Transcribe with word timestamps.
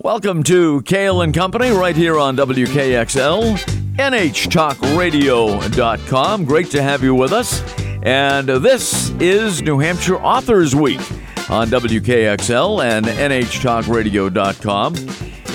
Welcome 0.00 0.42
to 0.44 0.80
Cail 0.82 1.22
and 1.22 1.32
Company 1.32 1.70
right 1.70 1.94
here 1.94 2.18
on 2.18 2.36
WKXL, 2.36 3.56
NHTalkRadio.com. 3.94 6.44
Great 6.44 6.70
to 6.72 6.82
have 6.82 7.04
you 7.04 7.14
with 7.14 7.32
us. 7.32 7.62
And 8.02 8.48
this 8.48 9.10
is 9.20 9.62
New 9.62 9.78
Hampshire 9.78 10.16
Authors 10.16 10.74
Week 10.74 10.98
on 11.48 11.68
WKXL 11.68 12.84
and 12.84 13.06
NHTalkRadio.com 13.06 14.96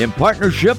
in 0.02 0.12
partnership 0.14 0.78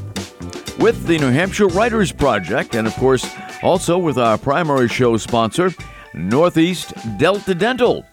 with 0.78 1.06
the 1.06 1.18
New 1.18 1.30
Hampshire 1.30 1.68
Writers 1.68 2.12
Project 2.12 2.74
and, 2.74 2.86
of 2.86 2.94
course, 2.94 3.26
also 3.62 3.98
with 3.98 4.16
our 4.16 4.38
primary 4.38 4.88
show 4.88 5.18
sponsor, 5.18 5.70
Northeast 6.14 6.94
Delta 7.18 7.54
Dental. 7.54 8.06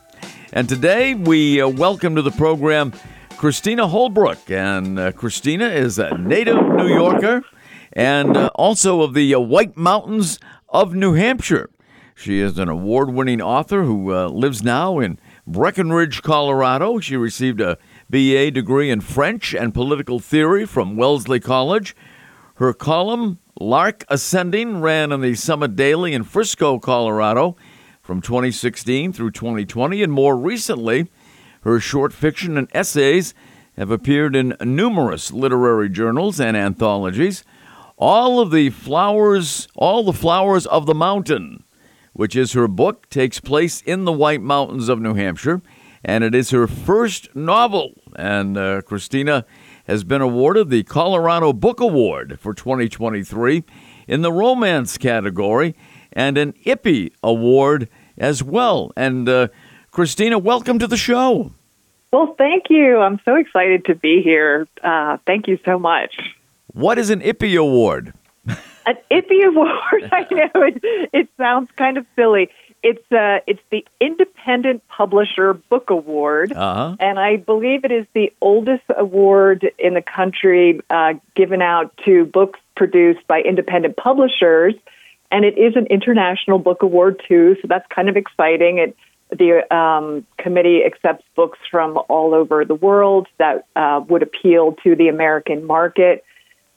And 0.52 0.68
today 0.68 1.14
we 1.14 1.62
uh, 1.62 1.70
welcome 1.70 2.16
to 2.16 2.22
the 2.22 2.32
program 2.32 2.92
Christina 3.38 3.88
Holbrook. 3.88 4.50
And 4.50 4.98
uh, 4.98 5.12
Christina 5.12 5.68
is 5.68 6.00
a 6.00 6.18
native 6.18 6.58
New 6.76 6.88
Yorker 6.88 7.44
and 7.94 8.36
uh, 8.36 8.50
also 8.56 9.02
of 9.02 9.14
the 9.14 9.34
uh, 9.34 9.40
White 9.40 9.78
Mountains 9.78 10.40
of 10.70 10.96
New 10.96 11.14
Hampshire. 11.14 11.70
She 12.16 12.40
is 12.40 12.58
an 12.58 12.68
award 12.68 13.14
winning 13.14 13.40
author 13.40 13.84
who 13.84 14.12
uh, 14.12 14.28
lives 14.30 14.64
now 14.64 14.98
in 14.98 15.20
Breckenridge, 15.46 16.24
Colorado. 16.24 17.00
She 17.00 17.16
received 17.16 17.62
a 17.62 17.78
BA 18.10 18.50
degree 18.50 18.90
in 18.90 19.02
French 19.02 19.54
and 19.54 19.72
political 19.72 20.20
theory 20.20 20.66
from 20.66 20.98
Wellesley 20.98 21.40
College. 21.40 21.96
Her 22.56 22.74
column, 22.74 23.38
Lark 23.60 24.04
Ascending, 24.10 24.82
ran 24.82 25.12
in 25.12 25.22
the 25.22 25.36
Summit 25.36 25.76
Daily 25.76 26.14
in 26.14 26.24
Frisco, 26.24 26.80
Colorado 26.80 27.56
from 28.02 28.20
2016 28.20 29.14
through 29.14 29.32
2020, 29.32 30.02
and 30.02 30.12
more 30.12 30.36
recently, 30.36 31.08
her 31.68 31.82
short 31.82 32.14
fiction 32.14 32.58
and 32.58 32.70
essays 32.74 33.34
have 33.76 33.92
appeared 33.92 34.38
in 34.38 34.56
numerous 34.62 35.34
literary 35.34 35.90
journals 35.90 36.40
and 36.40 36.56
anthologies. 36.56 37.44
All 37.98 38.40
of 38.40 38.52
the 38.52 38.70
flowers, 38.70 39.68
all 39.76 40.04
the 40.04 40.14
flowers 40.14 40.66
of 40.66 40.86
the 40.86 40.96
mountain, 40.96 41.66
which 42.14 42.38
is 42.38 42.54
her 42.54 42.70
book, 42.70 43.10
takes 43.10 43.42
place 43.42 43.82
in 43.82 44.06
the 44.06 44.14
White 44.14 44.42
Mountains 44.42 44.88
of 44.88 45.02
New 45.02 45.16
Hampshire, 45.16 45.62
and 46.06 46.24
it 46.24 46.34
is 46.34 46.52
her 46.52 46.68
first 46.68 47.36
novel. 47.36 48.02
And 48.16 48.58
uh, 48.58 48.82
Christina 48.84 49.46
has 49.88 50.06
been 50.06 50.22
awarded 50.22 50.70
the 50.70 50.84
Colorado 50.84 51.52
Book 51.52 51.82
Award 51.82 52.40
for 52.40 52.54
2023 52.54 53.66
in 54.08 54.22
the 54.22 54.32
romance 54.32 54.98
category 54.98 55.76
and 56.14 56.38
an 56.38 56.54
IPPY 56.66 57.12
Award 57.22 57.90
as 58.18 58.42
well. 58.42 58.94
And 58.96 59.28
uh, 59.28 59.50
Christina, 59.92 60.38
welcome 60.38 60.80
to 60.80 60.88
the 60.88 60.96
show. 60.96 61.52
Well, 62.12 62.36
thank 62.38 62.70
you. 62.70 63.00
I'm 63.00 63.20
so 63.26 63.36
excited 63.36 63.86
to 63.86 63.96
be 63.96 64.22
here. 64.22 64.68
Uh, 64.82 65.18
thank 65.26 65.48
you 65.48 65.60
so 65.66 65.78
much. 65.78 66.18
What 66.74 66.98
is 66.98 67.10
an 67.10 67.22
IPPY 67.22 67.58
Award? 67.58 68.14
An 68.48 68.98
IPPY 69.12 69.48
Award. 69.48 70.10
I 70.12 70.26
know 70.32 70.64
it, 70.64 71.10
it 71.14 71.30
sounds 71.38 71.70
kind 71.76 71.98
of 71.98 72.06
silly. 72.16 72.50
It's 72.84 73.12
uh, 73.12 73.40
it's 73.48 73.60
the 73.72 73.86
Independent 74.00 74.88
Publisher 74.88 75.54
Book 75.56 75.90
Award, 75.90 76.54
uh-huh. 76.54 76.96
and 77.00 77.20
I 77.20 77.38
believe 77.38 77.84
it 77.84 77.92
is 77.92 78.06
the 78.14 78.32
oldest 78.40 78.84
award 78.96 79.70
in 79.80 79.96
the 79.96 80.02
country 80.02 80.80
uh, 80.90 81.16
given 81.36 81.62
out 81.62 81.98
to 82.06 82.26
books 82.26 82.60
produced 82.76 83.26
by 83.28 83.42
independent 83.42 83.98
publishers. 83.98 84.76
And 85.32 85.44
it 85.44 85.58
is 85.58 85.76
an 85.76 85.88
international 85.88 86.60
book 86.60 86.84
award 86.84 87.22
too, 87.28 87.58
so 87.62 87.68
that's 87.68 87.86
kind 87.90 88.08
of 88.08 88.16
exciting. 88.16 88.78
It 88.78 88.96
the 89.30 89.76
um, 89.76 90.26
committee 90.38 90.82
accepts 90.86 91.26
books 91.36 91.60
from 91.70 91.98
all 92.10 92.34
over 92.34 92.64
the 92.66 92.76
world 92.76 93.28
that 93.40 93.68
uh, 93.76 94.02
would 94.08 94.24
appeal 94.24 94.76
to 94.84 94.96
the 94.96 95.08
American 95.08 95.66
market. 95.66 96.24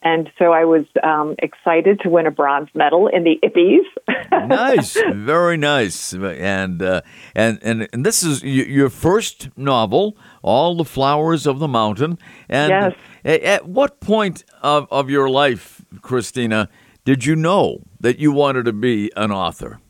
And 0.03 0.31
so 0.39 0.53
I 0.53 0.65
was 0.65 0.87
um, 1.03 1.35
excited 1.39 2.01
to 2.01 2.09
win 2.09 2.27
a 2.27 2.31
bronze 2.31 2.71
medal 2.75 3.07
in 3.09 3.25
the 3.25 3.39
IPPYs. 3.45 4.49
nice, 4.49 4.97
very 5.13 5.59
nice, 5.59 6.15
and 6.15 6.81
uh, 6.81 7.03
and 7.35 7.59
and 7.63 7.87
and 7.93 8.07
this 8.07 8.23
is 8.23 8.43
your 8.43 8.89
first 8.89 9.51
novel, 9.59 10.17
"All 10.41 10.75
the 10.75 10.87
Flowers 10.87 11.47
of 11.47 11.59
the 11.59 11.69
Mountain." 11.69 12.19
And 12.49 12.71
yes. 12.71 13.43
at 13.43 13.69
what 13.69 14.01
point 14.01 14.45
of, 14.63 14.89
of 14.91 15.11
your 15.11 15.29
life, 15.29 15.85
Christina, 16.01 16.71
did 17.05 17.27
you 17.27 17.37
know 17.37 17.83
that 18.01 18.19
you 18.19 18.33
wanted 18.33 18.65
to 18.65 18.73
be 18.73 19.13
an 19.17 19.31
author? 19.31 19.81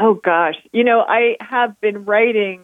Oh 0.00 0.14
gosh, 0.14 0.56
you 0.72 0.82
know 0.82 1.00
I 1.06 1.36
have 1.40 1.78
been 1.80 2.06
writing 2.06 2.62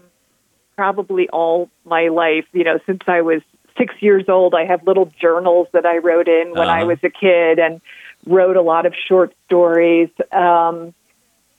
probably 0.74 1.28
all 1.28 1.70
my 1.84 2.08
life. 2.08 2.46
You 2.52 2.64
know 2.64 2.78
since 2.86 3.02
I 3.06 3.20
was 3.20 3.42
six 3.76 3.94
years 4.00 4.24
old, 4.28 4.54
I 4.54 4.64
have 4.64 4.86
little 4.86 5.12
journals 5.20 5.68
that 5.72 5.84
I 5.84 5.98
wrote 5.98 6.28
in 6.28 6.52
when 6.52 6.68
Uh-huh. 6.68 6.80
I 6.80 6.84
was 6.84 6.98
a 7.02 7.10
kid 7.10 7.58
and 7.58 7.82
wrote 8.26 8.56
a 8.56 8.62
lot 8.62 8.86
of 8.86 8.94
short 9.06 9.34
stories. 9.44 10.08
Um, 10.32 10.94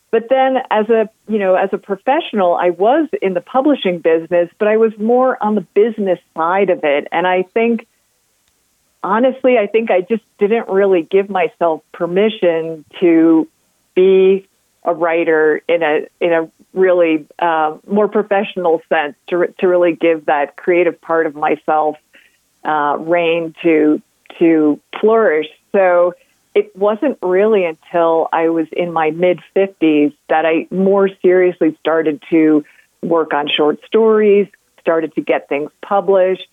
but 0.10 0.30
then, 0.30 0.58
as 0.72 0.90
a 0.90 1.10
you 1.28 1.38
know, 1.38 1.54
as 1.56 1.70
a 1.74 1.78
professional, 1.78 2.56
I 2.56 2.72
was 2.72 3.08
in 3.22 3.36
the 3.36 3.42
publishing 3.42 4.00
business, 4.00 4.50
but 4.58 4.68
I 4.68 4.78
was 4.78 4.98
more 4.98 5.38
on 5.44 5.54
the 5.56 5.62
business 5.62 6.20
side 6.36 6.72
of 6.72 6.84
it. 6.84 7.08
And 7.12 7.28
I 7.28 7.44
think, 7.44 7.86
honestly, 9.04 9.58
I 9.60 9.68
think 9.68 9.92
I 9.92 10.02
just 10.02 10.24
didn't 10.40 10.70
really 10.70 11.04
give 11.04 11.30
myself 11.30 11.84
permission 11.92 12.84
to 13.00 13.48
be 13.96 14.48
a 14.88 14.94
writer 14.94 15.62
in 15.68 15.84
a 15.84 16.08
in 16.22 16.34
a 16.34 16.50
really 16.74 17.28
uh, 17.40 17.78
more 17.86 18.08
professional 18.08 18.82
sense 18.88 19.16
to 19.28 19.54
to 19.60 19.68
really 19.68 19.94
give 19.94 20.26
that 20.26 20.56
creative 20.56 21.00
part 21.02 21.28
of 21.28 21.36
myself 21.36 21.98
uh, 22.64 22.96
reign 22.98 23.54
to 23.62 24.02
to 24.40 24.80
flourish. 25.00 25.48
So 25.74 26.14
it 26.56 26.76
wasn't 26.76 27.20
really 27.22 27.66
until 27.66 28.30
I 28.32 28.48
was 28.50 28.68
in 28.72 28.94
my 28.94 29.12
mid 29.12 29.42
fifties 29.54 30.14
that 30.30 30.46
I 30.46 30.68
more 30.74 31.10
seriously 31.22 31.78
started 31.82 32.24
to 32.30 32.64
work 33.04 33.34
on 33.34 33.50
short 33.50 33.86
stories, 33.86 34.48
started 34.80 35.14
to 35.16 35.22
get 35.22 35.50
things 35.50 35.70
published, 35.82 36.48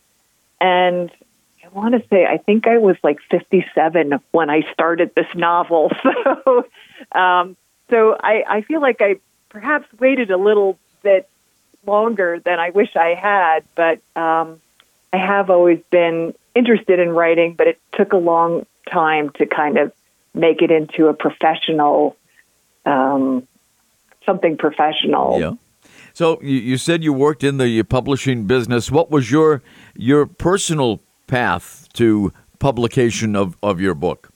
and 0.61 1.09
I 1.65 1.69
want 1.69 1.95
to 1.95 2.03
say 2.09 2.27
I 2.27 2.39
think 2.39 2.67
I 2.67 2.79
was 2.79 2.97
like 3.05 3.19
fifty 3.31 3.65
seven 3.77 4.19
when 4.33 4.51
I 4.51 4.63
started 4.73 5.13
this 5.15 5.33
novel. 5.37 5.93
So. 6.25 6.67
Um, 7.13 7.57
so 7.91 8.17
I, 8.19 8.45
I 8.49 8.61
feel 8.63 8.81
like 8.81 8.99
I 9.01 9.17
perhaps 9.49 9.87
waited 9.99 10.31
a 10.31 10.37
little 10.37 10.79
bit 11.03 11.29
longer 11.87 12.41
than 12.41 12.59
I 12.59 12.71
wish 12.71 12.97
I 12.97 13.15
had, 13.15 13.65
but 13.75 14.01
um, 14.21 14.61
I 15.13 15.19
have 15.19 15.51
always 15.51 15.81
been 15.91 16.35
interested 16.55 16.99
in 16.99 17.11
writing, 17.11 17.55
but 17.55 17.67
it 17.67 17.79
took 17.93 18.13
a 18.13 18.17
long 18.17 18.67
time 18.91 19.31
to 19.31 19.47
kind 19.47 19.79
of 19.79 19.93
make 20.35 20.63
it 20.63 20.71
into 20.71 21.07
a 21.09 21.15
professional, 21.15 22.17
um, 22.85 23.47
something 24.27 24.57
professional. 24.57 25.41
Yeah. 25.41 25.53
So 26.13 26.41
you, 26.43 26.57
you 26.57 26.77
said 26.79 27.03
you 27.03 27.13
worked 27.13 27.45
in 27.45 27.59
the 27.59 27.83
publishing 27.85 28.47
business. 28.47 28.91
What 28.91 29.11
was 29.11 29.31
your 29.31 29.63
your 29.95 30.27
personal 30.27 31.01
path 31.27 31.89
to 31.95 32.33
publication 32.59 33.37
of, 33.37 33.57
of 33.63 33.81
your 33.81 33.95
book? 33.95 34.31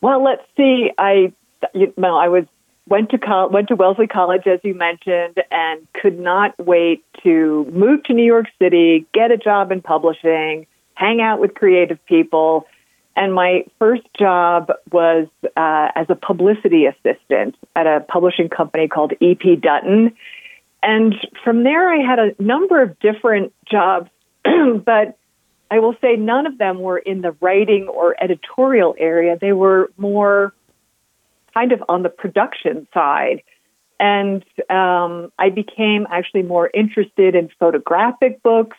Well, 0.00 0.22
let's 0.22 0.42
see. 0.56 0.90
I 0.98 1.32
you 1.74 1.92
know, 1.96 2.16
I 2.16 2.28
was 2.28 2.44
went 2.88 3.10
to 3.10 3.48
went 3.50 3.68
to 3.68 3.76
Wellesley 3.76 4.06
College, 4.06 4.46
as 4.46 4.60
you 4.62 4.74
mentioned, 4.74 5.42
and 5.50 5.86
could 5.94 6.18
not 6.18 6.58
wait 6.58 7.04
to 7.22 7.66
move 7.72 8.02
to 8.04 8.12
New 8.12 8.24
York 8.24 8.46
City, 8.58 9.06
get 9.14 9.30
a 9.30 9.36
job 9.36 9.72
in 9.72 9.80
publishing, 9.80 10.66
hang 10.94 11.20
out 11.20 11.40
with 11.40 11.54
creative 11.54 12.04
people. 12.06 12.66
And 13.16 13.34
my 13.34 13.64
first 13.78 14.02
job 14.18 14.70
was 14.92 15.28
uh, 15.56 15.88
as 15.94 16.06
a 16.08 16.14
publicity 16.14 16.86
assistant 16.86 17.56
at 17.74 17.86
a 17.86 18.00
publishing 18.00 18.48
company 18.48 18.88
called 18.88 19.12
EP 19.20 19.60
Dutton. 19.60 20.14
And 20.82 21.14
from 21.44 21.64
there, 21.64 21.92
I 21.92 21.98
had 21.98 22.18
a 22.18 22.42
number 22.42 22.82
of 22.82 22.98
different 23.00 23.52
jobs, 23.70 24.10
but 24.44 25.18
I 25.70 25.78
will 25.78 25.94
say 26.00 26.16
none 26.16 26.46
of 26.46 26.58
them 26.58 26.80
were 26.80 26.98
in 26.98 27.20
the 27.20 27.32
writing 27.40 27.88
or 27.88 28.16
editorial 28.20 28.96
area. 28.98 29.38
They 29.40 29.52
were 29.52 29.90
more 29.96 30.52
kind 31.54 31.72
of 31.72 31.82
on 31.88 32.02
the 32.02 32.08
production 32.08 32.86
side. 32.92 33.42
And 33.98 34.44
um, 34.70 35.30
I 35.38 35.50
became 35.50 36.06
actually 36.10 36.42
more 36.42 36.70
interested 36.72 37.34
in 37.34 37.50
photographic 37.58 38.42
books, 38.42 38.78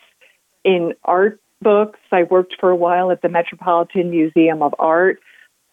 in 0.64 0.94
art 1.04 1.40
books. 1.60 2.00
I 2.10 2.24
worked 2.24 2.56
for 2.58 2.70
a 2.70 2.76
while 2.76 3.10
at 3.10 3.22
the 3.22 3.28
Metropolitan 3.28 4.10
Museum 4.10 4.62
of 4.62 4.74
Art. 4.78 5.20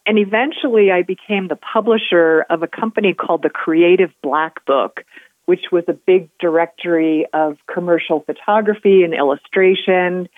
And 0.06 0.18
eventually 0.18 0.92
I 0.92 1.01
became 1.01 1.48
the 1.48 1.56
publisher 1.56 2.46
of 2.50 2.63
a 2.63 2.68
company 2.68 3.13
called 3.13 3.44
the 3.44 3.50
Creative 3.50 4.12
Black 4.22 4.66
Book, 4.66 5.04
which 5.45 5.66
was 5.72 5.84
a 5.88 5.94
big 5.94 6.30
directory 6.40 7.25
of 7.34 7.57
commercial 7.72 8.22
photography 8.22 9.04
and 9.04 9.13
illustration. 9.13 10.30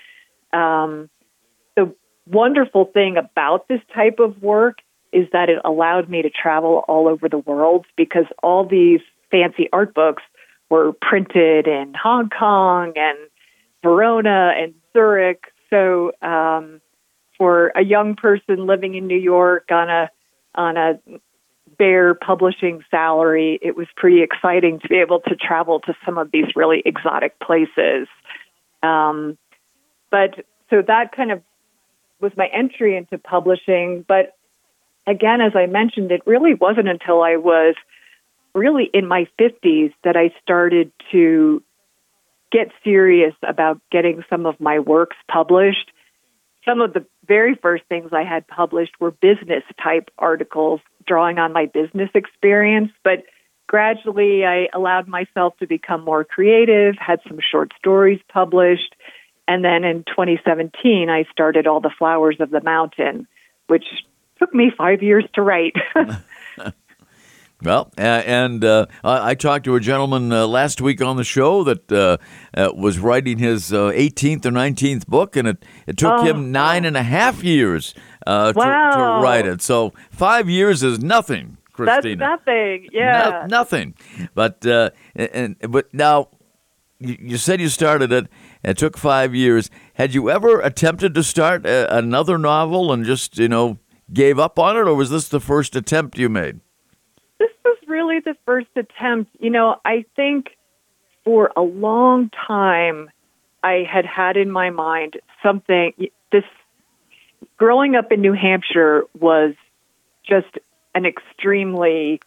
Um, 0.54 1.10
the 1.76 1.94
wonderful 2.28 2.86
thing 2.86 3.18
about 3.18 3.68
this 3.68 3.82
type 3.94 4.20
of 4.20 4.42
work 4.42 4.80
is 5.12 5.28
that 5.34 5.50
it 5.50 5.60
allowed 5.66 6.10
me 6.10 6.22
to 6.22 6.30
travel 6.30 6.84
all 6.88 7.08
over 7.08 7.28
the 7.28 7.38
world 7.38 7.86
because 7.98 8.26
all 8.42 8.66
these 8.66 9.02
fancy 9.30 9.70
art 9.74 9.94
books 9.94 10.24
were 10.70 10.94
printed 10.94 11.68
in 11.68 11.94
Hong 12.02 12.30
Kong 12.30 12.94
and 12.96 13.18
Verona 13.84 14.54
and 14.58 14.74
Zurich. 14.94 15.44
So 15.70 16.12
uh, 16.22 16.62
for 17.38 17.72
a 17.76 17.84
young 17.84 18.16
person 18.16 18.68
living 18.68 18.96
in 18.96 19.08
New 19.08 19.18
York 19.18 19.70
on 19.72 19.90
a 19.90 20.10
on 20.54 20.78
a 20.78 21.00
bare 21.78 22.14
publishing 22.14 22.84
salary, 22.92 23.58
it 23.62 23.76
was 23.76 23.88
pretty 23.96 24.22
exciting 24.22 24.80
to 24.82 24.88
be 24.88 24.98
able 24.98 25.22
to 25.22 25.36
travel 25.36 25.80
to 25.80 25.96
some 26.06 26.18
of 26.18 26.30
these 26.32 26.46
really 26.56 26.84
exotic 26.86 27.40
places. 27.40 28.08
Um, 28.84 29.38
but 30.12 30.46
so 30.70 30.84
that 30.86 31.16
kind 31.16 31.32
of 31.32 31.42
was 32.20 32.32
my 32.38 32.48
entry 32.48 32.96
into 32.96 33.18
publishing. 33.18 34.06
But 34.08 34.36
again, 35.08 35.42
as 35.42 35.54
I 35.56 35.66
mentioned, 35.66 36.12
it 36.12 36.22
really 36.26 36.54
wasn't 36.54 36.88
until 36.88 37.22
I 37.22 37.38
was 37.38 37.76
really 38.54 38.90
in 38.94 39.08
my 39.08 39.28
50s 39.40 39.94
that 40.04 40.18
I 40.18 40.34
started 40.42 40.92
to 41.12 41.64
get 42.52 42.70
serious 42.84 43.34
about 43.48 43.80
getting 43.92 44.24
some 44.30 44.46
of 44.46 44.60
my 44.60 44.80
works 44.80 45.16
published. 45.30 45.92
Some 46.66 46.82
of 46.82 46.94
the 46.94 47.06
very 47.26 47.56
first 47.56 47.84
things 47.88 48.12
I 48.12 48.24
had 48.24 48.48
published 48.48 49.00
were 49.00 49.12
business 49.12 49.64
type 49.82 50.12
articles 50.18 50.82
drawing 51.08 51.40
on 51.40 51.54
my 51.54 51.66
business 51.66 52.10
experience, 52.14 52.92
but 53.04 53.24
gradually 53.68 54.46
I 54.46 54.68
allowed 54.74 55.08
myself 55.08 55.58
to 55.60 55.68
become 55.68 56.04
more 56.04 56.26
creative, 56.26 56.96
had 57.00 57.20
some 57.28 57.40
short 57.40 57.72
stories 57.80 58.20
published, 58.32 58.96
and 59.48 59.64
then 59.64 59.84
in 59.86 60.04
2017 60.04 61.10
I 61.10 61.24
started 61.32 61.68
All 61.68 61.80
the 61.80 61.92
Flowers 61.98 62.38
of 62.42 62.52
the 62.52 62.62
Mountain, 62.62 63.28
which 63.68 63.86
took 64.42 64.54
me 64.54 64.72
5 64.76 65.04
years 65.04 65.24
to 65.36 65.42
write. 65.42 65.76
Well, 67.64 67.92
uh, 67.96 68.02
and 68.02 68.64
uh, 68.66 68.88
I 69.04 69.36
talked 69.36 69.66
to 69.66 69.76
a 69.76 69.80
gentleman 69.80 70.32
uh, 70.32 70.48
last 70.48 70.82
week 70.82 71.00
on 71.00 71.18
the 71.18 71.24
show 71.24 71.64
that 71.64 71.92
uh, 71.92 72.18
uh, 72.56 72.72
was 72.74 72.98
writing 72.98 73.38
his 73.38 73.70
18th 73.70 74.46
uh, 74.46 74.50
or 74.50 74.52
19th 74.52 75.06
book, 75.06 75.36
and 75.36 75.48
it, 75.48 75.64
it 75.86 75.98
took 75.98 76.12
oh. 76.12 76.24
him 76.24 76.52
nine 76.52 76.86
and 76.86 76.98
a 76.98 77.04
half 77.04 77.44
years 77.44 77.94
wow. 78.26 78.52
to, 78.52 78.54
to, 78.54 79.24
write 79.24 79.46
it. 79.46 79.62
So 79.62 79.94
five 80.10 80.50
years 80.50 80.82
is 80.82 81.00
nothing, 81.02 81.58
Christina. 81.72 82.16
That's 82.16 82.48
nothing. 82.48 82.88
Yeah, 82.92 83.42
no, 83.42 83.58
nothing. 83.58 83.94
But 84.34 84.66
and 85.16 85.56
but 85.60 85.94
now 85.94 86.30
you, 86.98 87.18
you, 87.20 87.38
said 87.38 87.62
you 87.62 87.70
started 87.70 88.12
it. 88.12 88.28
It 88.64 88.78
took 88.80 88.98
five 88.98 89.36
years. 89.36 89.70
Had 89.94 90.16
you 90.16 90.32
ever 90.32 90.62
attempted 90.62 91.14
to 91.14 91.22
start 91.22 91.68
a, 91.68 91.96
another 91.96 92.40
novel 92.40 92.92
and 92.92 93.06
just 93.06 93.38
you 93.38 93.50
know 93.50 93.78
gave 94.14 94.40
up 94.40 94.60
on 94.60 94.78
it, 94.78 94.82
or 94.82 94.96
was 94.96 95.10
this 95.10 95.28
the 95.28 95.40
first 95.40 95.76
attempt 95.76 96.18
you 96.18 96.30
made? 96.30 96.60
This 97.40 97.52
was 97.64 97.78
really 97.88 98.20
the 98.20 98.36
first 98.46 98.70
attempt. 98.76 99.32
You 99.40 99.50
know, 99.50 99.78
I 99.86 100.06
think 100.16 100.58
for 101.24 101.52
a 101.56 101.62
long 101.62 102.30
time, 102.48 103.10
I 103.64 103.86
had 103.92 104.06
had 104.06 104.38
in 104.38 104.52
my 104.52 104.70
mind 104.70 105.18
something. 105.44 105.94
This 106.32 106.44
growing 107.58 107.96
up 107.96 108.12
in 108.12 108.22
New 108.22 108.34
Hampshire 108.34 109.04
was 109.20 109.54
just 110.28 110.58
an 110.96 111.06
extremely 111.06 112.22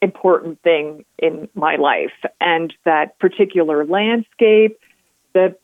important 0.00 0.60
thing 0.62 1.04
in 1.18 1.48
my 1.54 1.76
life, 1.76 2.12
and 2.40 2.74
that 2.84 3.18
particular 3.18 3.84
landscape, 3.86 4.78
the 5.32 5.56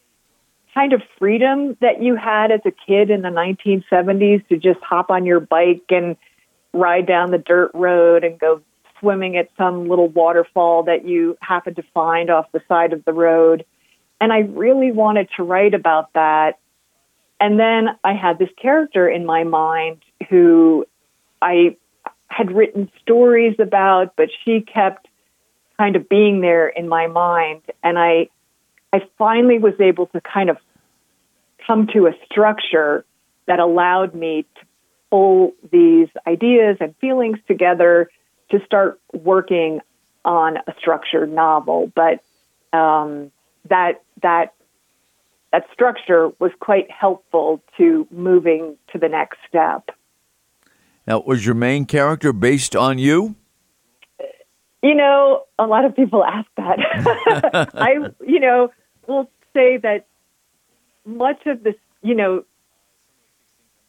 kind 0.74 0.92
of 0.92 1.02
freedom 1.18 1.76
that 1.80 2.02
you 2.02 2.16
had 2.16 2.50
as 2.50 2.60
a 2.64 2.70
kid 2.70 3.10
in 3.10 3.22
the 3.22 3.28
1970s 3.28 4.46
to 4.48 4.56
just 4.56 4.80
hop 4.80 5.10
on 5.10 5.24
your 5.24 5.40
bike 5.40 5.84
and 5.90 6.16
ride 6.72 7.06
down 7.06 7.30
the 7.30 7.38
dirt 7.38 7.70
road 7.74 8.24
and 8.24 8.38
go 8.38 8.60
swimming 9.00 9.36
at 9.36 9.48
some 9.56 9.88
little 9.88 10.08
waterfall 10.08 10.84
that 10.84 11.04
you 11.04 11.36
happened 11.40 11.76
to 11.76 11.84
find 11.94 12.30
off 12.30 12.46
the 12.52 12.60
side 12.68 12.92
of 12.92 13.04
the 13.04 13.12
road. 13.12 13.64
And 14.20 14.32
I 14.32 14.40
really 14.40 14.92
wanted 14.92 15.28
to 15.36 15.42
write 15.42 15.74
about 15.74 16.12
that. 16.14 16.58
And 17.40 17.58
then 17.58 17.88
I 18.02 18.14
had 18.14 18.38
this 18.38 18.50
character 18.60 19.08
in 19.08 19.24
my 19.24 19.44
mind 19.44 20.02
who 20.28 20.86
I 21.40 21.76
had 22.28 22.50
written 22.52 22.90
stories 23.00 23.56
about, 23.58 24.14
but 24.16 24.28
she 24.44 24.60
kept 24.60 25.06
kind 25.78 25.96
of 25.96 26.08
being 26.08 26.40
there 26.40 26.68
in 26.68 26.88
my 26.88 27.06
mind. 27.06 27.62
And 27.82 27.98
I, 27.98 28.28
I 28.92 29.00
finally 29.18 29.58
was 29.58 29.74
able 29.80 30.06
to 30.06 30.20
kind 30.20 30.50
of 30.50 30.58
come 31.66 31.88
to 31.88 32.06
a 32.06 32.12
structure 32.30 33.04
that 33.46 33.58
allowed 33.58 34.14
me 34.14 34.42
to 34.42 34.66
pull 35.10 35.52
these 35.70 36.08
ideas 36.26 36.76
and 36.80 36.94
feelings 36.96 37.38
together 37.46 38.10
to 38.50 38.64
start 38.64 39.00
working 39.12 39.80
on 40.24 40.56
a 40.56 40.74
structured 40.78 41.32
novel, 41.32 41.90
but 41.94 42.22
um, 42.76 43.30
that 43.68 44.02
that 44.22 44.54
that 45.52 45.64
structure 45.72 46.30
was 46.38 46.52
quite 46.60 46.90
helpful 46.90 47.62
to 47.78 48.06
moving 48.10 48.76
to 48.92 48.98
the 48.98 49.08
next 49.08 49.38
step. 49.48 49.90
Now, 51.06 51.20
was 51.20 51.46
your 51.46 51.54
main 51.54 51.86
character 51.86 52.34
based 52.34 52.76
on 52.76 52.98
you? 52.98 53.34
You 54.82 54.94
know, 54.94 55.44
a 55.58 55.66
lot 55.66 55.84
of 55.84 55.96
people 55.96 56.24
ask 56.24 56.48
that. 56.56 56.78
I, 57.74 57.94
you 58.24 58.40
know, 58.40 58.70
will 59.06 59.28
say 59.52 59.76
that 59.78 60.06
much 61.04 61.46
of 61.46 61.62
this, 61.64 61.74
you 62.02 62.14
know, 62.14 62.44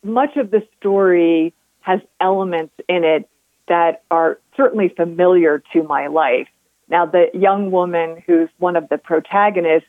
much 0.03 0.36
of 0.38 0.50
the 0.50 0.65
story 0.80 1.53
has 1.81 2.00
elements 2.19 2.74
in 2.88 3.03
it 3.03 3.30
that 3.68 4.03
are 4.09 4.39
certainly 4.57 4.89
familiar 4.89 5.62
to 5.74 5.83
my 5.83 6.07
life. 6.07 6.47
Now, 6.89 7.06
the 7.06 7.27
young 7.33 7.71
woman 7.71 8.24
who's 8.25 8.50
one 8.57 8.75
of 8.75 8.89
the 8.89 8.97
protagonists, 8.97 9.88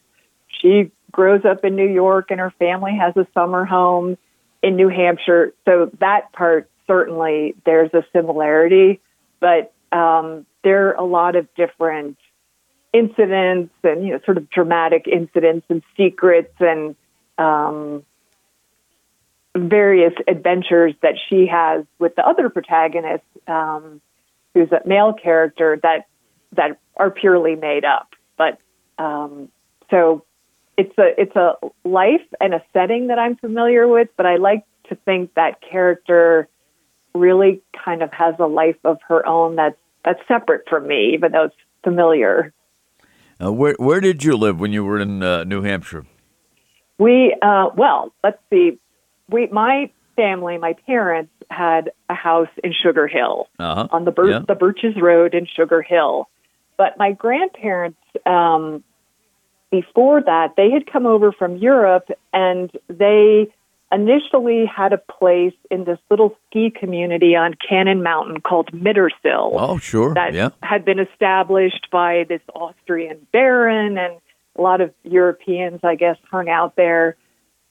she 0.48 0.90
grows 1.10 1.44
up 1.44 1.64
in 1.64 1.76
New 1.76 1.88
York 1.88 2.30
and 2.30 2.38
her 2.40 2.52
family 2.58 2.96
has 2.96 3.16
a 3.16 3.26
summer 3.32 3.64
home 3.64 4.18
in 4.62 4.76
New 4.76 4.88
Hampshire. 4.88 5.54
So 5.64 5.90
that 6.00 6.32
part, 6.32 6.70
certainly, 6.86 7.54
there's 7.64 7.92
a 7.94 8.04
similarity, 8.12 9.00
but 9.40 9.72
um, 9.92 10.46
there 10.62 10.88
are 10.88 10.94
a 10.94 11.04
lot 11.04 11.36
of 11.36 11.52
different 11.54 12.18
incidents 12.92 13.72
and, 13.82 14.04
you 14.04 14.12
know, 14.12 14.20
sort 14.24 14.36
of 14.36 14.50
dramatic 14.50 15.06
incidents 15.06 15.66
and 15.68 15.82
secrets 15.96 16.54
and 16.60 16.96
um, 17.38 18.04
various 19.56 20.12
adventures 20.28 20.94
that 21.02 21.14
she 21.28 21.46
has 21.46 21.84
with 21.98 22.14
the 22.16 22.26
other 22.26 22.48
protagonist, 22.48 23.24
um, 23.46 24.00
who's 24.54 24.70
a 24.72 24.86
male 24.86 25.12
character 25.12 25.78
that 25.82 26.06
that 26.52 26.78
are 26.96 27.10
purely 27.10 27.54
made 27.54 27.84
up. 27.84 28.14
But 28.36 28.58
um, 28.98 29.48
so 29.90 30.24
it's 30.76 30.96
a 30.98 31.20
it's 31.20 31.36
a 31.36 31.54
life 31.84 32.26
and 32.40 32.54
a 32.54 32.62
setting 32.72 33.08
that 33.08 33.18
I'm 33.18 33.36
familiar 33.36 33.86
with. 33.86 34.08
But 34.16 34.26
I 34.26 34.36
like 34.36 34.64
to 34.88 34.96
think 34.96 35.34
that 35.34 35.60
character 35.60 36.48
really 37.14 37.62
kind 37.84 38.02
of 38.02 38.12
has 38.12 38.34
a 38.38 38.46
life 38.46 38.78
of 38.84 38.98
her 39.08 39.26
own 39.26 39.56
that's 39.56 39.78
that's 40.04 40.20
separate 40.28 40.62
from 40.68 40.86
me, 40.86 41.12
even 41.14 41.32
though 41.32 41.44
it's 41.44 41.56
familiar. 41.84 42.52
Uh, 43.42 43.52
where 43.52 43.74
where 43.78 44.00
did 44.00 44.22
you 44.22 44.36
live 44.36 44.60
when 44.60 44.72
you 44.72 44.84
were 44.84 45.00
in 45.00 45.22
uh, 45.22 45.44
New 45.44 45.62
Hampshire? 45.62 46.04
We 46.98 47.36
uh, 47.40 47.70
well, 47.74 48.12
let's 48.22 48.38
see 48.50 48.78
we 49.30 49.48
my 49.48 49.90
family, 50.16 50.58
my 50.58 50.74
parents 50.86 51.32
had 51.50 51.92
a 52.08 52.14
house 52.14 52.48
in 52.62 52.72
Sugar 52.72 53.06
Hill 53.06 53.48
uh-huh. 53.58 53.88
on 53.90 54.04
the 54.04 54.10
Bir- 54.10 54.30
yeah. 54.30 54.40
the 54.46 54.54
Birches 54.54 54.94
Road 55.00 55.34
in 55.34 55.46
Sugar 55.46 55.82
Hill. 55.82 56.28
But 56.76 56.98
my 56.98 57.12
grandparents, 57.12 57.98
um, 58.26 58.82
before 59.70 60.22
that, 60.22 60.54
they 60.56 60.70
had 60.70 60.90
come 60.90 61.06
over 61.06 61.32
from 61.32 61.56
Europe 61.56 62.08
and 62.32 62.70
they 62.88 63.52
initially 63.92 64.64
had 64.66 64.92
a 64.92 64.98
place 64.98 65.54
in 65.70 65.84
this 65.84 65.98
little 66.10 66.36
ski 66.46 66.70
community 66.70 67.34
on 67.34 67.54
Cannon 67.68 68.02
Mountain 68.02 68.40
called 68.40 68.70
Mittersill. 68.72 69.54
Oh, 69.54 69.78
sure. 69.78 70.14
That 70.14 70.34
yeah. 70.34 70.50
had 70.62 70.84
been 70.84 70.98
established 71.00 71.88
by 71.90 72.24
this 72.28 72.42
Austrian 72.54 73.26
baron 73.32 73.98
and 73.98 74.20
a 74.56 74.62
lot 74.62 74.80
of 74.80 74.92
Europeans, 75.02 75.80
I 75.82 75.96
guess, 75.96 76.16
hung 76.30 76.48
out 76.48 76.76
there. 76.76 77.16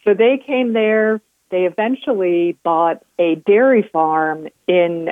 So 0.03 0.13
they 0.13 0.41
came 0.45 0.73
there 0.73 1.21
they 1.49 1.65
eventually 1.65 2.57
bought 2.63 3.03
a 3.17 3.35
dairy 3.35 3.88
farm 3.91 4.47
in, 4.67 5.09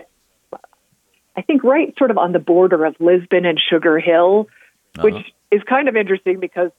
I 1.36 1.42
think, 1.42 1.64
right 1.64 1.94
sort 1.98 2.12
of 2.12 2.18
on 2.18 2.32
the 2.32 2.40
border 2.40 2.86
of 2.86 2.96
Lisbon 3.00 3.46
and 3.46 3.60
Sugar 3.70 4.00
Hill, 4.00 4.48
which 5.00 5.16
uh-huh. 5.16 5.24
is 5.52 5.62
kind 5.68 5.90
of 5.90 5.96
interesting 5.96 6.40
because 6.40 6.72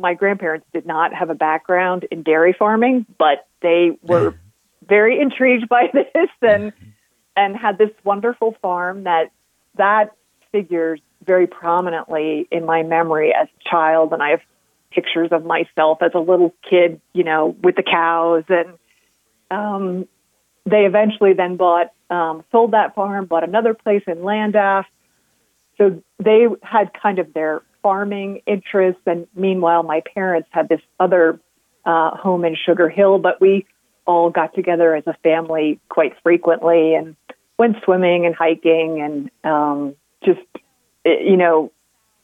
my 0.00 0.14
grandparents 0.14 0.66
did 0.72 0.86
not 0.86 1.14
have 1.14 1.30
a 1.30 1.34
background 1.34 2.06
in 2.10 2.22
dairy 2.22 2.54
farming, 2.58 3.06
but 3.18 3.46
they 3.62 3.98
were 4.02 4.34
very 4.86 5.20
intrigued 5.20 5.68
by 5.68 5.90
this 5.92 6.30
and 6.42 6.72
and 7.36 7.56
had 7.56 7.78
this 7.78 7.90
wonderful 8.04 8.56
farm 8.60 9.04
that 9.04 9.30
that 9.76 10.16
figures 10.52 11.00
very 11.24 11.46
prominently 11.46 12.48
in 12.50 12.64
my 12.64 12.82
memory 12.82 13.32
as 13.34 13.48
a 13.48 13.68
child. 13.68 14.12
And 14.12 14.22
I 14.22 14.30
have 14.30 14.40
pictures 14.90 15.28
of 15.32 15.44
myself 15.44 15.98
as 16.02 16.12
a 16.14 16.18
little 16.18 16.54
kid, 16.68 17.00
you 17.12 17.24
know, 17.24 17.56
with 17.62 17.76
the 17.76 17.82
cows. 17.82 18.44
And 18.48 18.78
um, 19.50 20.08
they 20.64 20.86
eventually 20.86 21.34
then 21.34 21.56
bought, 21.56 21.92
um, 22.08 22.44
sold 22.50 22.72
that 22.72 22.94
farm, 22.94 23.26
bought 23.26 23.44
another 23.44 23.74
place 23.74 24.02
in 24.06 24.18
Landaff. 24.18 24.84
So 25.78 26.02
they 26.18 26.46
had 26.62 26.92
kind 26.92 27.18
of 27.18 27.32
their 27.32 27.62
farming 27.82 28.42
interests, 28.46 29.02
and 29.06 29.26
meanwhile, 29.34 29.82
my 29.82 30.02
parents 30.14 30.48
had 30.52 30.68
this 30.68 30.80
other 30.98 31.40
uh, 31.84 32.16
home 32.16 32.44
in 32.44 32.56
Sugar 32.56 32.88
Hill. 32.88 33.18
But 33.18 33.40
we 33.40 33.66
all 34.06 34.30
got 34.30 34.54
together 34.54 34.94
as 34.94 35.04
a 35.06 35.14
family 35.22 35.78
quite 35.88 36.14
frequently 36.22 36.94
and 36.94 37.16
went 37.58 37.76
swimming 37.84 38.26
and 38.26 38.34
hiking 38.34 39.00
and 39.00 39.30
um, 39.44 39.94
just, 40.24 40.40
you 41.04 41.36
know, 41.36 41.70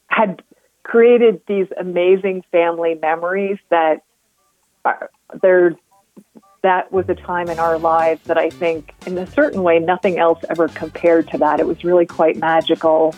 had 0.07 0.41
created 0.83 1.41
these 1.47 1.67
amazing 1.79 2.43
family 2.51 2.95
memories 2.95 3.57
that 3.69 4.01
are, 4.83 5.09
that 6.63 6.91
was 6.91 7.05
a 7.07 7.15
time 7.15 7.49
in 7.49 7.59
our 7.59 7.77
lives 7.77 8.21
that 8.25 8.37
I 8.37 8.49
think, 8.49 8.93
in 9.05 9.17
a 9.17 9.27
certain 9.27 9.63
way, 9.63 9.79
nothing 9.79 10.17
else 10.17 10.39
ever 10.49 10.67
compared 10.69 11.29
to 11.31 11.37
that. 11.37 11.59
It 11.59 11.67
was 11.67 11.83
really 11.83 12.05
quite 12.05 12.37
magical. 12.37 13.13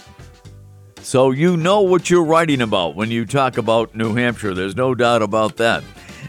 So 1.02 1.32
you 1.32 1.58
know 1.58 1.82
what 1.82 2.10
you're 2.10 2.24
writing 2.24 2.62
about 2.62 2.96
when 2.96 3.10
you 3.10 3.26
talk 3.26 3.58
about 3.58 3.96
New 3.96 4.14
Hampshire. 4.16 4.54
There's 4.54 4.76
no 4.76 4.94
doubt 4.94 5.22
about 5.22 5.58
that. 5.58 5.84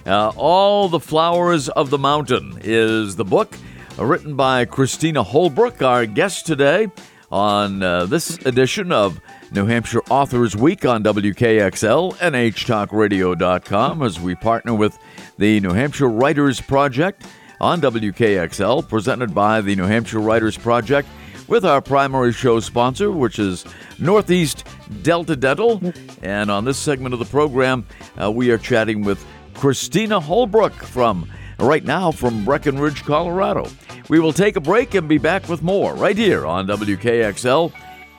Uh, 0.07 0.33
All 0.37 0.89
the 0.89 1.01
Flowers 1.01 1.69
of 1.69 1.91
the 1.91 1.99
Mountain 1.99 2.59
is 2.63 3.17
the 3.17 3.25
book 3.25 3.55
uh, 3.99 4.05
written 4.05 4.37
by 4.37 4.65
Christina 4.65 5.23
Holbrook, 5.23 5.83
our 5.83 6.07
guest 6.07 6.47
today 6.47 6.89
on 7.31 7.83
uh, 7.83 8.07
this 8.07 8.39
edition 8.47 8.91
of 8.91 9.21
New 9.53 9.67
Hampshire 9.67 10.03
Authors 10.09 10.57
Week 10.57 10.85
on 10.85 11.03
WKXL 11.05 12.17
and 12.21 12.35
HTalkRadio.com 12.35 14.03
as 14.03 14.19
we 14.19 14.35
partner 14.35 14.75
with 14.75 14.99
the 15.39 15.61
New 15.61 15.73
Hampshire 15.73 16.09
Writers 16.09 16.61
Project 16.61 17.27
on 17.61 17.81
WKXL, 17.81 18.89
presented 18.89 19.35
by 19.35 19.61
the 19.61 19.77
New 19.77 19.85
Hampshire 19.85 20.21
Writers 20.21 20.57
Project 20.57 21.09
with 21.51 21.67
our 21.67 21.83
primary 21.83 22.33
show 22.33 22.61
sponsor, 22.61 23.11
which 23.11 23.39
is 23.39 23.67
Northeast 23.99 24.67
Delta 25.03 25.37
Dental. 25.37 25.83
And 26.23 26.51
on 26.51 26.65
this 26.65 26.79
segment 26.79 27.13
of 27.13 27.19
the 27.19 27.27
program, 27.27 27.87
uh, 28.19 28.31
we 28.31 28.51
are 28.51 28.59
chatting 28.59 29.05
with 29.05 29.23
Christina 29.53 30.19
Holbrook 30.19 30.73
from 30.73 31.31
right 31.59 31.85
now 31.85 32.11
from 32.11 32.47
Breckenridge, 32.47 33.05
Colorado. 33.05 33.69
We 34.09 34.19
will 34.19 34.33
take 34.33 34.57
a 34.57 34.61
break 34.61 34.95
and 34.95 35.07
be 35.07 35.19
back 35.19 35.47
with 35.51 35.63
more 35.63 35.95
right 35.95 36.17
here 36.17 36.47
on 36.47 36.67
WKXL 36.67 37.71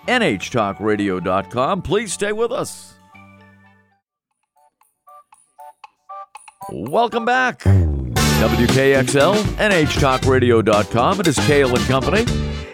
NHTalkRadio.com. 0.08 1.82
Please 1.82 2.14
stay 2.14 2.32
with 2.32 2.52
us. 2.52 2.94
Welcome 6.72 7.26
back. 7.26 7.60
WKXL, 7.60 9.36
NHTalkRadio.com. 9.36 11.20
It 11.20 11.28
is 11.28 11.38
Cail 11.40 11.76
and 11.76 11.86
Company, 11.86 12.26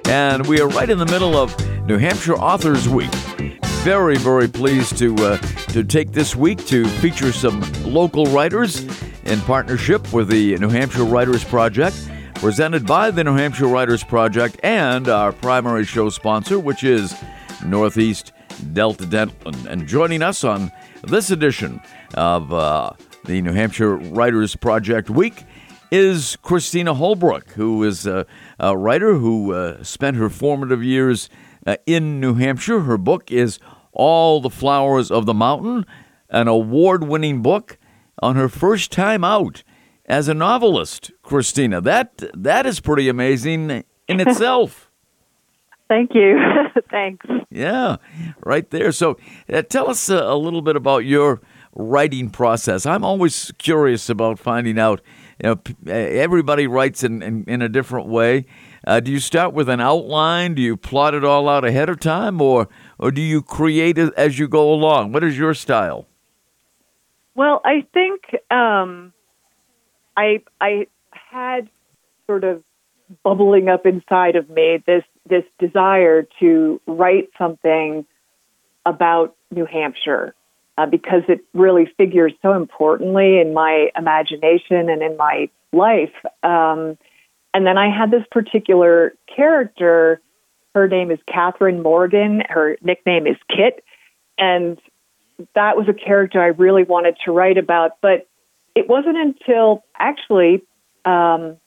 and 0.08 0.46
we 0.48 0.62
are 0.62 0.70
right 0.70 0.90
in 0.90 0.98
the 0.98 1.06
middle 1.06 1.36
of 1.36 1.54
New 1.86 1.98
Hampshire 1.98 2.36
Authors 2.36 2.88
Week. 2.88 3.14
Very, 3.84 4.18
very 4.18 4.48
pleased 4.48 4.98
to 4.98 5.16
uh, 5.16 5.38
to 5.72 5.84
take 5.84 6.12
this 6.12 6.36
week 6.36 6.66
to 6.68 6.86
feature 6.86 7.32
some 7.32 7.62
local 7.84 8.26
writers 8.28 8.82
in 9.26 9.40
partnership 9.42 10.14
with 10.14 10.30
the 10.30 10.58
New 10.58 10.70
Hampshire 10.70 11.04
Writers 11.04 11.44
Project, 11.44 12.10
presented 12.36 12.86
by 12.86 13.12
the 13.12 13.24
New 13.24 13.36
Hampshire 13.36 13.68
Writers 13.68 14.04
Project 14.04 14.60
and 14.64 15.10
our 15.10 15.34
primary 15.34 15.84
show 15.84 16.10
sponsor, 16.10 16.58
which 16.58 16.84
is 16.84 17.14
Northeast 17.66 18.32
Delta 18.74 19.06
Dental. 19.06 19.54
And 19.68 19.88
joining 19.88 20.24
us 20.24 20.44
on 20.44 20.72
this 21.04 21.32
edition 21.32 21.82
of 22.14 22.52
uh, 22.54 22.92
the 23.26 23.42
New 23.42 23.52
Hampshire 23.52 23.98
Writers 23.98 24.56
Project 24.56 25.10
Week 25.10 25.44
is 25.92 26.38
Christina 26.42 26.94
Holbrook, 26.94 27.52
who 27.52 27.84
is 27.84 28.06
a, 28.06 28.26
a 28.60 28.78
writer 28.78 29.16
who 29.16 29.54
uh, 29.54 29.84
spent 29.84 30.18
her 30.18 30.30
formative 30.30 30.84
years 30.84 31.30
uh, 31.66 31.78
in 31.86 32.20
New 32.20 32.36
Hampshire. 32.36 32.82
Her 32.82 32.98
book 32.98 33.32
is 33.32 33.60
All 33.92 34.42
the 34.42 34.50
Flowers 34.50 35.12
of 35.12 35.26
the 35.26 35.34
Mountain, 35.34 35.86
an 36.30 36.48
award 36.48 37.04
winning 37.04 37.42
book 37.42 37.78
on 38.22 38.36
her 38.36 38.50
first 38.50 38.92
time 38.92 39.24
out 39.24 39.64
as 40.06 40.28
a 40.28 40.34
novelist, 40.34 41.12
Christina. 41.22 41.82
That, 41.82 42.24
that 42.34 42.66
is 42.66 42.80
pretty 42.80 43.10
amazing 43.10 43.84
in 44.08 44.20
itself. 44.20 44.90
Thank 45.88 46.14
you. 46.14 46.38
Thanks. 46.92 47.26
Yeah, 47.50 47.98
right 48.44 48.70
there. 48.72 48.92
So 48.92 49.18
uh, 49.52 49.62
tell 49.62 49.90
us 49.90 50.10
a, 50.10 50.18
a 50.18 50.36
little 50.36 50.62
bit 50.62 50.76
about 50.76 51.06
your 51.06 51.42
writing 51.74 52.30
process. 52.30 52.86
I'm 52.86 53.06
always 53.06 53.52
curious 53.58 54.10
about 54.10 54.40
finding 54.40 54.80
out. 54.80 55.02
You 55.44 55.50
know, 55.50 55.62
uh, 55.88 55.92
everybody 55.92 56.66
writes 56.68 57.04
in, 57.04 57.22
in, 57.22 57.44
in 57.48 57.62
a 57.62 57.70
different 57.70 58.08
way. 58.08 58.46
Uh, 58.86 59.00
do 59.00 59.12
you 59.12 59.20
start 59.20 59.54
with 59.54 59.70
an 59.70 59.80
outline? 59.80 60.56
Do 60.56 60.62
you 60.62 60.76
plot 60.78 61.14
it 61.14 61.24
all 61.24 61.48
out 61.48 61.64
ahead 61.64 61.90
of 61.90 62.00
time, 62.00 62.42
or 62.42 62.68
or 62.98 63.12
do 63.12 63.22
you 63.22 63.42
create 63.42 63.98
it 63.98 64.14
as 64.16 64.40
you 64.40 64.48
go 64.48 64.72
along? 64.72 65.12
What 65.12 65.24
is 65.24 65.38
your 65.38 65.54
style? 65.54 66.08
Well, 67.36 67.62
I 67.64 67.86
think 67.94 68.24
um, 68.50 69.14
I 70.16 70.42
I 70.60 70.88
had 71.12 71.70
sort 72.26 72.44
of 72.44 72.64
bubbling 73.24 73.70
up 73.70 73.86
inside 73.86 74.36
of 74.36 74.50
me 74.50 74.84
this 74.86 75.04
this 75.30 75.44
desire 75.60 76.28
to 76.40 76.82
write 76.88 77.30
something 77.38 78.06
about 78.86 79.36
New 79.52 79.66
Hampshire 79.66 80.34
uh, 80.78 80.86
because 80.86 81.24
it 81.28 81.42
really 81.54 81.92
figures 81.98 82.34
so 82.42 82.54
importantly 82.54 83.40
in 83.40 83.54
my 83.54 83.90
imagination 83.98 84.90
and 84.90 85.02
in 85.02 85.18
my 85.18 85.50
life. 85.74 86.14
Um, 86.44 86.98
and 87.54 87.66
then 87.66 87.78
I 87.78 87.90
had 87.90 88.12
this 88.12 88.24
particular 88.32 89.14
character. 89.34 90.22
Her 90.76 90.88
name 90.88 91.12
is 91.12 91.20
Catherine 91.28 91.82
Morgan. 91.82 92.44
Her 92.48 92.78
nickname 92.82 93.26
is 93.26 93.38
Kit, 93.50 93.84
and 94.38 94.80
that 95.56 95.76
was 95.78 95.88
a 95.88 95.94
character 95.94 96.42
I 96.42 96.48
really 96.48 96.84
wanted 96.84 97.18
to 97.26 97.32
write 97.32 97.58
about. 97.58 97.94
But 98.02 98.28
it 98.76 98.88
wasn't 98.88 99.18
until 99.18 99.84
actually 99.98 100.62
um, 101.04 101.58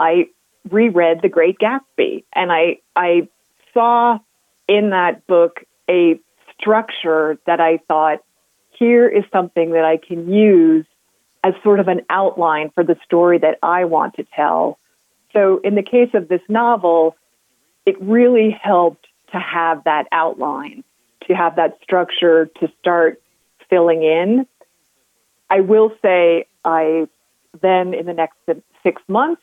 I 0.00 0.28
reread 0.70 1.20
The 1.22 1.28
Great 1.28 1.58
Gatsby, 1.58 2.24
and 2.34 2.50
I 2.50 2.78
I 2.94 3.28
saw 3.74 4.18
in 4.66 4.90
that 4.90 5.26
book 5.26 5.60
a 5.90 6.18
structure 6.58 7.38
that 7.46 7.60
I 7.60 7.78
thought 7.88 8.18
here 8.70 9.08
is 9.08 9.24
something 9.32 9.70
that 9.72 9.84
I 9.84 9.96
can 9.96 10.32
use 10.32 10.84
as 11.42 11.54
sort 11.62 11.80
of 11.80 11.88
an 11.88 12.02
outline 12.10 12.70
for 12.74 12.84
the 12.84 12.96
story 13.04 13.38
that 13.38 13.58
I 13.62 13.84
want 13.84 14.14
to 14.14 14.24
tell. 14.34 14.78
So 15.32 15.60
in 15.62 15.74
the 15.74 15.82
case 15.82 16.10
of 16.14 16.28
this 16.28 16.40
novel, 16.48 17.16
it 17.84 18.00
really 18.00 18.50
helped 18.50 19.06
to 19.32 19.38
have 19.38 19.84
that 19.84 20.06
outline, 20.12 20.82
to 21.28 21.34
have 21.34 21.56
that 21.56 21.78
structure 21.82 22.46
to 22.60 22.68
start 22.80 23.20
filling 23.70 24.02
in. 24.02 24.46
I 25.48 25.60
will 25.60 25.92
say 26.02 26.46
I 26.64 27.06
then 27.62 27.94
in 27.94 28.06
the 28.06 28.12
next 28.12 28.36
six 28.82 29.00
months 29.08 29.42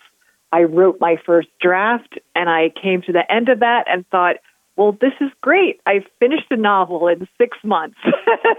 I 0.52 0.64
wrote 0.64 1.00
my 1.00 1.18
first 1.26 1.48
draft 1.60 2.20
and 2.36 2.50
I 2.50 2.70
came 2.70 3.02
to 3.04 3.12
the 3.12 3.32
end 3.32 3.50
of 3.50 3.62
that 3.62 3.86
and 3.88 4.08
thought, 4.10 4.36
well, 4.76 4.92
this 4.94 5.14
is 5.22 5.30
great. 5.42 5.82
I 5.86 6.06
finished 6.20 6.48
a 6.52 6.58
novel 6.58 7.08
in 7.08 7.28
six 7.38 7.58
months. 7.64 7.98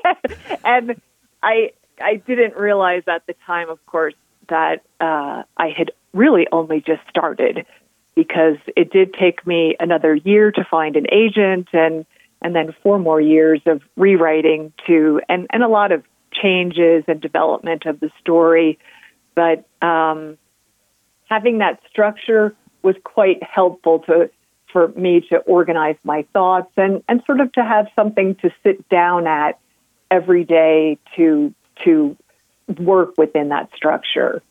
and 0.64 1.00
I 1.42 1.72
I 2.00 2.16
didn't 2.16 2.56
realize 2.56 3.02
at 3.06 3.26
the 3.26 3.34
time, 3.46 3.68
of 3.68 3.84
course, 3.86 4.14
that 4.48 4.82
uh, 5.00 5.42
I 5.56 5.68
had 5.76 5.92
really 6.12 6.46
only 6.52 6.80
just 6.80 7.02
started 7.08 7.66
because 8.14 8.56
it 8.76 8.92
did 8.92 9.14
take 9.14 9.46
me 9.46 9.76
another 9.80 10.14
year 10.14 10.52
to 10.52 10.64
find 10.64 10.96
an 10.96 11.06
agent 11.12 11.68
and 11.72 12.06
and 12.40 12.54
then 12.54 12.74
four 12.82 12.98
more 12.98 13.20
years 13.20 13.60
of 13.66 13.82
rewriting 13.96 14.72
to 14.86 15.20
and, 15.28 15.46
and 15.50 15.62
a 15.62 15.68
lot 15.68 15.92
of 15.92 16.04
changes 16.30 17.04
and 17.08 17.20
development 17.20 17.86
of 17.86 18.00
the 18.00 18.10
story. 18.20 18.78
But 19.34 19.64
um, 19.82 20.36
having 21.28 21.58
that 21.58 21.80
structure 21.90 22.54
was 22.82 22.96
quite 23.02 23.42
helpful 23.42 24.00
to 24.00 24.30
for 24.74 24.88
me 24.88 25.20
to 25.30 25.36
organize 25.36 25.94
my 26.02 26.26
thoughts 26.32 26.72
and, 26.76 27.00
and 27.08 27.22
sort 27.26 27.40
of 27.40 27.52
to 27.52 27.62
have 27.62 27.86
something 27.94 28.34
to 28.42 28.50
sit 28.64 28.86
down 28.88 29.28
at 29.28 29.60
every 30.10 30.44
day 30.44 30.98
to 31.16 31.54
to 31.84 32.16
work 32.78 33.16
within 33.16 33.50
that 33.50 33.70
structure. 33.76 34.42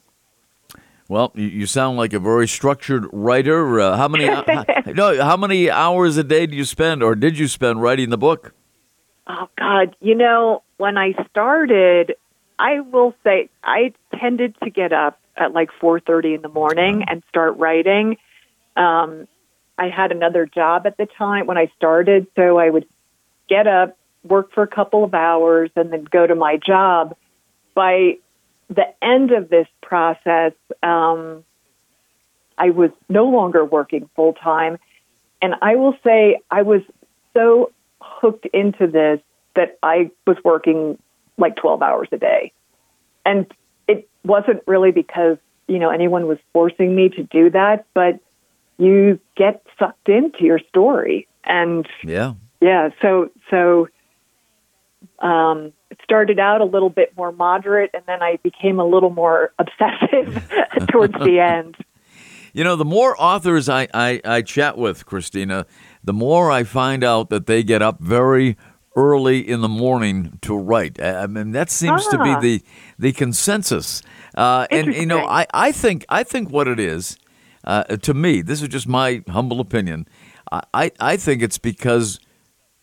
Well, 1.09 1.33
you 1.35 1.65
sound 1.65 1.97
like 1.97 2.13
a 2.13 2.19
very 2.19 2.47
structured 2.47 3.05
writer. 3.11 3.81
Uh, 3.81 3.97
how 3.97 4.07
many 4.07 4.25
how, 4.27 4.65
no, 4.87 5.21
how 5.21 5.35
many 5.35 5.69
hours 5.69 6.15
a 6.15 6.23
day 6.23 6.45
do 6.47 6.55
you 6.55 6.63
spend, 6.63 7.03
or 7.03 7.15
did 7.15 7.37
you 7.37 7.49
spend 7.49 7.81
writing 7.81 8.09
the 8.09 8.17
book? 8.17 8.53
Oh 9.27 9.49
God, 9.57 9.95
you 9.99 10.15
know, 10.15 10.63
when 10.77 10.97
I 10.97 11.13
started, 11.29 12.15
I 12.57 12.79
will 12.79 13.13
say 13.25 13.49
I 13.61 13.93
tended 14.17 14.55
to 14.63 14.69
get 14.69 14.93
up 14.93 15.19
at 15.35 15.51
like 15.51 15.69
4:30 15.81 16.35
in 16.35 16.41
the 16.41 16.49
morning 16.49 17.03
and 17.07 17.23
start 17.27 17.57
writing. 17.57 18.15
Um, 18.77 19.27
I 19.77 19.89
had 19.89 20.11
another 20.11 20.45
job 20.45 20.85
at 20.85 20.97
the 20.97 21.05
time 21.05 21.47
when 21.47 21.57
I 21.57 21.71
started, 21.75 22.27
so 22.35 22.57
I 22.57 22.69
would 22.69 22.85
get 23.49 23.67
up, 23.67 23.97
work 24.23 24.53
for 24.53 24.63
a 24.63 24.67
couple 24.67 25.03
of 25.03 25.13
hours, 25.13 25.71
and 25.75 25.91
then 25.91 26.03
go 26.03 26.25
to 26.25 26.35
my 26.35 26.57
job. 26.57 27.15
By 27.73 28.17
the 28.69 28.93
end 29.01 29.31
of 29.31 29.49
this 29.49 29.67
process, 29.81 30.53
um, 30.81 31.43
I 32.57 32.69
was 32.69 32.91
no 33.09 33.25
longer 33.25 33.65
working 33.65 34.09
full 34.15 34.33
time, 34.33 34.77
and 35.41 35.55
I 35.61 35.75
will 35.75 35.95
say 36.03 36.39
I 36.51 36.61
was 36.61 36.81
so 37.33 37.71
hooked 37.99 38.45
into 38.47 38.87
this 38.87 39.19
that 39.55 39.77
I 39.81 40.11
was 40.25 40.37
working 40.43 40.97
like 41.37 41.55
12 41.55 41.81
hours 41.81 42.07
a 42.11 42.17
day. 42.17 42.51
And 43.25 43.51
it 43.87 44.07
wasn't 44.23 44.61
really 44.67 44.91
because 44.91 45.37
you 45.67 45.79
know 45.79 45.89
anyone 45.89 46.27
was 46.27 46.37
forcing 46.51 46.95
me 46.95 47.09
to 47.09 47.23
do 47.23 47.49
that, 47.49 47.85
but 47.93 48.19
you 48.77 49.19
get 49.37 49.63
sucked 49.79 50.09
into 50.09 50.43
your 50.43 50.59
story, 50.69 51.27
and 51.43 51.87
Yeah. 52.03 52.33
yeah, 52.61 52.89
so 53.01 53.29
so 53.49 53.87
um, 55.19 55.71
it 55.89 55.99
started 56.03 56.39
out 56.39 56.61
a 56.61 56.65
little 56.65 56.89
bit 56.89 57.15
more 57.15 57.31
moderate, 57.31 57.91
and 57.93 58.03
then 58.07 58.21
I 58.21 58.37
became 58.43 58.79
a 58.79 58.85
little 58.85 59.09
more 59.09 59.53
obsessive 59.59 60.43
towards 60.91 61.13
the 61.13 61.39
end. 61.39 61.75
You 62.53 62.63
know, 62.63 62.75
the 62.75 62.85
more 62.85 63.15
authors 63.19 63.67
I, 63.67 63.87
I, 63.93 64.21
I 64.23 64.41
chat 64.43 64.77
with, 64.77 65.05
Christina, 65.05 65.65
the 66.03 66.13
more 66.13 66.51
I 66.51 66.63
find 66.63 67.03
out 67.03 67.29
that 67.31 67.47
they 67.47 67.63
get 67.63 67.81
up 67.81 67.99
very 67.99 68.57
early 68.95 69.39
in 69.39 69.61
the 69.61 69.67
morning 69.69 70.37
to 70.43 70.55
write. 70.55 71.01
I 71.01 71.25
mean, 71.25 71.51
that 71.53 71.71
seems 71.71 72.05
to 72.09 72.17
Ah. 72.19 72.39
be 72.39 72.59
the 72.59 72.65
the 72.99 73.11
consensus. 73.11 74.03
Uh, 74.35 74.67
and 74.69 74.93
you 74.93 75.07
know, 75.07 75.25
I, 75.25 75.47
I 75.51 75.71
think 75.71 76.05
I 76.09 76.23
think 76.23 76.51
what 76.51 76.67
it 76.67 76.79
is, 76.79 77.17
uh, 77.63 77.83
to 77.83 78.13
me, 78.13 78.41
this 78.41 78.61
is 78.61 78.67
just 78.67 78.87
my 78.87 79.23
humble 79.29 79.59
opinion. 79.59 80.07
I, 80.73 80.91
I, 80.99 81.17
think 81.17 81.41
it's 81.41 81.57
because 81.57 82.19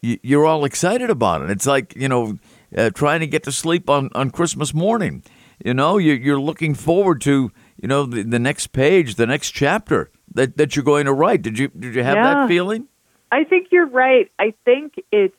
y- 0.02 0.18
you're 0.22 0.46
all 0.46 0.64
excited 0.64 1.10
about 1.10 1.42
it. 1.42 1.50
It's 1.50 1.66
like 1.66 1.94
you 1.94 2.08
know, 2.08 2.38
uh, 2.76 2.90
trying 2.90 3.20
to 3.20 3.26
get 3.26 3.44
to 3.44 3.52
sleep 3.52 3.88
on, 3.88 4.10
on 4.14 4.30
Christmas 4.30 4.74
morning. 4.74 5.22
You 5.64 5.74
know, 5.74 5.98
you're, 5.98 6.16
you're 6.16 6.40
looking 6.40 6.74
forward 6.74 7.20
to 7.22 7.52
you 7.80 7.88
know 7.88 8.06
the, 8.06 8.22
the 8.22 8.38
next 8.38 8.68
page, 8.68 9.14
the 9.16 9.26
next 9.26 9.50
chapter 9.52 10.10
that, 10.34 10.56
that 10.56 10.74
you're 10.74 10.84
going 10.84 11.04
to 11.06 11.12
write. 11.12 11.42
Did 11.42 11.58
you 11.58 11.68
did 11.68 11.94
you 11.94 12.02
have 12.02 12.16
Yeah. 12.16 12.34
that 12.34 12.48
feeling? 12.48 12.88
I 13.30 13.44
think 13.44 13.68
you're 13.70 13.86
right. 13.86 14.30
I 14.38 14.54
think 14.64 14.94
it's 15.12 15.36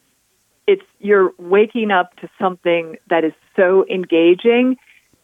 it's 0.67 0.85
you're 0.99 1.33
waking 1.37 1.91
up 1.91 2.15
to 2.21 2.29
something 2.39 2.97
that 3.09 3.23
is 3.25 3.33
so 3.55 3.85
engaging. 3.89 4.77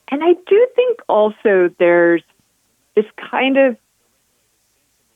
And 0.09 0.23
I 0.23 0.33
do 0.47 0.67
think 0.75 0.99
also 1.07 1.69
there's 1.79 2.23
this 2.95 3.05
kind 3.29 3.57
of 3.57 3.77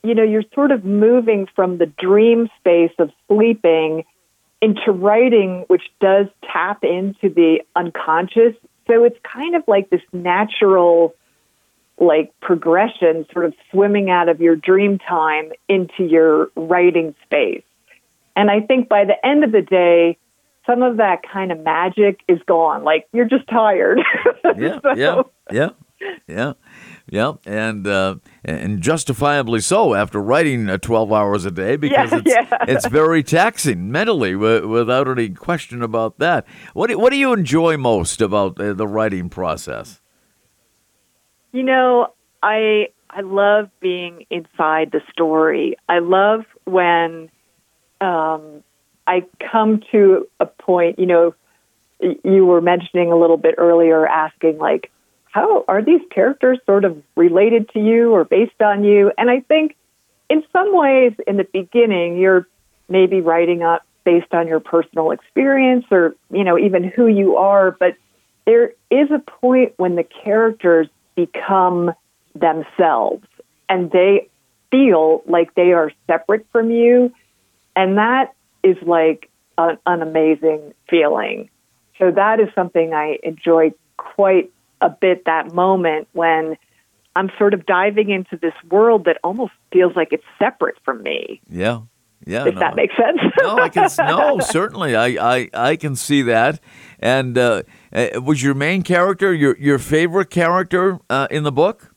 you 0.03 0.15
know, 0.15 0.23
you're 0.23 0.43
sort 0.53 0.71
of 0.71 0.83
moving 0.83 1.47
from 1.55 1.77
the 1.77 1.85
dream 1.85 2.49
space 2.59 2.91
of 2.99 3.11
sleeping 3.27 4.03
into 4.61 4.91
writing, 4.91 5.65
which 5.67 5.83
does 5.99 6.27
tap 6.51 6.83
into 6.83 7.29
the 7.29 7.61
unconscious. 7.75 8.53
So 8.87 9.03
it's 9.03 9.17
kind 9.23 9.55
of 9.55 9.63
like 9.67 9.89
this 9.89 10.01
natural 10.11 11.15
like 11.97 12.33
progression, 12.41 13.27
sort 13.31 13.45
of 13.45 13.53
swimming 13.71 14.09
out 14.09 14.27
of 14.27 14.41
your 14.41 14.55
dream 14.55 14.97
time 14.97 15.51
into 15.69 16.03
your 16.03 16.49
writing 16.55 17.13
space. 17.25 17.63
And 18.35 18.49
I 18.49 18.61
think 18.61 18.89
by 18.89 19.05
the 19.05 19.23
end 19.25 19.43
of 19.43 19.51
the 19.51 19.61
day, 19.61 20.17
some 20.65 20.81
of 20.81 20.97
that 20.97 21.21
kind 21.31 21.51
of 21.51 21.59
magic 21.59 22.21
is 22.27 22.39
gone. 22.47 22.83
Like 22.83 23.07
you're 23.13 23.25
just 23.25 23.47
tired. 23.47 23.99
Yeah, 24.57 24.79
So- 24.81 24.93
yeah, 24.95 25.21
yeah, 25.51 25.69
yeah, 26.27 26.53
yeah, 27.09 27.33
and 27.45 27.85
uh, 27.87 28.15
and 28.43 28.81
justifiably 28.81 29.59
so 29.59 29.93
after 29.93 30.21
writing 30.21 30.69
uh, 30.69 30.77
twelve 30.77 31.11
hours 31.11 31.45
a 31.45 31.51
day 31.51 31.75
because 31.75 32.11
Yeah, 32.11 32.19
it's 32.19 32.51
yeah. 32.51 32.57
it's 32.67 32.85
very 32.87 33.23
taxing 33.23 33.91
mentally, 33.91 34.33
w- 34.33 34.67
without 34.67 35.07
any 35.07 35.29
question 35.29 35.81
about 35.81 36.19
that. 36.19 36.45
What 36.73 36.87
do, 36.87 36.97
what 36.99 37.11
do 37.11 37.17
you 37.17 37.33
enjoy 37.33 37.77
most 37.77 38.21
about 38.21 38.59
uh, 38.59 38.73
the 38.73 38.87
writing 38.87 39.29
process? 39.29 40.01
You 41.51 41.63
know, 41.63 42.13
I 42.41 42.87
I 43.09 43.21
love 43.21 43.69
being 43.81 44.25
inside 44.29 44.91
the 44.91 45.01
story. 45.11 45.75
I 45.89 45.99
love 45.99 46.45
when 46.65 47.29
um, 47.99 48.63
I 49.05 49.25
come 49.51 49.81
to 49.91 50.27
a 50.39 50.45
point. 50.45 50.97
You 50.97 51.07
know, 51.07 51.35
you 52.23 52.45
were 52.45 52.61
mentioning 52.61 53.11
a 53.11 53.17
little 53.17 53.37
bit 53.37 53.55
earlier, 53.57 54.07
asking 54.07 54.59
like, 54.59 54.89
how 55.31 55.63
are 55.67 55.81
these 55.81 56.01
characters 56.11 56.59
sort 56.65 56.85
of 56.85 57.01
related 57.15 57.69
to 57.69 57.79
you 57.79 58.11
or 58.11 58.25
based 58.25 58.61
on 58.61 58.83
you? 58.83 59.11
And 59.17 59.29
I 59.29 59.39
think 59.39 59.75
in 60.29 60.43
some 60.51 60.75
ways, 60.75 61.13
in 61.25 61.37
the 61.37 61.47
beginning, 61.51 62.17
you're 62.17 62.47
maybe 62.89 63.21
writing 63.21 63.63
up 63.63 63.85
based 64.03 64.33
on 64.33 64.47
your 64.47 64.59
personal 64.59 65.11
experience 65.11 65.85
or 65.91 66.15
you 66.31 66.43
know 66.43 66.57
even 66.57 66.83
who 66.83 67.07
you 67.07 67.37
are, 67.37 67.71
but 67.71 67.95
there 68.45 68.73
is 68.89 69.09
a 69.11 69.19
point 69.19 69.73
when 69.77 69.95
the 69.95 70.03
characters 70.03 70.87
become 71.15 71.91
themselves 72.33 73.25
and 73.69 73.91
they 73.91 74.27
feel 74.71 75.21
like 75.27 75.53
they 75.55 75.73
are 75.73 75.91
separate 76.07 76.45
from 76.51 76.71
you. 76.71 77.13
And 77.75 77.97
that 77.97 78.33
is 78.63 78.77
like 78.81 79.29
an 79.57 79.77
amazing 80.01 80.73
feeling. 80.89 81.49
So 81.99 82.11
that 82.11 82.39
is 82.39 82.49
something 82.55 82.93
I 82.93 83.19
enjoy 83.23 83.73
quite 83.97 84.51
a 84.81 84.89
bit 84.89 85.25
that 85.25 85.53
moment 85.53 86.07
when 86.13 86.57
I'm 87.15 87.29
sort 87.37 87.53
of 87.53 87.65
diving 87.65 88.09
into 88.09 88.37
this 88.37 88.53
world 88.69 89.05
that 89.05 89.17
almost 89.23 89.53
feels 89.71 89.95
like 89.95 90.09
it's 90.11 90.23
separate 90.39 90.75
from 90.83 91.03
me, 91.03 91.41
Yeah, 91.49 91.81
yeah. 92.25 92.45
if 92.45 92.53
no, 92.55 92.59
that 92.59 92.75
makes 92.75 92.95
sense. 92.95 93.19
no, 93.41 93.57
I 93.57 93.69
can. 93.69 93.89
No, 93.99 94.39
certainly, 94.41 94.95
I, 94.95 95.07
I, 95.37 95.49
I 95.53 95.75
can 95.75 95.95
see 95.95 96.21
that. 96.23 96.59
And 96.99 97.37
uh, 97.37 97.63
uh, 97.91 98.21
was 98.21 98.41
your 98.41 98.53
main 98.53 98.83
character 98.83 99.33
your 99.33 99.57
your 99.57 99.79
favorite 99.79 100.29
character 100.29 100.99
uh, 101.09 101.27
in 101.29 101.43
the 101.43 101.51
book? 101.51 101.93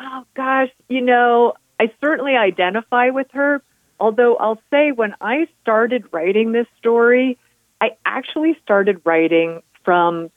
Oh 0.00 0.24
gosh, 0.34 0.68
you 0.88 1.00
know, 1.00 1.54
I 1.80 1.92
certainly 2.00 2.36
identify 2.36 3.10
with 3.10 3.26
her. 3.32 3.62
Although 4.00 4.36
I'll 4.36 4.60
say 4.70 4.92
when 4.92 5.14
I 5.20 5.48
started 5.60 6.04
writing 6.12 6.52
this 6.52 6.68
story, 6.78 7.36
I 7.80 7.96
actually 8.06 8.56
started 8.62 9.00
writing 9.04 9.60
from 9.84 10.30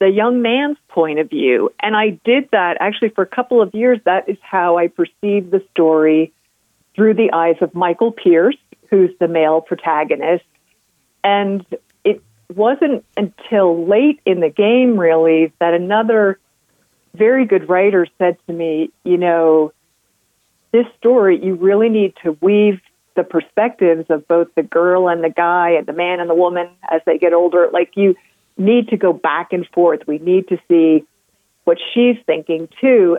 the 0.00 0.08
young 0.08 0.42
man's 0.42 0.78
point 0.88 1.18
of 1.18 1.30
view. 1.30 1.70
And 1.80 1.96
I 1.96 2.18
did 2.24 2.48
that 2.52 2.78
actually 2.80 3.10
for 3.10 3.22
a 3.22 3.26
couple 3.26 3.62
of 3.62 3.74
years. 3.74 4.00
That 4.04 4.28
is 4.28 4.36
how 4.42 4.76
I 4.78 4.88
perceived 4.88 5.50
the 5.50 5.64
story 5.70 6.32
through 6.94 7.14
the 7.14 7.32
eyes 7.32 7.56
of 7.60 7.74
Michael 7.74 8.12
Pierce, 8.12 8.56
who's 8.90 9.10
the 9.18 9.28
male 9.28 9.60
protagonist. 9.60 10.44
And 11.22 11.64
it 12.04 12.22
wasn't 12.54 13.04
until 13.16 13.86
late 13.86 14.20
in 14.26 14.40
the 14.40 14.50
game, 14.50 14.98
really, 14.98 15.52
that 15.58 15.74
another 15.74 16.38
very 17.14 17.46
good 17.46 17.68
writer 17.68 18.06
said 18.18 18.36
to 18.46 18.52
me, 18.52 18.90
you 19.04 19.16
know, 19.16 19.72
this 20.72 20.86
story, 20.98 21.42
you 21.42 21.54
really 21.54 21.88
need 21.88 22.14
to 22.24 22.36
weave 22.40 22.80
the 23.14 23.22
perspectives 23.22 24.06
of 24.10 24.26
both 24.26 24.48
the 24.56 24.62
girl 24.62 25.08
and 25.08 25.22
the 25.22 25.30
guy 25.30 25.70
and 25.70 25.86
the 25.86 25.92
man 25.92 26.18
and 26.18 26.28
the 26.28 26.34
woman 26.34 26.68
as 26.90 27.00
they 27.06 27.16
get 27.16 27.32
older. 27.32 27.68
Like 27.72 27.92
you 27.94 28.16
need 28.56 28.88
to 28.88 28.96
go 28.96 29.12
back 29.12 29.52
and 29.52 29.66
forth. 29.68 30.00
We 30.06 30.18
need 30.18 30.48
to 30.48 30.58
see 30.68 31.04
what 31.64 31.78
she's 31.92 32.16
thinking 32.26 32.68
too. 32.80 33.18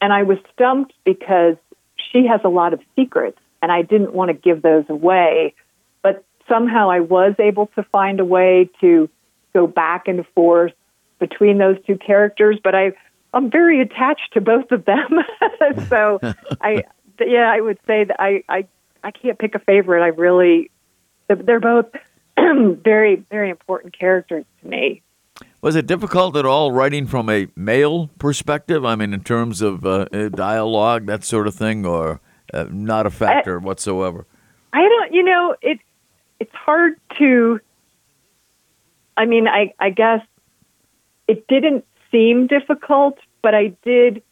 And 0.00 0.12
I 0.12 0.24
was 0.24 0.38
stumped 0.52 0.92
because 1.04 1.56
she 1.96 2.26
has 2.26 2.40
a 2.44 2.48
lot 2.48 2.72
of 2.72 2.80
secrets 2.96 3.38
and 3.60 3.70
I 3.70 3.82
didn't 3.82 4.12
want 4.12 4.30
to 4.30 4.34
give 4.34 4.62
those 4.62 4.84
away. 4.88 5.54
But 6.02 6.24
somehow 6.48 6.90
I 6.90 7.00
was 7.00 7.34
able 7.38 7.68
to 7.76 7.82
find 7.84 8.18
a 8.18 8.24
way 8.24 8.68
to 8.80 9.08
go 9.54 9.66
back 9.66 10.08
and 10.08 10.26
forth 10.34 10.72
between 11.20 11.58
those 11.58 11.76
two 11.86 11.96
characters. 11.96 12.58
But 12.62 12.74
I, 12.74 12.92
I'm 13.32 13.50
very 13.50 13.80
attached 13.80 14.32
to 14.32 14.40
both 14.40 14.72
of 14.72 14.84
them. 14.84 15.20
so 15.88 16.18
I, 16.60 16.84
yeah, 17.20 17.50
I 17.52 17.60
would 17.60 17.78
say 17.86 18.04
that 18.04 18.16
I, 18.18 18.42
I, 18.48 18.66
I 19.04 19.12
can't 19.12 19.38
pick 19.38 19.54
a 19.54 19.60
favorite. 19.60 20.02
I 20.02 20.08
really, 20.08 20.70
they're 21.28 21.60
both 21.60 21.86
very, 22.84 23.16
very 23.30 23.50
important 23.50 23.96
characters 23.98 24.44
to 24.60 24.68
me. 24.68 25.02
Was 25.60 25.76
it 25.76 25.86
difficult 25.86 26.36
at 26.36 26.44
all 26.44 26.72
writing 26.72 27.06
from 27.06 27.30
a 27.30 27.48
male 27.56 28.08
perspective? 28.18 28.84
I 28.84 28.96
mean, 28.96 29.14
in 29.14 29.22
terms 29.22 29.62
of 29.62 29.86
uh, 29.86 30.06
uh, 30.12 30.28
dialogue, 30.28 31.06
that 31.06 31.24
sort 31.24 31.46
of 31.46 31.54
thing, 31.54 31.86
or 31.86 32.20
uh, 32.52 32.66
not 32.70 33.06
a 33.06 33.10
factor 33.10 33.58
whatsoever? 33.58 34.26
I 34.72 34.80
don't, 34.80 35.14
you 35.14 35.22
know, 35.22 35.54
it, 35.62 35.78
it's 36.40 36.54
hard 36.54 36.98
to, 37.18 37.60
I 39.16 39.26
mean, 39.26 39.46
I, 39.46 39.74
I 39.78 39.90
guess 39.90 40.20
it 41.28 41.46
didn't 41.46 41.84
seem 42.10 42.46
difficult, 42.46 43.18
but 43.42 43.54
I 43.54 43.74
did, 43.84 44.22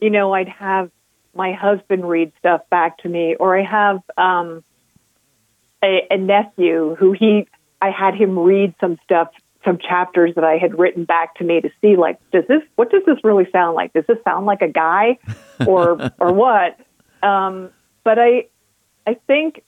you 0.00 0.10
know, 0.10 0.32
I'd 0.34 0.48
have 0.48 0.90
my 1.34 1.52
husband 1.52 2.08
read 2.08 2.32
stuff 2.38 2.62
back 2.70 2.98
to 2.98 3.08
me, 3.08 3.36
or 3.36 3.56
I 3.56 3.64
have 3.64 4.00
um, 4.18 4.64
a, 5.82 6.06
a 6.10 6.16
nephew 6.16 6.94
who 6.98 7.12
he, 7.12 7.48
I 7.80 7.90
had 7.90 8.14
him 8.14 8.38
read 8.38 8.74
some 8.80 8.98
stuff, 9.04 9.28
some 9.64 9.78
chapters 9.78 10.34
that 10.34 10.44
I 10.44 10.56
had 10.56 10.78
written 10.78 11.04
back 11.04 11.34
to 11.36 11.44
me 11.44 11.60
to 11.60 11.70
see, 11.80 11.96
like, 11.96 12.18
does 12.30 12.44
this, 12.48 12.62
what 12.76 12.90
does 12.90 13.02
this 13.06 13.18
really 13.24 13.48
sound 13.50 13.74
like? 13.74 13.92
Does 13.92 14.06
this 14.06 14.18
sound 14.24 14.46
like 14.46 14.62
a 14.62 14.68
guy, 14.68 15.18
or 15.66 16.10
or 16.18 16.32
what? 16.32 16.78
Um, 17.22 17.70
but 18.04 18.18
I, 18.18 18.46
I 19.06 19.14
think 19.26 19.62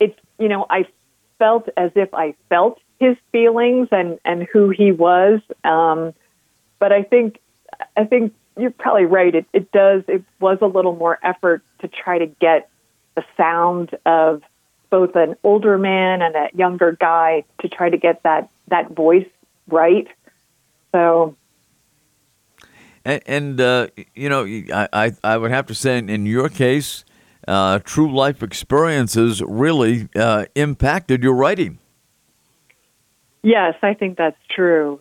it's, 0.00 0.18
you 0.38 0.48
know, 0.48 0.66
I 0.68 0.86
felt 1.38 1.68
as 1.76 1.92
if 1.94 2.12
I 2.14 2.34
felt 2.48 2.80
his 2.98 3.16
feelings 3.30 3.88
and 3.90 4.18
and 4.24 4.46
who 4.52 4.70
he 4.70 4.92
was. 4.92 5.40
Um, 5.64 6.14
but 6.78 6.92
I 6.92 7.02
think, 7.02 7.38
I 7.96 8.04
think 8.04 8.34
you're 8.58 8.70
probably 8.70 9.04
right. 9.04 9.34
It, 9.34 9.46
it 9.52 9.72
does. 9.72 10.02
It 10.08 10.24
was 10.40 10.58
a 10.60 10.66
little 10.66 10.94
more 10.94 11.18
effort 11.22 11.62
to 11.80 11.88
try 11.88 12.18
to 12.18 12.26
get 12.26 12.68
the 13.14 13.24
sound 13.36 13.90
of 14.06 14.42
both 14.92 15.16
an 15.16 15.34
older 15.42 15.76
man 15.78 16.22
and 16.22 16.36
a 16.36 16.48
younger 16.54 16.92
guy 16.92 17.42
to 17.62 17.68
try 17.68 17.88
to 17.88 17.96
get 17.96 18.22
that 18.22 18.50
that 18.68 18.90
voice 18.90 19.30
right. 19.66 20.06
So 20.92 21.34
And, 23.04 23.22
and 23.26 23.60
uh, 23.60 23.88
you 24.14 24.28
know, 24.28 24.44
I, 24.44 24.88
I, 24.92 25.12
I 25.24 25.36
would 25.36 25.50
have 25.50 25.66
to 25.66 25.74
say, 25.74 25.98
in 25.98 26.26
your 26.26 26.48
case, 26.48 27.04
uh, 27.48 27.80
true 27.80 28.12
life 28.14 28.42
experiences 28.42 29.42
really 29.42 30.08
uh, 30.14 30.44
impacted 30.54 31.22
your 31.22 31.34
writing. 31.34 31.78
Yes, 33.42 33.74
I 33.82 33.94
think 33.94 34.16
that's 34.16 34.38
true. 34.48 35.00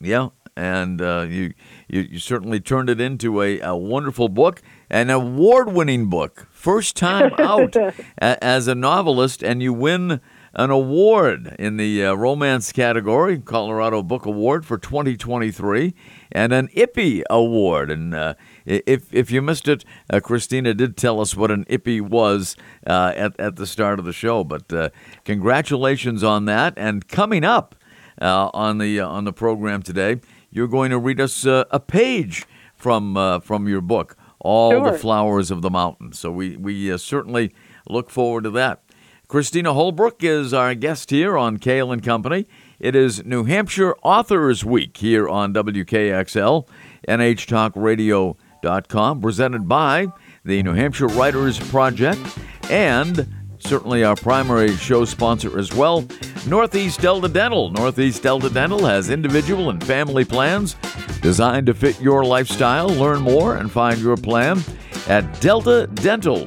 Yeah, 0.00 0.28
and 0.56 1.02
uh, 1.02 1.26
you, 1.28 1.52
you, 1.88 2.00
you 2.12 2.18
certainly 2.18 2.60
turned 2.60 2.88
it 2.88 3.00
into 3.00 3.42
a, 3.42 3.60
a 3.60 3.76
wonderful 3.76 4.28
book, 4.28 4.62
an 4.88 5.10
award-winning 5.10 6.06
book, 6.08 6.48
first 6.66 6.96
time 6.96 7.32
out 7.38 7.76
a, 7.76 7.94
as 8.42 8.66
a 8.66 8.74
novelist, 8.74 9.40
and 9.40 9.62
you 9.62 9.72
win 9.72 10.20
an 10.54 10.70
award 10.70 11.54
in 11.60 11.76
the 11.76 12.04
uh, 12.04 12.14
romance 12.14 12.72
category, 12.72 13.38
Colorado 13.38 14.02
Book 14.02 14.26
Award 14.26 14.66
for 14.66 14.76
2023, 14.76 15.94
and 16.32 16.52
an 16.52 16.66
IPPY 16.74 17.22
Award. 17.30 17.88
And 17.92 18.12
uh, 18.12 18.34
if 18.64 19.14
if 19.14 19.30
you 19.30 19.42
missed 19.42 19.68
it, 19.68 19.84
uh, 20.10 20.18
Christina 20.18 20.74
did 20.74 20.96
tell 20.96 21.20
us 21.20 21.36
what 21.36 21.52
an 21.52 21.66
IPPY 21.66 22.00
was 22.00 22.56
uh, 22.84 23.12
at 23.14 23.38
at 23.38 23.54
the 23.54 23.66
start 23.66 24.00
of 24.00 24.04
the 24.04 24.12
show. 24.12 24.42
But 24.42 24.72
uh, 24.72 24.90
congratulations 25.24 26.24
on 26.24 26.46
that. 26.46 26.74
And 26.76 27.06
coming 27.06 27.44
up 27.44 27.76
uh, 28.20 28.50
on 28.52 28.78
the 28.78 28.98
on 28.98 29.22
the 29.22 29.32
program 29.32 29.82
today, 29.84 30.20
you're 30.50 30.66
going 30.66 30.90
to 30.90 30.98
read 30.98 31.20
us 31.20 31.44
a 31.44 31.78
page 31.86 32.44
from 32.74 33.40
from 33.42 33.68
your 33.68 33.82
book, 33.82 34.16
All 34.40 34.70
sure. 34.70 34.92
the 34.92 34.98
Flowers 34.98 35.50
of 35.50 35.62
the 35.62 35.70
Mountain. 35.70 36.12
So 36.12 36.30
we 36.30 36.56
we 36.56 36.92
uh, 36.92 36.98
certainly 36.98 37.54
look 37.88 38.10
forward 38.10 38.44
to 38.44 38.50
that. 38.50 38.82
Christina 39.28 39.74
Holbrook 39.74 40.22
is 40.22 40.54
our 40.54 40.74
guest 40.74 41.10
here 41.10 41.36
on 41.36 41.58
Cail 41.58 41.90
and 41.90 42.02
Company. 42.02 42.46
It 42.78 42.94
is 42.94 43.24
New 43.24 43.44
Hampshire 43.44 43.96
Authors 44.02 44.64
Week 44.64 44.96
here 44.96 45.28
on 45.28 45.52
WKXL, 45.52 46.68
NHTalkRadio.com, 47.08 49.20
presented 49.20 49.68
by 49.68 50.06
the 50.44 50.62
New 50.62 50.74
Hampshire 50.74 51.08
Writers 51.08 51.58
Project 51.58 52.38
and 52.70 53.26
certainly 53.66 54.04
our 54.04 54.16
primary 54.16 54.76
show 54.76 55.04
sponsor 55.04 55.58
as 55.58 55.74
well, 55.74 56.06
Northeast 56.46 57.00
Delta 57.00 57.28
Dental. 57.28 57.70
Northeast 57.70 58.22
Delta 58.22 58.48
Dental 58.48 58.84
has 58.86 59.10
individual 59.10 59.70
and 59.70 59.82
family 59.84 60.24
plans 60.24 60.76
designed 61.20 61.66
to 61.66 61.74
fit 61.74 62.00
your 62.00 62.24
lifestyle. 62.24 62.88
Learn 62.88 63.20
more 63.20 63.56
and 63.56 63.70
find 63.70 64.00
your 64.00 64.16
plan 64.16 64.62
at 65.08 65.40
Delta 65.40 65.88
Dental. 65.94 66.46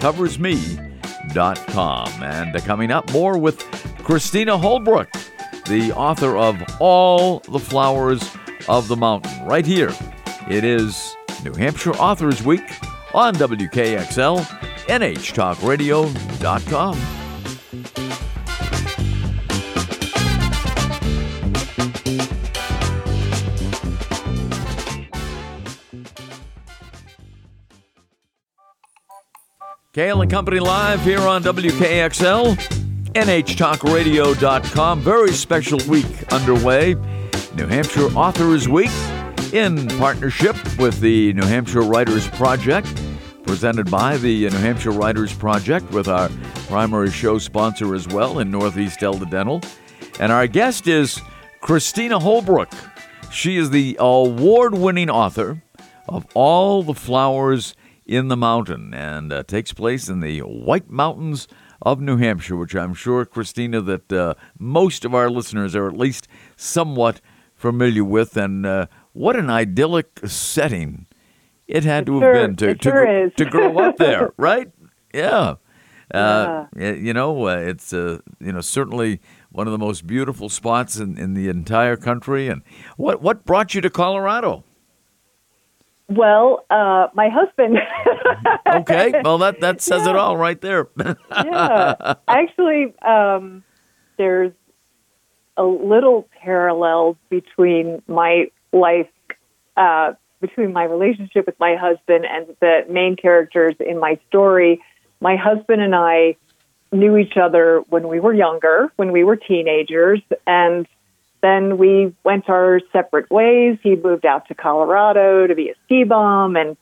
Covers 0.00 0.38
me 0.38 0.78
and 1.36 2.56
uh, 2.56 2.60
coming 2.60 2.90
up, 2.90 3.10
more 3.12 3.38
with 3.38 3.60
Christina 4.02 4.56
Holbrook, 4.58 5.10
the 5.66 5.92
author 5.94 6.36
of 6.36 6.60
All 6.80 7.40
the 7.40 7.58
Flowers 7.58 8.22
of 8.68 8.88
the 8.88 8.96
Mountain. 8.96 9.46
Right 9.46 9.66
here, 9.66 9.94
it 10.48 10.64
is 10.64 11.16
New 11.44 11.52
Hampshire 11.52 11.92
Authors 11.92 12.42
Week 12.42 12.64
on 13.14 13.34
WKXL, 13.34 14.67
NHTalkRadio.com. 14.88 16.98
Cail 29.94 30.20
and 30.22 30.30
Company 30.30 30.60
Live 30.60 31.02
here 31.02 31.22
on 31.22 31.42
WKXL, 31.42 32.54
NHTalkRadio.com. 33.14 35.00
Very 35.00 35.32
special 35.32 35.80
week 35.88 36.32
underway. 36.32 36.94
New 37.56 37.66
Hampshire 37.66 38.06
Authors 38.16 38.68
Week 38.68 38.92
in 39.52 39.88
partnership 39.98 40.54
with 40.78 41.00
the 41.00 41.32
New 41.32 41.44
Hampshire 41.44 41.80
Writers 41.80 42.28
Project, 42.28 42.86
presented 43.48 43.90
by 43.90 44.18
the 44.18 44.42
New 44.50 44.58
Hampshire 44.58 44.90
Writers 44.90 45.32
Project 45.32 45.90
with 45.90 46.06
our 46.06 46.28
primary 46.66 47.10
show 47.10 47.38
sponsor 47.38 47.94
as 47.94 48.06
well 48.06 48.40
in 48.40 48.50
Northeast 48.50 49.00
Delta 49.00 49.24
Dental. 49.24 49.62
And 50.20 50.30
our 50.30 50.46
guest 50.46 50.86
is 50.86 51.18
Christina 51.62 52.18
Holbrook. 52.18 52.70
She 53.32 53.56
is 53.56 53.70
the 53.70 53.96
award 53.98 54.74
winning 54.74 55.08
author 55.08 55.62
of 56.06 56.26
All 56.34 56.82
the 56.82 56.92
Flowers 56.92 57.74
in 58.04 58.28
the 58.28 58.36
mountain 58.36 58.92
and 58.92 59.32
uh, 59.32 59.44
takes 59.44 59.72
place 59.72 60.10
in 60.10 60.20
the 60.20 60.40
White 60.40 60.90
Mountains 60.90 61.48
of 61.80 62.02
New 62.02 62.18
Hampshire, 62.18 62.56
which 62.56 62.76
I'm 62.76 62.92
sure, 62.92 63.24
Christina, 63.24 63.80
that 63.80 64.12
uh, 64.12 64.34
most 64.58 65.06
of 65.06 65.14
our 65.14 65.30
listeners 65.30 65.74
are 65.74 65.88
at 65.88 65.96
least 65.96 66.28
somewhat 66.54 67.22
familiar 67.54 68.04
with. 68.04 68.36
And 68.36 68.66
uh, 68.66 68.88
what 69.14 69.36
an 69.36 69.48
idyllic 69.48 70.20
setting 70.26 71.06
it 71.68 71.84
had 71.84 72.06
to 72.06 72.18
sure, 72.18 72.34
have 72.34 72.46
been 72.48 72.56
to, 72.56 72.74
to, 72.74 72.90
sure 72.90 73.30
to, 73.30 73.44
grow 73.44 73.78
up 73.78 73.98
there, 73.98 74.32
right? 74.36 74.70
Yeah. 75.12 75.56
Uh, 76.12 76.66
yeah. 76.74 76.92
You 76.92 77.12
know, 77.12 77.46
uh, 77.46 77.56
it's 77.56 77.92
uh, 77.92 78.18
you 78.40 78.52
know 78.52 78.62
certainly 78.62 79.20
one 79.50 79.66
of 79.66 79.72
the 79.72 79.78
most 79.78 80.06
beautiful 80.06 80.48
spots 80.48 80.96
in, 80.96 81.18
in 81.18 81.34
the 81.34 81.48
entire 81.48 81.96
country. 81.96 82.48
And 82.48 82.62
what 82.96 83.20
what 83.20 83.44
brought 83.44 83.74
you 83.74 83.82
to 83.82 83.90
Colorado? 83.90 84.64
Well, 86.08 86.64
uh, 86.70 87.08
my 87.12 87.28
husband. 87.28 87.76
okay, 88.66 89.12
well 89.22 89.36
that 89.38 89.60
that 89.60 89.82
says 89.82 90.04
yeah. 90.04 90.10
it 90.10 90.16
all 90.16 90.38
right 90.38 90.58
there. 90.60 90.88
yeah, 91.30 92.14
actually, 92.26 92.94
um, 93.06 93.62
there's 94.16 94.52
a 95.58 95.64
little 95.64 96.26
parallel 96.40 97.18
between 97.28 98.00
my 98.06 98.46
life, 98.72 99.08
uh, 99.76 100.12
between 100.40 100.72
my 100.72 100.84
relationship 100.84 101.46
with 101.46 101.58
my 101.58 101.76
husband 101.76 102.24
and 102.24 102.46
the 102.60 102.84
main 102.88 103.16
characters 103.16 103.74
in 103.80 103.98
my 103.98 104.18
story. 104.28 104.82
My 105.20 105.36
husband 105.36 105.82
and 105.82 105.94
I 105.94 106.36
knew 106.92 107.16
each 107.16 107.36
other 107.36 107.82
when 107.88 108.08
we 108.08 108.20
were 108.20 108.32
younger, 108.32 108.92
when 108.96 109.12
we 109.12 109.24
were 109.24 109.36
teenagers, 109.36 110.20
and 110.46 110.86
then 111.40 111.78
we 111.78 112.14
went 112.24 112.48
our 112.48 112.80
separate 112.92 113.30
ways. 113.30 113.78
He 113.82 113.96
moved 113.96 114.26
out 114.26 114.48
to 114.48 114.54
Colorado 114.54 115.46
to 115.46 115.54
be 115.54 115.70
a 115.70 115.74
ski 115.84 116.04
bum 116.04 116.56
and 116.56 116.76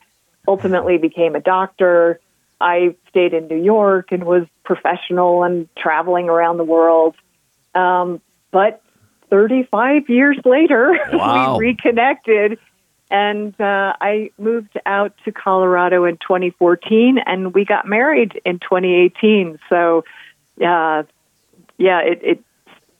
ultimately 0.47 0.97
became 0.97 1.35
a 1.35 1.39
doctor. 1.39 2.19
I 2.59 2.95
stayed 3.09 3.33
in 3.33 3.47
New 3.47 3.61
York 3.61 4.11
and 4.11 4.23
was 4.23 4.47
professional 4.63 5.43
and 5.43 5.67
traveling 5.77 6.29
around 6.29 6.57
the 6.57 6.63
world. 6.63 7.15
Um, 7.75 8.21
but 8.51 8.81
35 9.29 10.09
years 10.09 10.37
later, 10.45 10.97
wow. 11.13 11.57
we 11.57 11.67
reconnected 11.67 12.57
and 13.09 13.59
uh, 13.59 13.93
I 14.01 14.31
moved 14.37 14.77
out 14.85 15.13
to 15.25 15.31
Colorado 15.31 16.05
in 16.05 16.17
2014 16.17 17.19
and 17.25 17.53
we 17.53 17.65
got 17.65 17.87
married 17.87 18.41
in 18.45 18.59
2018. 18.59 19.59
So, 19.69 20.03
uh, 20.61 21.03
yeah, 21.77 22.01
it, 22.01 22.19
it 22.23 22.43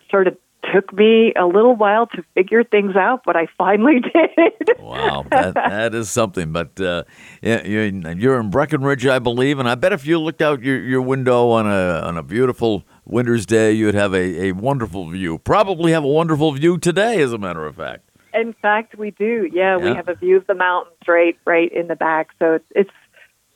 sort 0.10 0.28
of 0.28 0.38
took 0.74 0.92
me 0.94 1.34
a 1.36 1.46
little 1.46 1.76
while 1.76 2.08
to 2.08 2.24
figure 2.34 2.64
things 2.64 2.96
out, 2.96 3.22
but 3.26 3.36
I 3.36 3.48
finally 3.58 4.00
did. 4.14 4.80
wow, 4.80 5.26
that, 5.30 5.54
that 5.54 5.96
is 5.96 6.10
something. 6.10 6.52
But 6.52 6.80
uh, 6.80 7.04
you're 7.42 8.40
in 8.40 8.50
Breckenridge, 8.50 9.06
I 9.06 9.20
believe, 9.20 9.60
and 9.60 9.70
I 9.70 9.76
bet 9.76 9.94
if 9.94 10.06
you 10.06 10.20
looked 10.20 10.42
out 10.42 10.62
your, 10.62 10.80
your 10.80 11.02
window 11.02 11.50
on 11.50 11.68
a 11.68 12.02
on 12.06 12.18
a 12.18 12.24
beautiful 12.24 12.84
winter's 13.06 13.46
day, 13.46 13.72
you'd 13.74 13.96
have 13.96 14.14
a, 14.14 14.48
a 14.48 14.52
wonderful 14.54 15.10
view. 15.10 15.38
Probably 15.38 15.92
have 15.92 16.04
a 16.04 16.10
wonderful 16.10 16.52
view 16.54 16.78
today, 16.78 17.22
as 17.22 17.34
a 17.34 17.38
matter 17.38 17.66
of 17.66 17.76
fact. 17.76 18.07
In 18.38 18.54
fact, 18.54 18.98
we 18.98 19.12
do. 19.12 19.50
Yeah, 19.52 19.78
yeah. 19.78 19.90
we 19.90 19.96
have 19.96 20.10
a 20.10 20.16
view 20.16 20.38
of 20.38 20.48
the 20.48 20.54
mountains 20.54 20.96
right 21.08 21.38
right 21.46 21.72
in 21.72 21.88
the 21.88 21.96
back, 21.96 22.30
so 22.40 22.54
it's 22.54 22.66
it's 22.72 22.92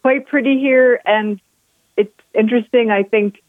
quite 0.01 0.27
pretty 0.27 0.59
here, 0.59 0.99
and 1.05 1.39
it's 1.97 2.13
interesting. 2.33 2.89
I 2.91 3.03
think 3.03 3.41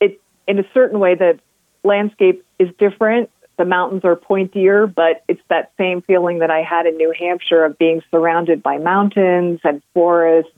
it 0.00 0.20
in 0.46 0.58
a 0.58 0.64
certain 0.72 1.00
way 1.00 1.14
that 1.14 1.40
landscape 1.82 2.44
is 2.58 2.68
different. 2.78 3.30
The 3.56 3.64
mountains 3.64 4.04
are 4.04 4.16
pointier, 4.16 4.92
but 4.92 5.24
it's 5.28 5.40
that 5.48 5.72
same 5.78 6.02
feeling 6.02 6.40
that 6.40 6.50
I 6.50 6.62
had 6.62 6.86
in 6.86 6.96
New 6.96 7.12
Hampshire 7.18 7.64
of 7.64 7.78
being 7.78 8.02
surrounded 8.10 8.62
by 8.62 8.78
mountains 8.78 9.60
and 9.64 9.82
forests, 9.94 10.50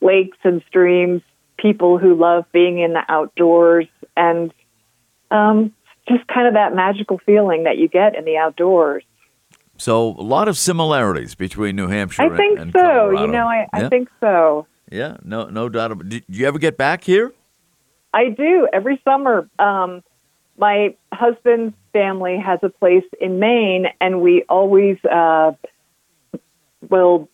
lakes 0.00 0.38
and 0.44 0.62
streams, 0.68 1.22
people 1.58 1.98
who 1.98 2.14
love 2.14 2.44
being 2.52 2.78
in 2.78 2.92
the 2.92 3.02
outdoors, 3.08 3.88
and 4.16 4.52
um, 5.30 5.74
just 6.08 6.26
kind 6.28 6.46
of 6.46 6.54
that 6.54 6.74
magical 6.74 7.18
feeling 7.18 7.64
that 7.64 7.78
you 7.78 7.88
get 7.88 8.14
in 8.16 8.24
the 8.24 8.36
outdoors. 8.36 9.02
So 9.80 10.08
a 10.18 10.22
lot 10.22 10.46
of 10.46 10.58
similarities 10.58 11.34
between 11.34 11.74
New 11.74 11.88
Hampshire. 11.88 12.22
And 12.22 12.32
Maine. 12.32 12.40
I 12.40 12.48
think 12.48 12.60
and, 12.60 12.72
so. 12.72 12.80
Colorado. 12.80 13.20
You 13.24 13.32
know, 13.32 13.46
I, 13.46 13.56
yeah. 13.56 13.86
I 13.86 13.88
think 13.88 14.10
so. 14.20 14.66
Yeah, 14.90 15.16
no, 15.24 15.44
no 15.46 15.68
doubt. 15.70 15.92
About, 15.92 16.08
did 16.08 16.24
you 16.28 16.46
ever 16.46 16.58
get 16.58 16.76
back 16.76 17.02
here? 17.02 17.32
I 18.12 18.28
do 18.28 18.68
every 18.72 19.00
summer. 19.04 19.48
Um, 19.58 20.02
my 20.58 20.94
husband's 21.12 21.74
family 21.94 22.36
has 22.36 22.58
a 22.62 22.68
place 22.68 23.04
in 23.20 23.38
Maine, 23.38 23.86
and 24.00 24.20
we 24.20 24.44
always 24.48 24.98
uh, 25.04 25.52
will 26.88 27.28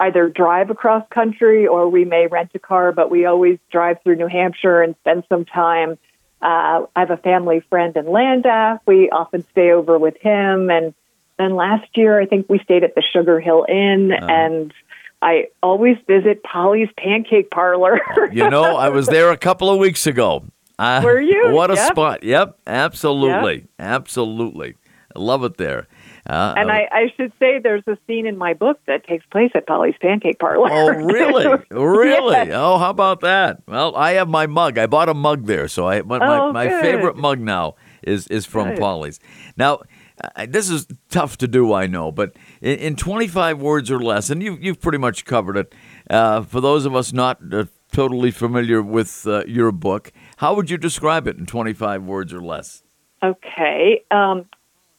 either 0.00 0.28
drive 0.28 0.70
across 0.70 1.06
country 1.10 1.68
or 1.68 1.88
we 1.88 2.04
may 2.04 2.26
rent 2.26 2.50
a 2.54 2.58
car, 2.58 2.90
but 2.90 3.10
we 3.10 3.26
always 3.26 3.58
drive 3.70 3.98
through 4.02 4.16
New 4.16 4.26
Hampshire 4.26 4.82
and 4.82 4.96
spend 5.02 5.22
some 5.28 5.44
time. 5.44 5.98
Uh, 6.42 6.86
I 6.96 7.00
have 7.00 7.10
a 7.10 7.16
family 7.16 7.60
friend 7.70 7.96
in 7.96 8.06
Landaff. 8.06 8.80
We 8.86 9.08
often 9.10 9.44
stay 9.52 9.70
over 9.70 9.98
with 9.98 10.16
him, 10.20 10.68
and 10.70 10.92
then 11.38 11.54
last 11.56 11.88
year, 11.96 12.20
I 12.20 12.26
think 12.26 12.46
we 12.48 12.58
stayed 12.60 12.84
at 12.84 12.94
the 12.94 13.02
Sugar 13.12 13.40
Hill 13.40 13.66
Inn, 13.68 14.12
Uh-huh. 14.12 14.26
and 14.26 14.74
I 15.22 15.48
always 15.62 15.96
visit 16.06 16.42
Polly's 16.42 16.88
Pancake 16.98 17.50
Parlor. 17.50 18.00
You 18.32 18.48
know, 18.50 18.76
I 18.76 18.88
was 18.90 19.06
there 19.06 19.30
a 19.30 19.36
couple 19.36 19.70
of 19.70 19.78
weeks 19.78 20.06
ago. 20.06 20.44
Uh, 20.78 21.00
Were 21.04 21.20
you? 21.20 21.50
What 21.52 21.70
a 21.70 21.74
Yep. 21.74 21.86
spot. 21.92 22.22
Yep, 22.22 22.58
absolutely. 22.66 23.64
Absolutely. 23.78 24.74
I 25.14 25.18
love 25.18 25.42
it 25.44 25.56
there. 25.56 25.86
Uh, 26.28 26.54
and 26.56 26.70
I, 26.72 26.88
I 26.90 27.12
should 27.16 27.32
say, 27.38 27.60
there's 27.60 27.84
a 27.86 27.96
scene 28.06 28.26
in 28.26 28.36
my 28.36 28.52
book 28.52 28.78
that 28.86 29.06
takes 29.06 29.24
place 29.26 29.52
at 29.54 29.66
Polly's 29.66 29.94
Pancake 30.00 30.38
Parlor. 30.40 30.68
Oh, 30.70 30.88
really? 30.90 31.46
Really? 31.70 32.36
Yes. 32.36 32.50
Oh, 32.52 32.78
how 32.78 32.90
about 32.90 33.20
that? 33.20 33.62
Well, 33.66 33.94
I 33.96 34.12
have 34.14 34.28
my 34.28 34.46
mug. 34.46 34.76
I 34.76 34.86
bought 34.86 35.08
a 35.08 35.14
mug 35.14 35.46
there, 35.46 35.68
so 35.68 35.86
I 35.88 36.02
my, 36.02 36.18
my, 36.18 36.38
Oh, 36.40 36.52
my 36.52 36.66
good. 36.66 36.82
favorite 36.82 37.16
mug 37.16 37.38
now 37.40 37.76
is 38.02 38.26
is 38.28 38.44
from 38.44 38.70
Good. 38.70 38.80
Polly's. 38.80 39.20
Now, 39.56 39.80
uh, 40.22 40.46
this 40.48 40.70
is 40.70 40.86
tough 41.10 41.36
to 41.38 41.48
do, 41.48 41.72
I 41.72 41.86
know, 41.86 42.10
but 42.10 42.34
in, 42.60 42.78
in 42.78 42.96
25 42.96 43.60
words 43.60 43.90
or 43.90 44.00
less, 44.00 44.30
and 44.30 44.42
you 44.42 44.56
you've 44.60 44.80
pretty 44.80 44.98
much 44.98 45.24
covered 45.24 45.56
it. 45.56 45.74
Uh, 46.08 46.42
for 46.42 46.60
those 46.60 46.86
of 46.86 46.94
us 46.94 47.12
not 47.12 47.38
uh, 47.52 47.64
totally 47.92 48.30
familiar 48.30 48.82
with 48.82 49.26
uh, 49.26 49.44
your 49.46 49.72
book, 49.72 50.12
how 50.38 50.54
would 50.54 50.70
you 50.70 50.78
describe 50.78 51.26
it 51.26 51.36
in 51.36 51.46
25 51.46 52.04
words 52.04 52.32
or 52.32 52.40
less? 52.40 52.82
Okay. 53.22 54.04
Um, 54.10 54.46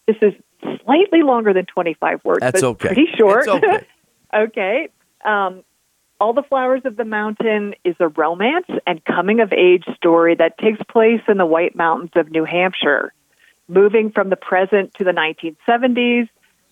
this 0.08 0.18
is 0.22 0.34
slightly 0.84 1.22
longer 1.22 1.54
than 1.54 1.66
25 1.66 2.24
words, 2.24 2.40
That's 2.42 2.62
but 2.62 2.68
okay. 2.68 2.88
pretty 2.88 3.08
short. 3.18 3.48
Okay. 3.48 3.86
okay. 4.36 4.90
Um, 5.24 5.64
All 6.20 6.34
the 6.34 6.44
Flowers 6.44 6.82
of 6.86 6.96
the 6.96 7.06
Mountain 7.06 7.76
is 7.84 7.96
a 8.00 8.08
romance 8.08 8.68
and 8.86 9.04
coming 9.06 9.40
of 9.40 9.52
age 9.54 9.86
story 9.96 10.36
that 10.36 10.58
takes 10.58 10.80
place 10.92 11.22
in 11.28 11.38
the 11.38 11.46
White 11.46 11.76
Mountains 11.76 12.12
of 12.16 12.32
New 12.32 12.46
Hampshire. 12.46 13.14
Moving 13.68 14.12
from 14.12 14.30
the 14.30 14.36
present 14.36 14.94
to 14.96 15.04
the 15.04 15.12
1970s, 15.12 16.30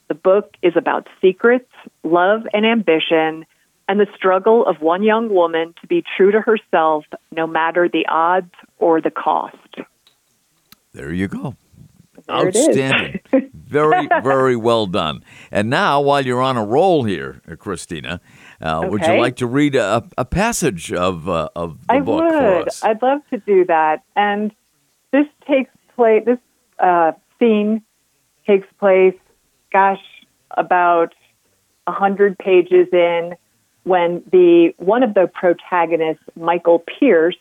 the 0.08 0.14
book 0.14 0.56
is 0.62 0.74
about 0.76 1.08
secrets, 1.22 1.70
love, 2.04 2.42
and 2.54 2.66
ambition, 2.66 3.46
and 3.88 4.00
the 4.00 4.08
struggle 4.16 4.66
of 4.66 4.82
one 4.82 5.04
young 5.04 5.30
woman 5.30 5.74
to 5.82 5.88
be 5.88 6.04
true 6.16 6.32
to 6.32 6.42
herself 6.42 7.06
no 7.32 7.48
matter 7.48 7.90
the 7.90 8.06
odds 8.08 8.54
or 8.80 9.02
the 9.02 9.12
cost. 9.12 9.58
There 10.94 11.12
you 11.12 11.28
go. 11.28 11.56
There. 12.28 12.36
Outstanding. 12.48 13.20
very, 13.54 14.08
very 14.24 14.56
well 14.56 14.88
done. 14.88 15.24
And 15.52 15.70
now, 15.70 16.02
while 16.02 16.26
you're 16.26 16.42
on 16.42 16.58
a 16.58 16.64
roll 16.64 17.04
here, 17.04 17.42
Christina, 17.60 18.22
uh, 18.62 18.88
would 18.90 19.06
you 19.06 19.20
like 19.20 19.36
to 19.38 19.48
read 19.48 19.76
a, 19.76 20.08
a 20.18 20.26
passage 20.26 20.94
of 20.94 21.28
uh, 21.28 21.50
of 21.56 21.86
the 21.86 21.94
I 21.94 22.00
book 22.00 22.32
for 22.32 22.58
would. 22.60 22.68
us? 22.68 22.84
I'd 22.84 23.02
love 23.02 23.22
to 23.32 23.38
do 23.40 23.66
that. 23.66 24.04
And 24.16 24.52
this 25.12 25.26
takes 25.48 25.72
place. 25.96 26.24
This 26.26 26.40
uh, 26.80 27.14
scene 27.40 27.82
takes 28.48 28.68
place. 28.80 29.16
Gosh, 29.72 30.02
about 30.52 31.14
a 31.88 31.92
hundred 31.92 32.38
pages 32.38 32.88
in, 32.92 33.36
when 33.84 34.24
the 34.32 34.74
one 34.78 35.04
of 35.04 35.14
the 35.14 35.30
protagonists, 35.34 36.24
Michael 36.36 36.80
Pierce, 36.80 37.38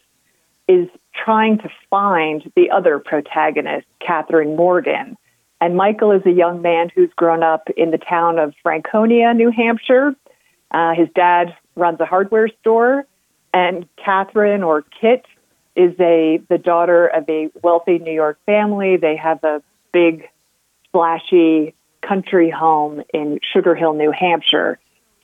is 0.68 0.88
trying 1.14 1.58
to 1.58 1.70
find 1.90 2.50
the 2.56 2.70
other 2.70 2.98
protagonist, 2.98 3.86
Catherine 4.00 4.56
Morgan. 4.56 5.16
And 5.60 5.76
Michael 5.76 6.12
is 6.12 6.22
a 6.26 6.30
young 6.30 6.60
man 6.60 6.90
who's 6.94 7.10
grown 7.16 7.42
up 7.42 7.68
in 7.76 7.90
the 7.90 7.98
town 7.98 8.38
of 8.38 8.54
Franconia, 8.62 9.32
New 9.32 9.50
Hampshire. 9.50 10.14
Uh, 10.70 10.94
his 10.94 11.08
dad 11.14 11.56
runs 11.76 12.00
a 12.00 12.04
hardware 12.04 12.48
store, 12.60 13.06
and 13.52 13.86
Catherine 13.96 14.62
or 14.62 14.82
Kit 15.00 15.24
is 15.76 15.94
a 16.00 16.40
the 16.48 16.58
daughter 16.58 17.06
of 17.06 17.28
a 17.28 17.50
wealthy 17.62 17.98
New 17.98 18.12
York 18.12 18.38
family. 18.46 18.96
They 18.96 19.16
have 19.16 19.42
a 19.44 19.62
big, 19.92 20.28
flashy 20.92 21.74
country 22.02 22.50
home 22.50 23.02
in 23.12 23.40
Sugar 23.52 23.74
Hill, 23.74 23.94
New 23.94 24.12
Hampshire. 24.12 24.78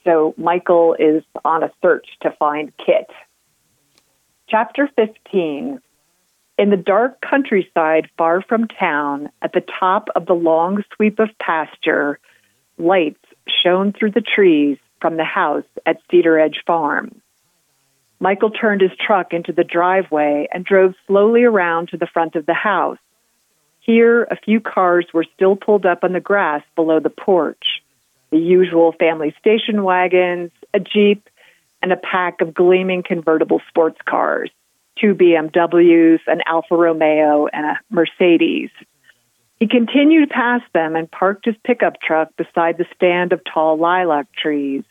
So 0.05 0.35
Michael 0.37 0.97
is 0.99 1.23
on 1.45 1.63
a 1.63 1.71
search 1.83 2.07
to 2.23 2.31
find 2.33 2.73
Kit. 2.79 3.11
Chapter 4.49 4.89
15. 4.97 5.81
In 6.59 6.71
the 6.71 6.77
dark 6.77 7.21
countryside 7.21 8.11
far 8.19 8.43
from 8.43 8.67
town, 8.67 9.31
at 9.41 9.53
the 9.53 9.63
top 9.79 10.09
of 10.15 10.27
the 10.27 10.35
long 10.35 10.83
sweep 10.95 11.19
of 11.19 11.31
pasture, 11.39 12.19
lights 12.77 13.25
shone 13.63 13.93
through 13.93 14.11
the 14.11 14.21
trees 14.21 14.79
from 15.01 15.17
the 15.17 15.25
house 15.25 15.65
at 15.87 16.01
Cedar 16.11 16.39
Edge 16.39 16.63
Farm. 16.67 17.23
Michael 18.21 18.51
turned 18.51 18.83
his 18.83 18.91
truck 19.05 19.33
into 19.33 19.53
the 19.53 19.65
driveway 19.65 20.47
and 20.53 20.65
drove 20.65 20.95
slowly 21.07 21.43
around 21.43 21.89
to 21.89 21.97
the 21.97 22.07
front 22.07 22.37
of 22.37 22.47
the 22.47 22.55
house. 22.55 22.99
Here, 23.81 24.25
a 24.25 24.37
few 24.37 24.61
cars 24.61 25.07
were 25.13 25.25
still 25.35 25.57
pulled 25.57 25.87
up 25.87 26.05
on 26.05 26.13
the 26.13 26.21
grass 26.21 26.63
below 26.77 27.01
the 27.01 27.11
porch. 27.11 27.83
The 28.31 28.39
usual 28.39 28.93
family 28.93 29.35
station 29.41 29.83
wagons, 29.83 30.51
a 30.75 30.81
Jeep, 30.81 31.29
and 31.83 31.93
a 31.93 31.97
pack 31.97 32.43
of 32.43 32.55
gleaming 32.55 33.03
convertible 33.03 33.63
sports 33.69 33.99
cars 34.05 34.51
two 35.01 35.15
BMWs, 35.15 36.21
an 36.27 36.43
Alfa 36.47 36.77
Romeo, 36.77 37.47
and 37.47 37.67
a 37.67 37.81
Mercedes. 37.91 38.71
He 39.59 39.67
continued 39.67 40.31
past 40.31 40.65
them 40.73 40.97
and 40.97 41.11
parked 41.11 41.47
his 41.47 41.55
pickup 41.65 42.01
truck 42.01 42.37
beside 42.37 42.79
the 42.79 42.87
stand 42.95 43.33
of 43.33 43.41
tall 43.45 43.79
lilac 43.79 44.27
trees. 44.33 44.85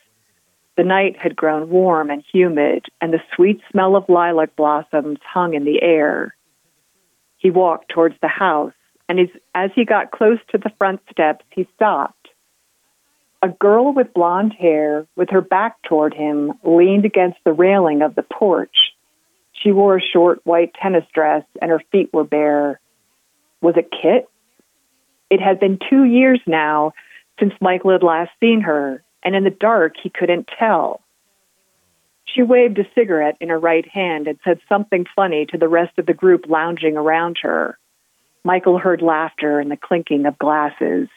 The 0.79 0.85
night 0.85 1.17
had 1.17 1.35
grown 1.35 1.69
warm 1.69 2.09
and 2.09 2.23
humid, 2.31 2.85
and 3.01 3.11
the 3.11 3.21
sweet 3.35 3.59
smell 3.69 3.97
of 3.97 4.07
lilac 4.07 4.55
blossoms 4.55 5.19
hung 5.21 5.53
in 5.53 5.65
the 5.65 5.81
air. 5.81 6.33
He 7.35 7.51
walked 7.51 7.89
towards 7.89 8.15
the 8.21 8.29
house, 8.29 8.71
and 9.09 9.19
as, 9.53 9.71
he 9.75 9.83
got 9.83 10.11
close 10.11 10.39
to 10.51 10.57
the 10.57 10.71
front 10.77 11.01
steps, 11.11 11.43
he 11.49 11.67
stopped. 11.75 12.29
A 13.41 13.49
girl 13.49 13.93
with 13.93 14.13
blonde 14.13 14.53
hair, 14.57 15.05
with 15.17 15.31
her 15.31 15.41
back 15.41 15.81
toward 15.81 16.13
him, 16.13 16.53
leaned 16.63 17.03
against 17.03 17.39
the 17.43 17.51
railing 17.51 18.01
of 18.01 18.15
the 18.15 18.23
porch. 18.23 18.93
She 19.51 19.73
wore 19.73 19.97
a 19.97 20.01
short 20.13 20.39
white 20.45 20.73
tennis 20.81 21.03
dress, 21.13 21.43
and 21.61 21.71
her 21.71 21.83
feet 21.91 22.13
were 22.13 22.23
bare. 22.23 22.79
Was 23.59 23.75
it 23.75 23.91
Kit? 23.91 24.29
It 25.29 25.41
had 25.41 25.59
been 25.59 25.77
two 25.89 26.05
years 26.05 26.39
now 26.47 26.93
since 27.37 27.51
Michael 27.59 27.91
had 27.91 28.01
last 28.01 28.31
seen 28.39 28.61
her, 28.61 29.03
and 29.23 29.35
in 29.35 29.43
the 29.43 29.49
dark 29.49 29.95
he 30.01 30.09
couldn't 30.09 30.49
tell. 30.57 31.01
She 32.25 32.43
waved 32.43 32.77
a 32.77 32.87
cigarette 32.93 33.37
in 33.39 33.49
her 33.49 33.59
right 33.59 33.87
hand 33.87 34.27
and 34.27 34.39
said 34.43 34.59
something 34.69 35.05
funny 35.15 35.45
to 35.47 35.57
the 35.57 35.67
rest 35.67 35.97
of 35.97 36.05
the 36.05 36.13
group 36.13 36.45
lounging 36.47 36.95
around 36.95 37.39
her. 37.41 37.77
Michael 38.43 38.77
heard 38.77 39.01
laughter 39.01 39.59
and 39.59 39.69
the 39.69 39.77
clinking 39.77 40.25
of 40.25 40.37
glasses. 40.37 41.09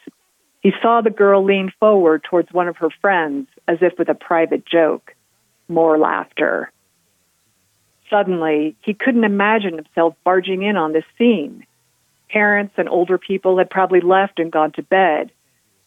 He 0.61 0.71
saw 0.81 1.01
the 1.01 1.09
girl 1.09 1.43
lean 1.43 1.71
forward 1.79 2.23
towards 2.23 2.51
one 2.51 2.67
of 2.67 2.77
her 2.77 2.89
friends 3.01 3.47
as 3.67 3.77
if 3.81 3.93
with 3.97 4.09
a 4.09 4.15
private 4.15 4.65
joke. 4.65 5.13
More 5.67 5.97
laughter. 5.97 6.71
Suddenly, 8.09 8.75
he 8.81 8.93
couldn't 8.93 9.23
imagine 9.23 9.75
himself 9.75 10.15
barging 10.23 10.63
in 10.63 10.77
on 10.77 10.93
this 10.93 11.05
scene. 11.17 11.65
Parents 12.29 12.73
and 12.77 12.89
older 12.89 13.17
people 13.17 13.57
had 13.57 13.69
probably 13.69 14.01
left 14.01 14.39
and 14.39 14.51
gone 14.51 14.71
to 14.73 14.83
bed, 14.83 15.31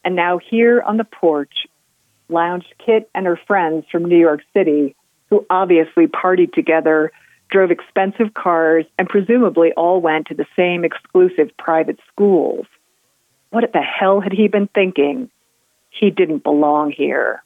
and 0.05 0.15
now 0.17 0.39
here 0.39 0.81
on 0.81 0.97
the 0.97 1.05
porch 1.05 1.67
lounged 2.29 2.73
Kit 2.85 3.09
and 3.15 3.27
her 3.27 3.39
friends 3.47 3.85
from 3.91 4.05
New 4.05 4.19
York 4.19 4.41
City, 4.53 4.97
who 5.31 5.47
obviously 5.51 6.07
partied 6.07 6.53
together, 6.53 7.13
drove 7.49 7.71
expensive 7.71 8.35
cars, 8.35 8.85
and 8.99 9.09
presumably 9.09 9.73
all 9.73 10.01
went 10.01 10.27
to 10.27 10.35
the 10.35 10.47
same 10.57 10.85
exclusive 10.85 11.51
private 11.59 11.99
schools. 12.13 12.67
What 13.51 13.73
the 13.73 13.81
hell 13.81 14.21
had 14.21 14.33
he 14.33 14.49
been 14.49 14.69
thinking? 14.69 15.31
He 15.91 16.11
didn't 16.11 16.43
belong 16.43 16.91
here. 16.91 17.43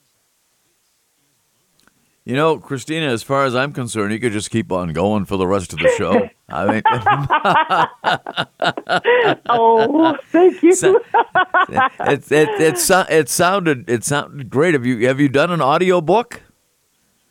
You 2.27 2.37
know, 2.37 2.59
Christina, 2.59 3.07
as 3.07 3.23
far 3.23 3.45
as 3.45 3.55
I'm 3.57 3.73
concerned, 3.73 4.13
you 4.13 4.21
could 4.21 4.33
just 4.33 4.51
keep 4.51 4.71
on 4.71 4.93
going 4.93 5.25
for 5.25 5.37
the 5.39 5.47
rest 5.47 5.73
of 5.73 5.79
the 5.79 5.89
show. 5.97 6.29
I 6.49 6.67
mean, 6.67 6.83
Oh, 9.49 10.17
thank 10.27 10.63
you. 10.63 10.75
So- 10.75 11.01
it, 11.69 12.31
it, 12.31 12.49
it, 12.61 12.79
it 13.11 13.29
sounded 13.29 13.89
it 13.89 14.05
sounded 14.05 14.51
great. 14.51 14.75
Have 14.75 14.85
you 14.85 15.07
have 15.07 15.21
you 15.21 15.29
done 15.29 15.51
an 15.51 15.61
audio 15.61 16.01
book? 16.01 16.43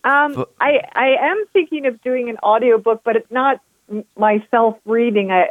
Um, 0.04 0.46
I 0.62 0.80
I 0.94 1.16
am 1.20 1.44
thinking 1.54 1.86
of 1.86 2.02
doing 2.02 2.30
an 2.30 2.38
audiobook, 2.44 3.02
but 3.04 3.16
it's 3.16 3.30
not 3.32 3.62
myself 4.18 4.78
reading. 4.86 5.32
I 5.32 5.48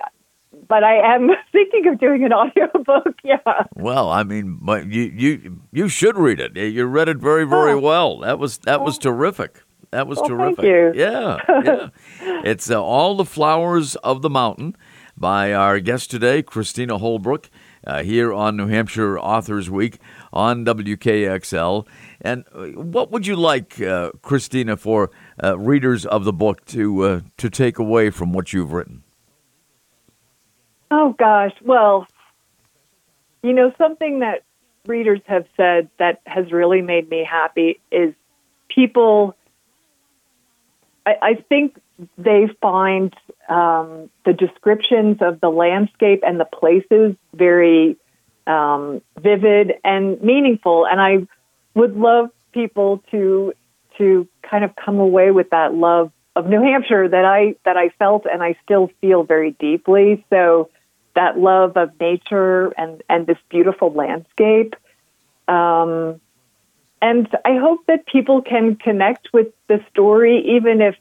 but 0.69 0.85
I 0.85 1.15
am 1.15 1.29
thinking 1.53 1.87
of 1.89 1.99
doing 1.99 2.25
an 2.25 2.33
audiobook. 2.41 3.15
Yeah. 3.25 3.39
Well, 3.75 4.11
I 4.11 4.23
mean, 4.25 4.61
you 4.89 5.03
you 5.15 5.61
you 5.73 5.89
should 5.89 6.17
read 6.17 6.41
it. 6.41 6.57
You 6.57 6.85
read 6.87 7.09
it 7.09 7.19
very 7.19 7.45
very 7.45 7.73
Oh. 7.73 7.79
well. 7.81 8.19
That 8.21 8.39
was 8.39 8.59
that 8.59 8.83
was 8.83 8.99
terrific. 8.99 9.63
That 9.91 10.07
was 10.07 10.19
Well, 10.19 10.29
thank 10.29 10.59
terrific. 10.59 10.65
you. 10.65 10.93
Yeah, 11.03 11.39
yeah. 11.65 11.89
it's 12.45 12.71
uh, 12.71 12.83
all 12.83 13.17
the 13.17 13.25
flowers 13.25 13.97
of 13.97 14.21
the 14.23 14.29
mountain 14.31 14.77
by 15.17 15.53
our 15.55 15.81
guest 15.81 16.11
today, 16.11 16.43
Christina 16.43 16.99
Holbrook, 16.99 17.49
uh, 17.87 18.03
here 18.03 18.33
on 18.33 18.57
New 18.57 18.67
Hampshire 18.67 19.19
Authors 19.19 19.71
Week 19.71 19.99
on 20.33 20.65
WKXL. 20.67 21.87
And 22.21 22.45
uh, 22.55 22.67
what 22.81 23.11
would 23.11 23.27
you 23.27 23.35
like, 23.37 23.81
uh, 23.81 24.11
Christina, 24.23 24.77
for 24.77 25.11
uh, 25.43 25.59
readers 25.59 26.05
of 26.05 26.25
the 26.25 26.33
book 26.35 26.65
to 26.67 27.03
uh, 27.03 27.21
to 27.39 27.49
take 27.49 27.79
away 27.79 28.11
from 28.11 28.33
what 28.35 28.53
you've 28.53 28.73
written? 28.73 29.05
Oh 30.91 31.15
gosh. 31.19 31.53
Well, 31.63 32.07
you 33.43 33.53
know 33.53 33.73
something 33.79 34.21
that 34.21 34.43
readers 34.87 35.21
have 35.27 35.47
said 35.57 35.91
that 35.99 36.21
has 36.27 36.51
really 36.51 36.83
made 36.83 37.09
me 37.09 37.27
happy 37.29 37.81
is 37.91 38.15
people. 38.69 39.37
I, 41.07 41.15
I 41.23 41.35
think 41.49 41.79
they 42.17 42.49
find 42.61 43.15
um, 43.49 44.11
the 44.25 44.33
descriptions 44.33 45.19
of 45.21 45.41
the 45.41 45.49
landscape 45.49 46.23
and 46.27 46.39
the 46.39 46.45
places 46.45 47.17
very 47.35 47.97
um, 48.47 49.03
vivid 49.19 49.75
and 49.85 50.21
meaningful, 50.23 50.87
and 50.87 51.01
I 51.01 51.27
would 51.75 51.97
love 51.97 52.31
people 52.53 53.03
to 53.11 53.53
to 53.99 54.29
kind 54.49 54.65
of 54.65 54.75
come 54.77 54.99
away 55.01 55.31
with 55.33 55.51
that 55.51 55.75
love 55.75 56.13
of 56.35 56.47
New 56.47 56.63
Hampshire 56.63 57.09
that 57.09 57.25
I 57.25 57.57
that 57.65 57.77
I 57.77 57.91
felt 57.99 58.27
and 58.31 58.43
I 58.43 58.57
still 58.65 58.91
feel 59.01 59.25
very 59.25 59.51
deeply. 59.59 60.25
So 60.31 60.71
that 61.19 61.37
love 61.37 61.77
of 61.77 61.91
nature 61.99 62.69
and 62.79 63.03
and 63.09 63.27
this 63.27 63.39
beautiful 63.51 63.93
landscape. 63.93 64.77
Um, 65.49 66.21
and 67.03 67.29
I 67.45 67.57
hope 67.57 67.87
that 67.87 68.07
people 68.07 68.41
can 68.41 68.77
connect 68.77 69.33
with 69.33 69.49
the 69.67 69.85
story, 69.91 70.57
even 70.57 70.81
if 70.81 70.95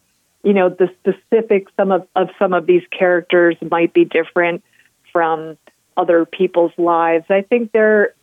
you 0.43 0.53
know 0.53 0.69
the 0.69 0.89
specifics 0.99 1.71
some 1.77 1.91
of, 1.91 2.07
of 2.15 2.29
some 2.39 2.53
of 2.53 2.65
these 2.65 2.81
characters 2.89 3.57
might 3.69 3.93
be 3.93 4.05
different 4.05 4.63
from 5.13 5.55
other 5.95 6.25
people's 6.25 6.73
lives. 6.79 7.25
I 7.29 7.41
think 7.43 7.71
there, 7.71 8.15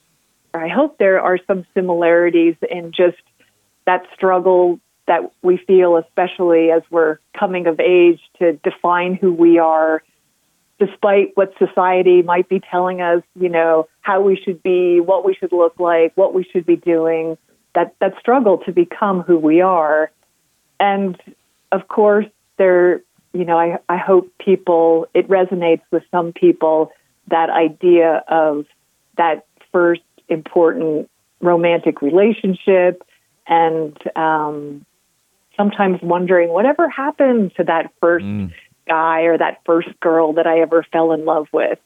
I 0.53 0.67
hope 0.67 0.99
there 0.99 1.21
are 1.21 1.39
some 1.47 1.65
similarities 1.75 2.57
in 2.69 2.91
just 2.91 3.23
that 3.87 4.03
struggle 4.15 4.81
that 5.07 5.31
we 5.43 5.59
feel, 5.59 5.97
especially 5.97 6.73
as 6.73 6.83
we're 6.91 7.19
coming 7.39 7.69
of 7.69 7.79
age, 7.79 8.21
to 8.41 8.55
define 8.65 9.15
who 9.15 9.33
we 9.33 9.59
are, 9.59 10.03
despite 10.79 11.33
what 11.35 11.53
society 11.59 12.23
might 12.23 12.49
be 12.49 12.61
telling 12.61 13.01
us, 13.01 13.23
you 13.39 13.49
know, 13.49 13.89
how 14.01 14.21
we 14.21 14.37
should 14.37 14.63
be, 14.63 15.01
what 15.01 15.25
we 15.25 15.35
should 15.35 15.53
look 15.53 15.79
like, 15.79 16.17
what 16.17 16.35
we 16.35 16.45
should 16.45 16.67
be 16.67 16.77
doing. 16.77 17.39
That 17.75 17.95
that 18.01 18.15
struggle 18.21 18.59
to 18.67 18.73
become 18.73 19.23
who 19.23 19.37
we 19.37 19.61
are, 19.61 20.11
and 20.79 21.21
of 21.73 21.89
course, 21.89 22.27
there, 22.57 23.03
you 23.33 23.45
know, 23.45 23.59
I 23.59 23.79
I 23.89 23.97
hope 23.97 24.31
people 24.39 25.09
it 25.13 25.29
resonates 25.29 25.83
with 25.91 26.05
some 26.13 26.33
people 26.33 26.93
that 27.29 27.51
idea 27.51 28.23
of 28.29 28.67
that 29.17 29.47
first 29.73 30.03
important 30.29 31.11
romantic 31.41 32.01
relationship 32.01 33.03
and 33.47 33.97
um, 34.17 34.87
sometimes 35.57 36.01
wondering 36.03 36.51
whatever 36.51 36.89
happened 36.89 37.53
to 37.57 37.65
that 37.65 37.93
first 38.01 38.25
mm. 38.25 38.53
Guy 38.87 39.23
or 39.23 39.39
that 39.39 39.61
first 39.65 39.89
girl 40.01 40.35
that 40.35 40.47
I 40.47 40.61
ever 40.61 40.85
fell 40.93 41.13
in 41.13 41.25
love 41.25 41.47
with. 41.53 41.79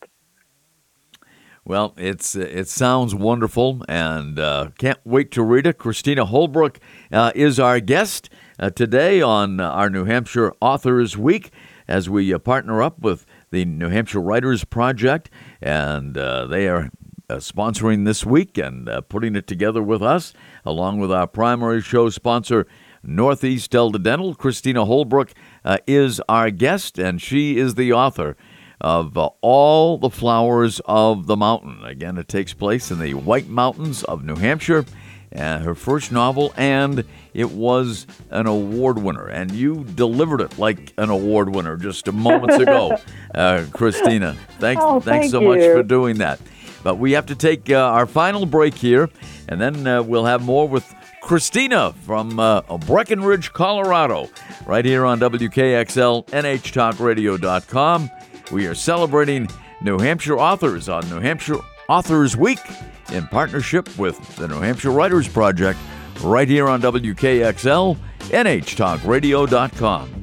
Well, 1.65 1.93
it's 1.99 2.35
it 2.35 2.67
sounds 2.69 3.15
wonderful, 3.15 3.85
and 3.89 4.39
uh, 4.39 4.71
can't 4.79 5.01
wait 5.05 5.31
to 5.33 5.43
read 5.43 5.67
it. 5.67 5.77
Christina 5.77 6.25
Holbrook 6.25 6.81
uh, 7.13 7.33
is 7.35 7.61
our 7.61 7.79
guest 7.79 8.31
uh, 8.59 8.71
today 8.71 9.21
on 9.21 9.61
our 9.61 9.91
New 9.91 10.05
Hampshire 10.05 10.55
Authors 10.63 11.19
Week 11.19 11.51
as 11.87 12.09
we 12.09 12.33
uh, 12.33 12.39
partner 12.39 12.83
up 12.83 13.01
with 13.01 13.27
the 13.51 13.67
New 13.67 13.91
Hampshire 13.91 14.21
Writers 14.21 14.65
Project, 14.65 15.29
and 15.61 16.17
uh, 16.17 16.47
they 16.47 16.69
are 16.69 16.91
uh, 17.31 17.37
sponsoring 17.37 18.07
this 18.07 18.25
week 18.25 18.57
and 18.57 18.89
uh, 18.89 19.03
putting 19.03 19.37
it 19.37 19.47
together 19.47 19.83
with 19.83 20.03
us, 20.03 20.33
along 20.65 20.99
with 21.01 21.13
our 21.13 21.27
primary 21.27 21.83
show 21.83 22.09
sponsor, 22.09 22.67
Northeast 23.03 23.71
Delta 23.71 23.99
Dental. 23.99 24.35
Christina 24.35 24.87
Holbrook 24.87 25.33
uh, 25.65 25.79
is 25.87 26.21
our 26.29 26.51
guest, 26.51 26.99
and 26.99 27.21
she 27.21 27.59
is 27.59 27.75
the 27.75 27.93
author 27.93 28.37
of 28.81 29.17
uh, 29.17 29.31
All 29.41 29.99
the 29.99 30.11
Flowers 30.11 30.81
of 30.85 31.27
the 31.27 31.37
Mountain. 31.37 31.85
Again, 31.85 32.19
it 32.19 32.29
takes 32.29 32.55
place 32.55 32.91
in 32.91 32.99
the 32.99 33.15
White 33.15 33.49
Mountains 33.49 34.05
of 34.05 34.25
New 34.25 34.37
Hampshire. 34.37 34.85
Uh, 35.35 35.59
her 35.59 35.75
first 35.75 36.11
novel, 36.11 36.55
and 36.57 37.05
it 37.35 37.51
was 37.51 38.07
an 38.31 38.47
award 38.47 38.99
winner. 38.99 39.27
And 39.27 39.53
you 39.53 39.85
delivered 39.85 40.41
it 40.41 40.59
like 40.59 40.95
an 40.97 41.11
award 41.11 41.55
winner 41.55 41.77
just 41.77 42.11
moments 42.11 42.57
ago, 42.63 42.97
uh, 43.35 43.67
Christina. 43.71 44.39
Thanks, 44.59 44.83
oh, 44.83 45.01
thanks 45.01 45.05
thank 45.05 45.31
so 45.31 45.43
you. 45.43 45.49
much 45.49 45.61
for 45.61 45.83
doing 45.83 46.17
that. 46.17 46.41
But 46.83 46.95
we 46.95 47.13
have 47.13 47.27
to 47.27 47.35
take 47.35 47.69
uh, 47.69 47.75
our 47.77 48.07
final 48.07 48.47
break 48.47 48.75
here, 48.75 49.11
and 49.49 49.61
then 49.61 49.87
uh, 49.87 50.03
we'll 50.03 50.25
have 50.25 50.43
more 50.43 50.67
with 50.67 50.95
Christina 51.21 51.93
from 52.05 52.39
uh, 52.39 52.61
Breckenridge, 52.79 53.53
Colorado, 53.53 54.29
right 54.67 54.85
here 54.85 55.05
on 55.05 55.21
WKXL, 55.21 56.27
NHTalkRadio.com. 56.27 58.11
We 58.51 58.67
are 58.67 58.75
celebrating 58.75 59.49
New 59.83 59.99
Hampshire 59.99 60.39
authors 60.39 60.89
on 60.89 61.09
New 61.09 61.21
Hampshire 61.21 61.59
Authors 61.89 62.37
Week 62.37 62.59
in 63.13 63.27
partnership 63.29 63.97
with 63.99 64.37
the 64.37 64.49
New 64.49 64.61
Hampshire 64.61 64.91
Writers 64.91 65.29
Project, 65.29 65.79
right 66.23 66.49
here 66.49 66.69
on 66.69 66.83
WKXL, 66.83 67.97
NHTalkRadio.com. 68.19 70.18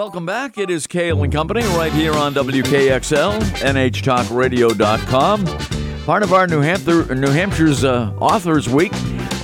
Welcome 0.00 0.24
back. 0.24 0.56
It 0.56 0.70
is 0.70 0.86
Cail 0.86 1.22
and 1.22 1.30
Company 1.30 1.60
right 1.76 1.92
here 1.92 2.14
on 2.14 2.32
WKXL, 2.32 3.38
NHTalkRadio.com. 3.58 6.04
Part 6.06 6.22
of 6.22 6.32
our 6.32 6.46
New, 6.46 6.62
Hampshire, 6.62 7.14
New 7.14 7.28
Hampshire's 7.28 7.84
uh, 7.84 8.10
Authors 8.18 8.66
Week 8.66 8.92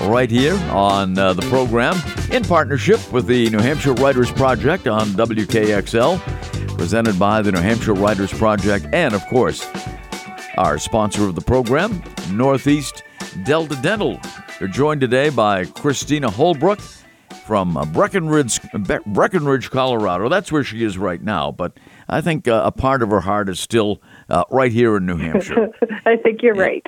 right 0.01 0.31
here 0.31 0.55
on 0.71 1.19
uh, 1.19 1.35
the 1.35 1.42
program 1.51 1.95
in 2.33 2.42
partnership 2.42 3.12
with 3.12 3.27
the 3.27 3.51
New 3.51 3.59
Hampshire 3.59 3.92
Writers 3.92 4.33
Project 4.33 4.87
on 4.87 5.09
WKXL, 5.09 6.79
presented 6.79 7.19
by 7.19 7.42
the 7.42 7.53
New 7.53 7.61
Hampshire 7.61 7.92
Writers 7.92 8.33
Project, 8.33 8.87
and 8.95 9.14
of 9.14 9.27
course, 9.27 9.69
our 10.57 10.79
sponsor 10.79 11.29
of 11.29 11.35
the 11.35 11.42
program, 11.42 12.03
Northeast 12.31 13.03
Delta 13.45 13.79
Dental. 13.83 14.19
They're 14.59 14.69
joined 14.69 15.03
today 15.03 15.29
by 15.29 15.66
Christina 15.66 16.31
Holbrook 16.31 16.81
from 17.47 17.77
uh, 17.77 17.85
Breckenridge, 17.87 18.61
Breckenridge, 19.07 19.71
Colorado. 19.71 20.29
That's 20.29 20.51
where 20.51 20.65
she 20.65 20.83
is 20.83 20.99
right 20.99 21.23
now, 21.23 21.53
but 21.53 21.79
I 22.09 22.21
think 22.21 22.49
uh, 22.49 22.63
a 22.65 22.73
part 22.73 23.03
of 23.03 23.11
her 23.11 23.21
heart 23.21 23.49
is 23.49 23.61
still 23.61 24.03
uh, 24.29 24.43
right 24.51 24.73
here 24.73 24.97
in 24.97 25.07
New 25.07 25.17
Hampshire. 25.17 25.69
I 26.07 26.17
think 26.17 26.43
you're 26.43 26.55
right. 26.55 26.83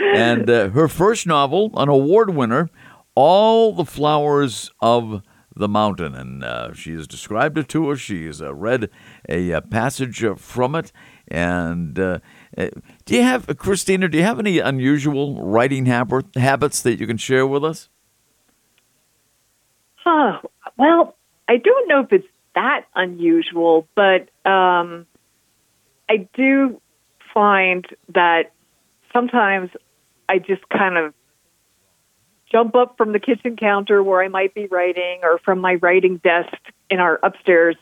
and 0.00 0.48
uh, 0.48 0.68
her 0.70 0.86
first 0.86 1.26
novel, 1.26 1.72
an 1.74 1.88
award 1.88 2.30
winner, 2.30 2.70
All 3.16 3.72
the 3.72 3.84
Flowers 3.84 4.70
of 4.80 5.22
the 5.56 5.68
Mountain. 5.68 6.14
And 6.14 6.44
uh, 6.44 6.74
she 6.74 6.92
has 6.92 7.08
described 7.08 7.58
it 7.58 7.68
to 7.70 7.90
us. 7.90 7.98
She 7.98 8.26
has 8.26 8.40
uh, 8.40 8.54
read 8.54 8.90
a 9.28 9.60
passage 9.62 10.24
from 10.36 10.76
it. 10.76 10.92
And 11.26 11.94
do 11.94 12.20
you 13.08 13.22
have, 13.22 13.48
Christina, 13.58 14.08
do 14.08 14.18
you 14.18 14.24
have 14.24 14.38
any 14.38 14.60
unusual 14.60 15.42
writing 15.42 15.86
habits 15.86 16.82
that 16.82 17.00
you 17.00 17.06
can 17.08 17.16
share 17.16 17.46
with 17.46 17.64
us? 17.64 17.88
Huh. 20.08 20.40
Well, 20.78 21.14
I 21.46 21.58
don't 21.58 21.86
know 21.86 22.00
if 22.00 22.12
it's 22.12 22.26
that 22.54 22.86
unusual, 22.94 23.86
but 23.94 24.30
um, 24.48 25.06
I 26.08 26.28
do 26.32 26.80
find 27.34 27.86
that 28.14 28.52
sometimes 29.12 29.70
I 30.26 30.38
just 30.38 30.66
kind 30.70 30.96
of 30.96 31.12
jump 32.50 32.74
up 32.74 32.96
from 32.96 33.12
the 33.12 33.20
kitchen 33.20 33.56
counter 33.56 34.02
where 34.02 34.22
I 34.22 34.28
might 34.28 34.54
be 34.54 34.66
writing 34.66 35.20
or 35.22 35.38
from 35.40 35.58
my 35.58 35.74
writing 35.74 36.16
desk 36.16 36.56
in 36.88 37.00
our 37.00 37.20
upstairs 37.22 37.76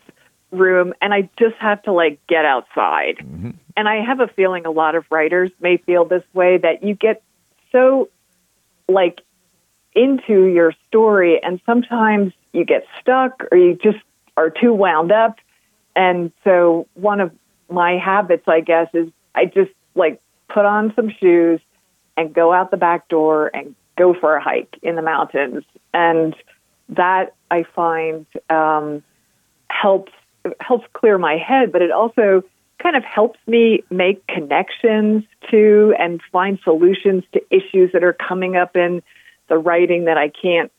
room 0.51 0.95
and 1.01 1.15
I 1.15 1.31
just 1.39 1.55
have 1.61 1.83
to 1.85 1.93
like 1.93 2.19
get 2.27 2.45
outside. 2.45 3.19
Mm-hmm. 3.19 3.51
And 3.77 3.89
I 3.89 4.05
have 4.05 4.19
a 4.19 4.27
feeling 4.27 4.67
a 4.67 4.71
lot 4.73 4.97
of 4.97 5.05
writers 5.11 5.53
may 5.61 5.77
feel 5.77 6.05
this 6.05 6.25
way 6.35 6.59
that 6.59 6.83
you 6.83 6.95
get 6.97 7.23
so 7.71 8.09
like 8.89 9.21
into 9.97 10.45
your 10.45 10.73
story 10.87 11.43
and 11.43 11.61
sometimes 11.67 12.33
you 12.53 12.65
get 12.65 12.85
stuck 13.01 13.45
or 13.51 13.59
you 13.59 13.75
just 13.75 13.99
are 14.37 14.51
too 14.51 14.73
wound 14.73 15.11
up. 15.11 15.37
And 15.97 16.31
so 16.45 16.87
one 16.95 17.21
of 17.21 17.33
my 17.71 17.99
habits, 17.99 18.45
I 18.47 18.61
guess, 18.61 18.89
is 18.93 19.09
I 19.35 19.47
just 19.47 19.73
like 19.95 20.21
put 20.49 20.65
on 20.65 20.93
some 20.95 21.11
shoes 21.11 21.61
and 22.17 22.35
go 22.35 22.53
out 22.53 22.71
the 22.71 22.77
back 22.77 23.09
door 23.09 23.51
and 23.53 23.75
go 23.97 24.15
for 24.15 24.37
a 24.37 24.43
hike 24.43 24.79
in 24.83 24.95
the 24.95 25.03
mountains. 25.03 25.65
And 25.93 26.37
that 26.91 27.35
I 27.51 27.65
find 27.75 28.27
um, 28.51 29.03
helps 29.69 30.13
helps 30.61 30.87
clear 30.93 31.19
my 31.19 31.37
head, 31.37 31.73
but 31.73 31.83
it 31.83 31.91
also 31.91 32.45
kind 32.81 32.95
of 32.95 33.05
helps 33.05 33.39
me 33.47 33.83
make 33.91 34.25
connections 34.27 35.25
to 35.51 35.95
and 35.99 36.21
find 36.31 36.59
solutions 36.63 37.25
to 37.33 37.41
issues 37.51 37.91
that 37.93 38.05
are 38.05 38.13
coming 38.13 38.55
up 38.57 38.77
in 38.77 39.03
the 39.49 39.59
writing 39.59 40.05
that 40.05 40.19
I 40.19 40.29
can't 40.29 40.71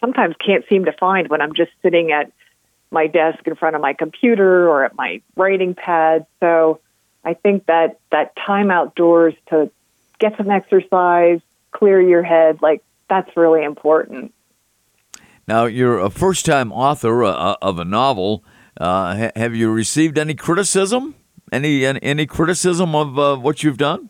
sometimes 0.00 0.34
can't 0.44 0.64
seem 0.68 0.84
to 0.86 0.92
find 0.92 1.28
when 1.28 1.40
I'm 1.40 1.54
just 1.54 1.70
sitting 1.82 2.10
at 2.10 2.32
my 2.90 3.06
desk 3.06 3.38
in 3.46 3.54
front 3.54 3.76
of 3.76 3.82
my 3.82 3.94
computer 3.94 4.68
or 4.68 4.84
at 4.84 4.94
my 4.94 5.22
writing 5.36 5.74
pad. 5.74 6.26
So 6.40 6.80
I 7.24 7.34
think 7.34 7.66
that 7.66 7.98
that 8.10 8.34
time 8.36 8.70
outdoors 8.70 9.34
to 9.48 9.70
get 10.18 10.36
some 10.36 10.50
exercise, 10.50 11.40
clear 11.70 12.00
your 12.00 12.22
head, 12.22 12.60
like 12.60 12.82
that's 13.08 13.34
really 13.36 13.64
important. 13.64 14.34
Now, 15.48 15.64
you're 15.64 15.98
a 15.98 16.10
first 16.10 16.46
time 16.46 16.72
author 16.72 17.24
uh, 17.24 17.56
of 17.60 17.78
a 17.78 17.84
novel. 17.84 18.44
Uh, 18.80 19.16
ha- 19.16 19.32
have 19.36 19.54
you 19.54 19.70
received 19.70 20.18
any 20.18 20.34
criticism? 20.34 21.14
Any 21.50 21.84
any, 21.84 22.02
any 22.02 22.26
criticism 22.26 22.94
of 22.94 23.18
uh, 23.18 23.36
what 23.36 23.62
you've 23.62 23.76
done? 23.76 24.08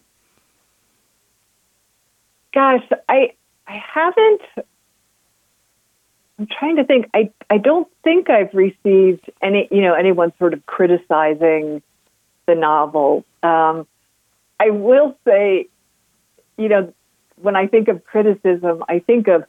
Gosh, 2.54 2.86
I 3.08 3.32
I 3.72 3.82
haven't. 3.94 4.42
I'm 6.38 6.46
trying 6.46 6.76
to 6.76 6.84
think. 6.84 7.08
I 7.14 7.30
I 7.48 7.56
don't 7.56 7.88
think 8.04 8.28
I've 8.28 8.52
received 8.52 9.30
any 9.40 9.66
you 9.70 9.80
know 9.80 9.94
anyone 9.94 10.32
sort 10.38 10.52
of 10.52 10.66
criticizing 10.66 11.82
the 12.46 12.54
novel. 12.54 13.24
Um, 13.42 13.86
I 14.60 14.70
will 14.70 15.16
say, 15.26 15.68
you 16.58 16.68
know, 16.68 16.92
when 17.36 17.56
I 17.56 17.66
think 17.66 17.88
of 17.88 18.04
criticism, 18.04 18.84
I 18.88 18.98
think 18.98 19.28
of 19.28 19.44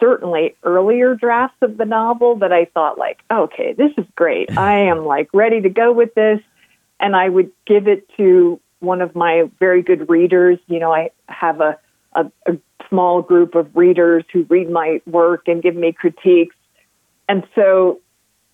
certainly 0.00 0.56
earlier 0.64 1.14
drafts 1.14 1.62
of 1.62 1.76
the 1.76 1.84
novel 1.84 2.36
that 2.36 2.52
I 2.52 2.64
thought 2.64 2.98
like, 2.98 3.20
okay, 3.30 3.72
this 3.74 3.92
is 3.96 4.06
great. 4.16 4.50
I 4.58 4.88
am 4.88 5.04
like 5.04 5.28
ready 5.32 5.60
to 5.60 5.68
go 5.68 5.92
with 5.92 6.14
this, 6.14 6.40
and 6.98 7.14
I 7.14 7.28
would 7.28 7.52
give 7.66 7.86
it 7.86 8.08
to 8.16 8.60
one 8.80 9.00
of 9.00 9.14
my 9.14 9.48
very 9.60 9.82
good 9.82 10.08
readers. 10.08 10.58
You 10.66 10.80
know, 10.80 10.92
I 10.92 11.10
have 11.28 11.60
a 11.60 11.78
a, 12.14 12.30
a 12.46 12.58
small 12.88 13.22
group 13.22 13.54
of 13.54 13.76
readers 13.76 14.24
who 14.32 14.44
read 14.48 14.68
my 14.68 15.00
work 15.06 15.48
and 15.48 15.62
give 15.62 15.76
me 15.76 15.92
critiques. 15.92 16.56
And 17.28 17.44
so, 17.54 18.00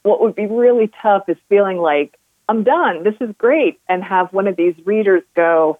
what 0.02 0.20
would 0.20 0.34
be 0.34 0.46
really 0.46 0.90
tough 1.02 1.28
is 1.28 1.36
feeling 1.48 1.78
like 1.78 2.18
I'm 2.48 2.62
done. 2.62 3.02
This 3.02 3.14
is 3.20 3.34
great, 3.36 3.80
and 3.88 4.04
have 4.04 4.32
one 4.32 4.46
of 4.46 4.56
these 4.56 4.74
readers 4.84 5.22
go, 5.34 5.78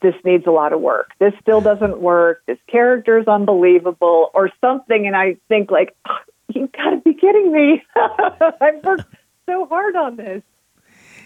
"This 0.00 0.14
needs 0.24 0.46
a 0.46 0.50
lot 0.50 0.72
of 0.72 0.80
work. 0.80 1.10
This 1.18 1.34
still 1.40 1.60
doesn't 1.60 1.98
work. 2.00 2.42
This 2.46 2.58
character 2.66 3.18
is 3.18 3.26
unbelievable," 3.26 4.30
or 4.32 4.50
something. 4.60 5.06
And 5.06 5.16
I 5.16 5.36
think 5.48 5.70
like, 5.70 5.94
oh, 6.08 6.18
"You 6.48 6.68
got 6.68 6.90
to 6.90 6.96
be 6.98 7.14
kidding 7.14 7.52
me! 7.52 7.82
I've 7.96 8.82
worked 8.84 9.14
so 9.46 9.66
hard 9.66 9.96
on 9.96 10.16
this." 10.16 10.42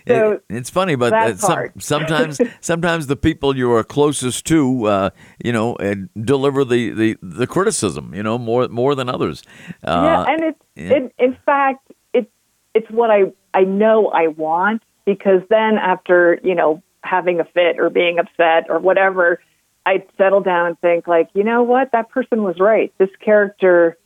So 0.09 0.33
It- 0.33 0.43
it's 0.49 0.71
funny, 0.71 0.95
but 0.95 1.13
uh, 1.13 1.37
some, 1.37 1.69
sometimes 1.79 2.41
sometimes 2.61 3.07
the 3.07 3.17
people 3.17 3.57
you 3.57 3.71
are 3.73 3.85
closest 3.85 4.47
to, 4.47 4.87
uh, 4.87 5.11
you 5.45 5.53
know, 5.53 5.75
uh, 5.77 5.95
deliver 6.21 6.65
the, 6.65 6.91
the, 6.91 7.17
the 7.23 7.47
criticism, 7.47 8.15
you 8.15 8.23
know, 8.23 8.39
more 8.39 8.69
more 8.69 8.95
than 8.95 9.09
others. 9.09 9.43
Uh, 9.85 10.03
yeah, 10.05 10.25
and 10.29 10.43
it's 10.45 10.63
yeah. 10.77 10.97
in, 10.97 11.11
in 11.19 11.37
fact 11.45 11.93
it's 12.13 12.31
it's 12.75 12.91
what 12.91 13.11
I 13.11 13.33
I 13.55 13.63
know 13.65 14.09
I 14.09 14.29
want 14.29 14.83
because 15.05 15.43
then 15.51 15.77
after 15.79 16.41
you 16.43 16.55
know 16.55 16.83
having 17.03 17.41
a 17.41 17.45
fit 17.45 17.79
or 17.79 17.91
being 17.91 18.19
upset 18.19 18.67
or 18.69 18.79
whatever, 18.79 19.41
I 19.87 20.05
settle 20.19 20.41
down 20.41 20.67
and 20.67 20.81
think 20.81 21.07
like 21.07 21.29
you 21.35 21.45
know 21.45 21.63
what 21.63 21.93
that 21.93 22.09
person 22.11 22.43
was 22.43 22.59
right. 22.59 22.93
This 22.99 23.11
character 23.25 23.97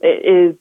is 0.00 0.54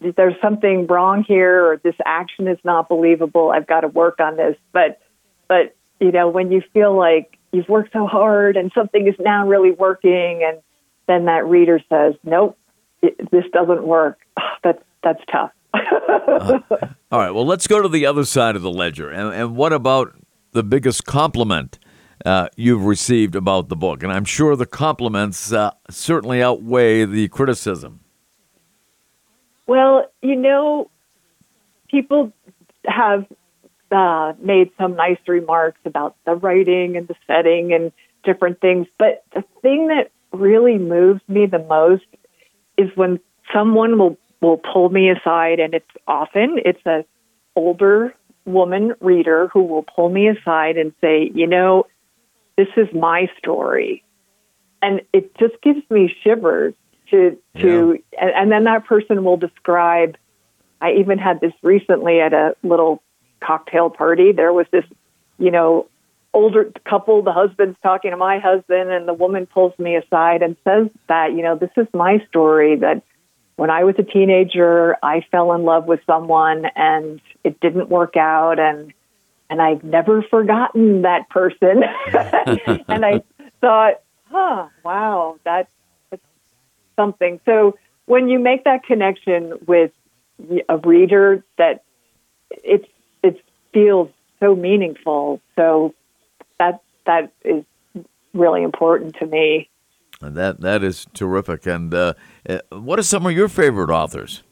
there's 0.00 0.34
something 0.40 0.86
wrong 0.86 1.24
here 1.26 1.66
or 1.66 1.76
this 1.78 1.94
action 2.04 2.48
is 2.48 2.58
not 2.64 2.88
believable. 2.88 3.50
I've 3.50 3.66
got 3.66 3.80
to 3.80 3.88
work 3.88 4.20
on 4.20 4.36
this. 4.36 4.56
But 4.72 5.00
but 5.48 5.74
you 6.00 6.12
know 6.12 6.28
when 6.28 6.52
you 6.52 6.62
feel 6.72 6.96
like 6.96 7.38
you've 7.52 7.68
worked 7.68 7.92
so 7.92 8.06
hard 8.06 8.56
and 8.56 8.70
something 8.74 9.06
is 9.06 9.14
now 9.18 9.46
really 9.46 9.70
working 9.70 10.42
and 10.46 10.60
then 11.06 11.26
that 11.26 11.46
reader 11.46 11.80
says 11.88 12.14
nope 12.24 12.58
it, 13.00 13.30
this 13.30 13.44
doesn't 13.52 13.86
work 13.86 14.18
that's 14.62 14.82
that's 15.02 15.22
tough 15.30 15.52
All 17.12 17.20
right, 17.20 17.30
well, 17.30 17.46
let's 17.46 17.66
go 17.66 17.82
to 17.82 17.88
the 17.88 18.06
other 18.06 18.24
side 18.24 18.56
of 18.56 18.62
the 18.62 18.70
ledger. 18.70 19.10
And, 19.10 19.34
and 19.34 19.56
what 19.56 19.72
about 19.72 20.14
the 20.52 20.62
biggest 20.62 21.04
compliment 21.04 21.78
uh, 22.24 22.48
you've 22.56 22.84
received 22.84 23.34
about 23.34 23.68
the 23.68 23.76
book? 23.76 24.02
And 24.02 24.12
I'm 24.12 24.24
sure 24.24 24.56
the 24.56 24.66
compliments 24.66 25.52
uh, 25.52 25.72
certainly 25.90 26.42
outweigh 26.42 27.04
the 27.04 27.28
criticism. 27.28 28.00
Well 29.66 30.10
you 30.22 30.36
know 30.36 30.90
people 31.90 32.32
have 32.84 33.26
uh, 33.90 34.32
made 34.40 34.70
some 34.78 34.96
nice 34.96 35.18
remarks 35.26 35.78
about 35.84 36.16
the 36.24 36.34
writing 36.34 36.96
and 36.96 37.06
the 37.08 37.14
setting 37.26 37.72
and 37.72 37.92
different 38.24 38.60
things 38.60 38.86
but 38.98 39.24
the 39.34 39.44
thing 39.62 39.88
that 39.88 40.10
really 40.32 40.78
moves 40.78 41.20
me 41.28 41.46
the 41.46 41.58
most 41.58 42.04
is 42.76 42.90
when 42.94 43.20
someone 43.52 43.98
will 43.98 44.16
will 44.42 44.58
pull 44.58 44.88
me 44.88 45.10
aside 45.10 45.60
and 45.60 45.74
it's 45.74 45.90
often 46.06 46.58
it's 46.64 46.84
a 46.86 47.04
older 47.54 48.14
woman 48.44 48.92
reader 49.00 49.48
who 49.48 49.62
will 49.62 49.82
pull 49.82 50.08
me 50.08 50.28
aside 50.28 50.76
and 50.76 50.92
say 51.00 51.30
you 51.34 51.46
know 51.46 51.86
this 52.56 52.68
is 52.76 52.88
my 52.94 53.30
story. 53.38 54.02
And 54.82 55.02
it 55.12 55.36
just 55.38 55.54
gives 55.62 55.80
me 55.90 56.14
shivers 56.22 56.74
to 57.10 57.38
to 57.58 57.98
and, 58.20 58.30
and 58.30 58.52
then 58.52 58.64
that 58.64 58.86
person 58.86 59.24
will 59.24 59.36
describe 59.36 60.16
i 60.80 60.92
even 60.92 61.18
had 61.18 61.40
this 61.40 61.52
recently 61.62 62.20
at 62.20 62.32
a 62.32 62.54
little 62.62 63.02
cocktail 63.40 63.90
party. 63.90 64.32
There 64.32 64.52
was 64.52 64.66
this 64.70 64.84
you 65.38 65.50
know 65.50 65.86
older 66.32 66.70
couple 66.84 67.22
the 67.22 67.32
husband's 67.32 67.78
talking 67.82 68.10
to 68.10 68.16
my 68.16 68.38
husband 68.38 68.90
and 68.90 69.08
the 69.08 69.14
woman 69.14 69.46
pulls 69.46 69.78
me 69.78 69.96
aside 69.96 70.42
and 70.42 70.56
says 70.64 70.88
that 71.08 71.32
you 71.32 71.42
know 71.42 71.56
this 71.56 71.70
is 71.76 71.86
my 71.94 72.22
story 72.28 72.76
that 72.76 73.02
when 73.56 73.70
i 73.70 73.84
was 73.84 73.94
a 73.98 74.02
teenager 74.02 74.96
i 75.02 75.24
fell 75.30 75.52
in 75.54 75.62
love 75.62 75.86
with 75.86 76.00
someone 76.06 76.66
and 76.76 77.22
it 77.42 77.58
didn't 77.60 77.88
work 77.88 78.16
out 78.18 78.58
and 78.58 78.92
and 79.48 79.62
i've 79.62 79.82
never 79.82 80.22
forgotten 80.22 81.02
that 81.02 81.28
person. 81.30 81.82
And 82.88 83.04
i 83.04 83.22
thought 83.62 84.00
huh 84.30 84.68
wow 84.84 85.38
that, 85.44 85.56
that's 85.56 85.70
something 86.96 87.40
so 87.44 87.76
when 88.06 88.28
you 88.28 88.38
make 88.38 88.64
that 88.64 88.82
connection 88.84 89.52
with 89.66 89.92
a 90.68 90.76
reader 90.78 91.44
that 91.58 91.82
it's 92.50 92.86
it 93.22 93.40
feels 93.72 94.08
so 94.40 94.54
meaningful 94.54 95.40
so 95.56 95.94
that 96.58 96.80
that 97.06 97.32
is 97.44 97.64
really 98.34 98.62
important 98.62 99.14
to 99.16 99.26
me 99.26 99.68
And 100.20 100.34
that 100.36 100.60
that 100.60 100.82
is 100.82 101.06
terrific. 101.14 101.66
And 101.66 101.92
uh, 101.92 102.14
uh, 102.48 102.58
what 102.70 102.98
are 102.98 103.02
some 103.02 103.26
of 103.26 103.32
your 103.32 103.48
favorite 103.48 103.90
authors? 103.90 104.42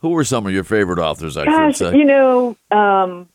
Who 0.00 0.14
are 0.18 0.24
some 0.24 0.46
of 0.46 0.52
your 0.52 0.64
favorite 0.64 0.98
authors? 0.98 1.36
I 1.38 1.46
Gosh, 1.46 1.78
should 1.78 1.92
say. 1.92 1.98
you 1.98 2.04
know, 2.04 2.56
um, 2.70 3.28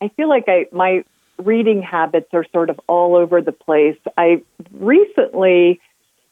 I 0.00 0.08
feel 0.16 0.28
like 0.28 0.44
I 0.46 0.66
my 0.72 1.04
reading 1.38 1.82
habits 1.82 2.28
are 2.32 2.44
sort 2.52 2.70
of 2.70 2.78
all 2.86 3.16
over 3.16 3.42
the 3.42 3.52
place. 3.52 3.98
I 4.16 4.42
recently 4.72 5.80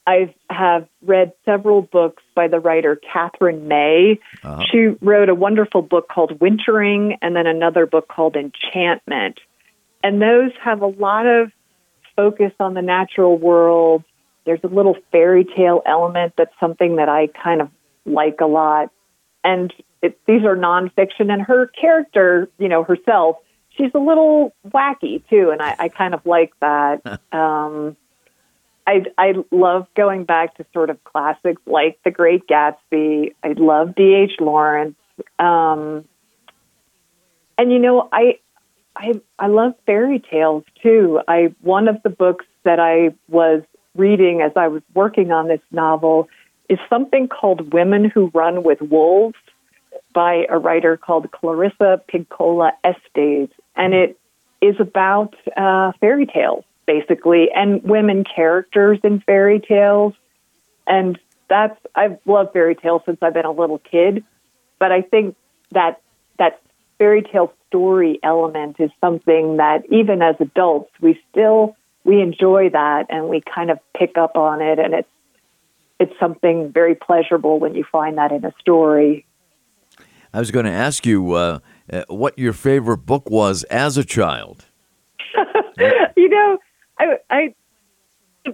I 0.08 0.34
have 0.48 0.88
read 1.02 1.32
several 1.44 1.82
books 1.82 2.22
by 2.34 2.48
the 2.48 2.58
writer 2.58 2.96
Katherine 2.96 3.68
May. 3.68 4.18
Uh-huh. 4.42 4.62
She 4.72 4.86
wrote 5.02 5.28
a 5.28 5.34
wonderful 5.34 5.82
book 5.82 6.08
called 6.08 6.40
Wintering 6.40 7.18
and 7.20 7.36
then 7.36 7.46
another 7.46 7.84
book 7.84 8.08
called 8.08 8.34
Enchantment. 8.34 9.38
And 10.02 10.22
those 10.22 10.52
have 10.64 10.80
a 10.80 10.86
lot 10.86 11.26
of 11.26 11.52
focus 12.16 12.52
on 12.58 12.72
the 12.72 12.80
natural 12.80 13.36
world. 13.36 14.02
There's 14.46 14.64
a 14.64 14.68
little 14.68 14.96
fairy 15.12 15.44
tale 15.44 15.82
element 15.84 16.32
that's 16.38 16.54
something 16.58 16.96
that 16.96 17.10
I 17.10 17.26
kind 17.26 17.60
of 17.60 17.68
like 18.06 18.40
a 18.40 18.46
lot. 18.46 18.90
And 19.44 19.74
it, 20.00 20.18
these 20.26 20.42
are 20.42 20.56
nonfiction, 20.56 21.30
and 21.30 21.42
her 21.42 21.66
character, 21.66 22.48
you 22.58 22.68
know, 22.68 22.82
herself, 22.82 23.36
she's 23.76 23.90
a 23.94 23.98
little 23.98 24.54
wacky 24.66 25.22
too, 25.28 25.50
and 25.50 25.60
I, 25.60 25.76
I 25.78 25.88
kind 25.90 26.14
of 26.14 26.24
like 26.24 26.52
that. 26.60 27.20
um, 27.32 27.94
I 28.88 29.04
I 29.18 29.34
love 29.50 29.86
going 29.94 30.24
back 30.24 30.56
to 30.56 30.64
sort 30.72 30.88
of 30.88 31.04
classics 31.04 31.60
like 31.66 31.98
The 32.04 32.10
Great 32.10 32.46
Gatsby. 32.46 33.34
I 33.44 33.48
love 33.48 33.94
D.H. 33.94 34.40
Lawrence, 34.40 34.96
um, 35.38 36.06
and 37.58 37.70
you 37.70 37.78
know, 37.78 38.08
I 38.10 38.38
I 38.96 39.20
I 39.38 39.48
love 39.48 39.74
fairy 39.84 40.20
tales 40.20 40.64
too. 40.82 41.20
I 41.28 41.54
one 41.60 41.86
of 41.88 42.02
the 42.02 42.08
books 42.08 42.46
that 42.64 42.80
I 42.80 43.14
was 43.28 43.62
reading 43.94 44.40
as 44.40 44.52
I 44.56 44.68
was 44.68 44.82
working 44.94 45.32
on 45.32 45.48
this 45.48 45.60
novel 45.70 46.30
is 46.70 46.78
something 46.88 47.28
called 47.28 47.74
Women 47.74 48.06
Who 48.06 48.30
Run 48.32 48.62
with 48.62 48.80
Wolves 48.80 49.36
by 50.14 50.46
a 50.48 50.58
writer 50.58 50.96
called 50.96 51.30
Clarissa 51.30 52.00
Pinkola 52.10 52.72
Estes, 52.82 53.50
and 53.76 53.92
it 53.92 54.18
is 54.62 54.76
about 54.80 55.34
uh, 55.58 55.92
fairy 56.00 56.24
tales 56.24 56.64
basically 56.88 57.48
and 57.54 57.82
women 57.84 58.24
characters 58.24 58.98
in 59.04 59.20
fairy 59.20 59.60
tales. 59.60 60.14
And 60.86 61.18
that's 61.48 61.78
I've 61.94 62.18
loved 62.24 62.54
fairy 62.54 62.74
tales 62.74 63.02
since 63.04 63.18
I've 63.20 63.34
been 63.34 63.44
a 63.44 63.52
little 63.52 63.78
kid, 63.78 64.24
but 64.80 64.90
I 64.90 65.02
think 65.02 65.36
that 65.72 66.00
that 66.38 66.62
fairy 66.98 67.22
tale 67.22 67.52
story 67.68 68.18
element 68.22 68.76
is 68.80 68.90
something 69.02 69.58
that 69.58 69.82
even 69.92 70.22
as 70.22 70.36
adults 70.40 70.90
we 71.02 71.20
still 71.30 71.76
we 72.04 72.22
enjoy 72.22 72.70
that 72.70 73.06
and 73.10 73.28
we 73.28 73.42
kind 73.42 73.70
of 73.70 73.78
pick 73.94 74.16
up 74.16 74.34
on 74.36 74.62
it 74.62 74.78
and 74.78 74.94
it's 74.94 75.08
it's 76.00 76.18
something 76.18 76.72
very 76.72 76.94
pleasurable 76.94 77.58
when 77.60 77.74
you 77.74 77.84
find 77.84 78.16
that 78.16 78.32
in 78.32 78.44
a 78.46 78.52
story. 78.60 79.26
I 80.32 80.38
was 80.38 80.50
going 80.50 80.64
to 80.64 80.72
ask 80.72 81.04
you 81.04 81.32
uh, 81.32 81.58
uh, 81.92 82.04
what 82.08 82.38
your 82.38 82.52
favorite 82.52 82.98
book 82.98 83.28
was 83.28 83.64
as 83.64 83.98
a 83.98 84.04
child. 84.04 84.66
you 86.16 86.28
know, 86.28 86.58
I, 86.98 87.18
I 87.30 87.54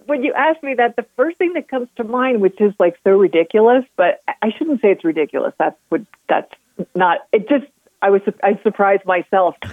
when 0.07 0.23
you 0.25 0.33
ask 0.33 0.63
me 0.63 0.75
that, 0.75 0.97
the 0.97 1.07
first 1.17 1.39
thing 1.39 1.53
that 1.55 1.69
comes 1.69 1.89
to 1.97 2.05
mind, 2.05 2.41
which 2.41 2.61
is 2.61 2.73
like 2.79 2.99
so 3.05 3.13
ridiculous, 3.13 3.85
but 3.97 4.23
I 4.43 4.51
shouldn't 4.57 4.81
say 4.81 4.91
it's 4.91 5.05
ridiculous. 5.05 5.55
That's 5.59 5.77
what 5.89 6.03
that's 6.29 6.53
not. 6.95 7.19
It 7.33 7.49
just 7.49 7.67
I 8.03 8.11
was 8.11 8.23
I 8.43 8.59
surprised 8.63 9.05
myself. 9.05 9.57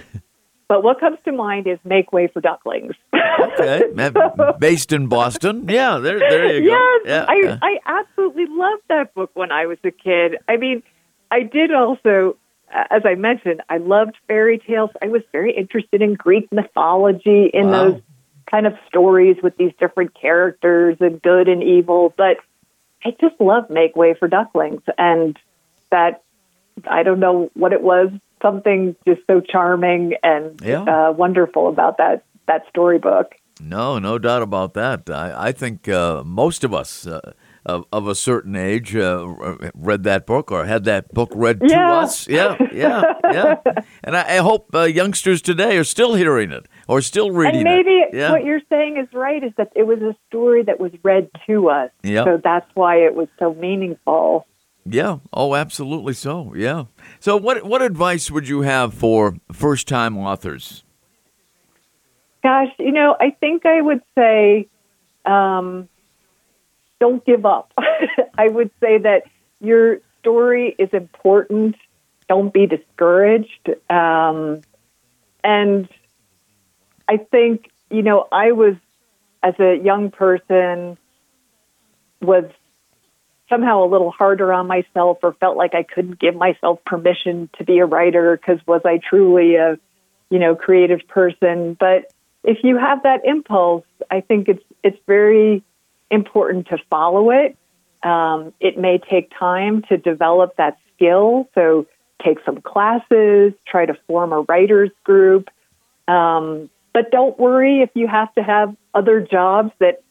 But 0.72 0.82
what 0.82 1.00
comes 1.00 1.18
to 1.26 1.32
mind 1.32 1.66
is 1.66 1.78
make 1.84 2.14
way 2.14 2.28
for 2.28 2.40
ducklings. 2.40 2.94
okay, 3.14 3.82
based 4.58 4.90
in 4.90 5.06
Boston. 5.06 5.68
Yeah, 5.68 5.98
there, 5.98 6.18
there 6.18 6.56
you 6.56 6.66
go. 6.66 6.74
Yes, 6.74 7.00
yeah. 7.04 7.26
I, 7.28 7.58
I 7.60 8.00
absolutely 8.00 8.46
loved 8.48 8.82
that 8.88 9.12
book 9.12 9.32
when 9.34 9.52
I 9.52 9.66
was 9.66 9.76
a 9.84 9.90
kid. 9.90 10.38
I 10.48 10.56
mean, 10.56 10.82
I 11.30 11.42
did 11.42 11.74
also, 11.74 12.38
as 12.70 13.02
I 13.04 13.16
mentioned, 13.16 13.60
I 13.68 13.76
loved 13.76 14.16
fairy 14.28 14.62
tales. 14.66 14.88
I 15.02 15.08
was 15.08 15.20
very 15.30 15.54
interested 15.54 16.00
in 16.00 16.14
Greek 16.14 16.50
mythology, 16.50 17.50
in 17.52 17.66
wow. 17.66 17.90
those 17.90 18.02
kind 18.52 18.66
of 18.66 18.74
stories 18.86 19.36
with 19.42 19.56
these 19.56 19.72
different 19.80 20.14
characters 20.14 20.98
and 21.00 21.20
good 21.20 21.48
and 21.48 21.62
evil. 21.62 22.14
But 22.16 22.36
I 23.04 23.10
just 23.20 23.40
love 23.40 23.70
Make 23.70 23.96
Way 23.96 24.14
for 24.14 24.28
Ducklings, 24.28 24.82
and 24.96 25.36
that 25.90 26.22
I 26.86 27.02
don't 27.02 27.18
know 27.18 27.50
what 27.54 27.72
it 27.72 27.82
was, 27.82 28.10
something 28.40 28.94
just 29.06 29.22
so 29.26 29.40
charming 29.40 30.14
and 30.22 30.60
yeah. 30.62 30.82
uh, 30.82 31.12
wonderful 31.12 31.68
about 31.68 31.96
that 31.98 32.24
that 32.46 32.64
storybook. 32.68 33.34
No, 33.60 33.98
no 33.98 34.18
doubt 34.18 34.42
about 34.42 34.74
that. 34.74 35.08
I, 35.08 35.48
I 35.48 35.52
think 35.52 35.88
uh, 35.88 36.22
most 36.24 36.64
of 36.64 36.74
us 36.74 37.06
uh, 37.06 37.32
of, 37.64 37.84
of 37.92 38.08
a 38.08 38.14
certain 38.14 38.56
age 38.56 38.94
uh, 38.96 39.56
read 39.74 40.02
that 40.04 40.26
book 40.26 40.50
or 40.50 40.64
had 40.64 40.84
that 40.84 41.12
book 41.12 41.30
read 41.34 41.60
to 41.60 41.68
yeah. 41.68 41.92
us. 41.94 42.28
Yeah, 42.28 42.56
yeah, 42.72 43.02
yeah. 43.24 43.56
And 44.04 44.16
I, 44.16 44.36
I 44.36 44.36
hope 44.38 44.74
uh, 44.74 44.82
youngsters 44.82 45.40
today 45.40 45.76
are 45.76 45.84
still 45.84 46.14
hearing 46.14 46.50
it 46.50 46.66
or 46.88 47.00
still 47.00 47.30
reading 47.30 47.60
and 47.60 47.64
maybe 47.64 47.90
it. 47.90 48.14
Yeah. 48.14 48.32
what 48.32 48.44
you're 48.44 48.60
saying 48.68 48.96
is 48.96 49.06
right, 49.12 49.42
is 49.42 49.52
that 49.56 49.72
it 49.76 49.86
was 49.86 50.00
a 50.00 50.16
story 50.28 50.64
that 50.64 50.80
was 50.80 50.92
read 51.02 51.30
to 51.46 51.68
us. 51.68 51.90
Yeah. 52.02 52.24
So 52.24 52.40
that's 52.42 52.68
why 52.74 52.96
it 52.96 53.14
was 53.14 53.28
so 53.38 53.54
meaningful. 53.54 54.46
Yeah. 54.84 55.18
Oh, 55.32 55.54
absolutely 55.54 56.14
so. 56.14 56.52
Yeah. 56.56 56.86
So, 57.20 57.36
what 57.36 57.64
what 57.64 57.82
advice 57.82 58.30
would 58.30 58.48
you 58.48 58.62
have 58.62 58.92
for 58.92 59.36
first 59.52 59.86
time 59.86 60.18
authors? 60.18 60.82
Gosh, 62.42 62.70
you 62.78 62.90
know, 62.90 63.16
I 63.20 63.30
think 63.30 63.64
I 63.64 63.80
would 63.80 64.02
say, 64.18 64.66
um, 65.24 65.88
don't 67.02 67.24
give 67.24 67.44
up. 67.44 67.72
I 68.38 68.46
would 68.46 68.70
say 68.78 68.98
that 68.98 69.24
your 69.60 69.98
story 70.20 70.72
is 70.78 70.88
important. 70.92 71.74
Don't 72.28 72.52
be 72.52 72.68
discouraged. 72.68 73.70
Um, 73.90 74.60
and 75.42 75.88
I 77.08 77.16
think, 77.16 77.68
you 77.90 78.02
know, 78.02 78.28
I 78.30 78.52
was, 78.52 78.76
as 79.42 79.54
a 79.58 79.74
young 79.74 80.12
person, 80.12 80.96
was 82.20 82.44
somehow 83.48 83.82
a 83.82 83.88
little 83.88 84.12
harder 84.12 84.52
on 84.52 84.68
myself 84.68 85.18
or 85.24 85.32
felt 85.32 85.56
like 85.56 85.74
I 85.74 85.82
couldn't 85.82 86.20
give 86.20 86.36
myself 86.36 86.84
permission 86.84 87.50
to 87.58 87.64
be 87.64 87.80
a 87.80 87.84
writer 87.84 88.36
because 88.36 88.64
was 88.64 88.82
I 88.84 88.98
truly 88.98 89.56
a, 89.56 89.76
you 90.30 90.38
know, 90.38 90.54
creative 90.54 91.00
person? 91.08 91.74
But 91.74 92.12
if 92.44 92.58
you 92.62 92.78
have 92.78 93.02
that 93.02 93.24
impulse, 93.24 93.86
I 94.08 94.20
think 94.20 94.48
it's 94.48 94.62
it's 94.84 94.98
very 95.08 95.64
important 96.12 96.68
to 96.68 96.78
follow 96.88 97.30
it. 97.30 97.56
Um, 98.02 98.52
it 98.60 98.78
may 98.78 98.98
take 98.98 99.30
time 99.36 99.82
to 99.88 99.96
develop 99.96 100.56
that 100.56 100.76
skill, 100.94 101.48
so 101.54 101.86
take 102.24 102.38
some 102.44 102.60
classes, 102.60 103.52
try 103.66 103.86
to 103.86 103.94
form 104.06 104.32
a 104.32 104.42
writers 104.42 104.90
group. 105.04 105.48
Um, 106.06 106.70
but 106.92 107.10
don't 107.10 107.38
worry 107.38 107.80
if 107.80 107.90
you 107.94 108.06
have 108.06 108.32
to 108.34 108.42
have 108.42 108.76
other 108.94 109.20
jobs 109.20 109.72
that 109.78 110.02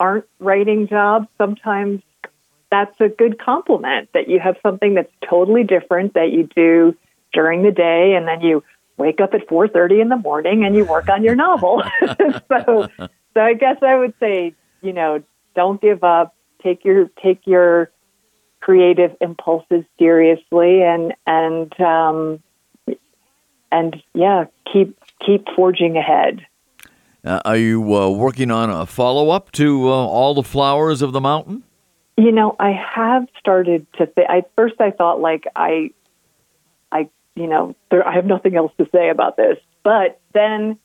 aren't 0.00 0.24
writing 0.38 0.88
jobs. 0.88 1.28
Sometimes 1.38 2.02
that's 2.70 2.98
a 3.00 3.08
good 3.08 3.38
compliment 3.38 4.08
that 4.14 4.28
you 4.28 4.40
have 4.40 4.56
something 4.62 4.94
that's 4.94 5.12
totally 5.28 5.62
different 5.62 6.14
that 6.14 6.32
you 6.32 6.48
do 6.56 6.96
during 7.32 7.62
the 7.62 7.70
day 7.70 8.14
and 8.16 8.26
then 8.26 8.40
you 8.40 8.64
wake 8.96 9.20
up 9.20 9.34
at 9.34 9.46
4:30 9.46 10.00
in 10.00 10.08
the 10.08 10.16
morning 10.16 10.64
and 10.64 10.74
you 10.74 10.84
work 10.84 11.08
on 11.08 11.22
your 11.22 11.34
novel. 11.34 11.82
so 12.48 12.88
so 13.34 13.40
I 13.40 13.54
guess 13.54 13.76
I 13.82 13.96
would 13.96 14.14
say, 14.20 14.54
you 14.80 14.92
know, 14.92 15.22
don't 15.54 15.80
give 15.80 16.04
up. 16.04 16.34
Take 16.62 16.84
your 16.84 17.10
take 17.22 17.46
your 17.46 17.90
creative 18.60 19.16
impulses 19.20 19.84
seriously 19.98 20.82
and 20.82 21.14
and 21.26 21.80
um 21.80 22.42
and 23.72 24.02
yeah, 24.14 24.44
keep 24.70 24.98
keep 25.24 25.46
forging 25.56 25.96
ahead. 25.96 26.46
Uh, 27.24 27.40
are 27.44 27.56
you 27.56 27.94
uh, 27.94 28.10
working 28.10 28.50
on 28.50 28.68
a 28.68 28.84
follow 28.84 29.30
up 29.30 29.52
to 29.52 29.88
uh, 29.88 29.92
All 29.92 30.34
the 30.34 30.42
Flowers 30.42 31.02
of 31.02 31.12
the 31.12 31.20
Mountain? 31.20 31.62
You 32.16 32.32
know, 32.32 32.56
I 32.58 32.72
have 32.72 33.26
started 33.38 33.86
to 33.94 34.06
think. 34.06 34.28
At 34.28 34.50
first, 34.56 34.80
I 34.80 34.90
thought 34.90 35.20
like 35.20 35.46
I, 35.54 35.90
I, 36.90 37.08
you 37.36 37.46
know, 37.46 37.74
there, 37.90 38.06
I 38.06 38.14
have 38.14 38.26
nothing 38.26 38.56
else 38.56 38.72
to 38.78 38.88
say 38.92 39.08
about 39.08 39.36
this. 39.36 39.56
But 39.84 40.20
then, 40.34 40.78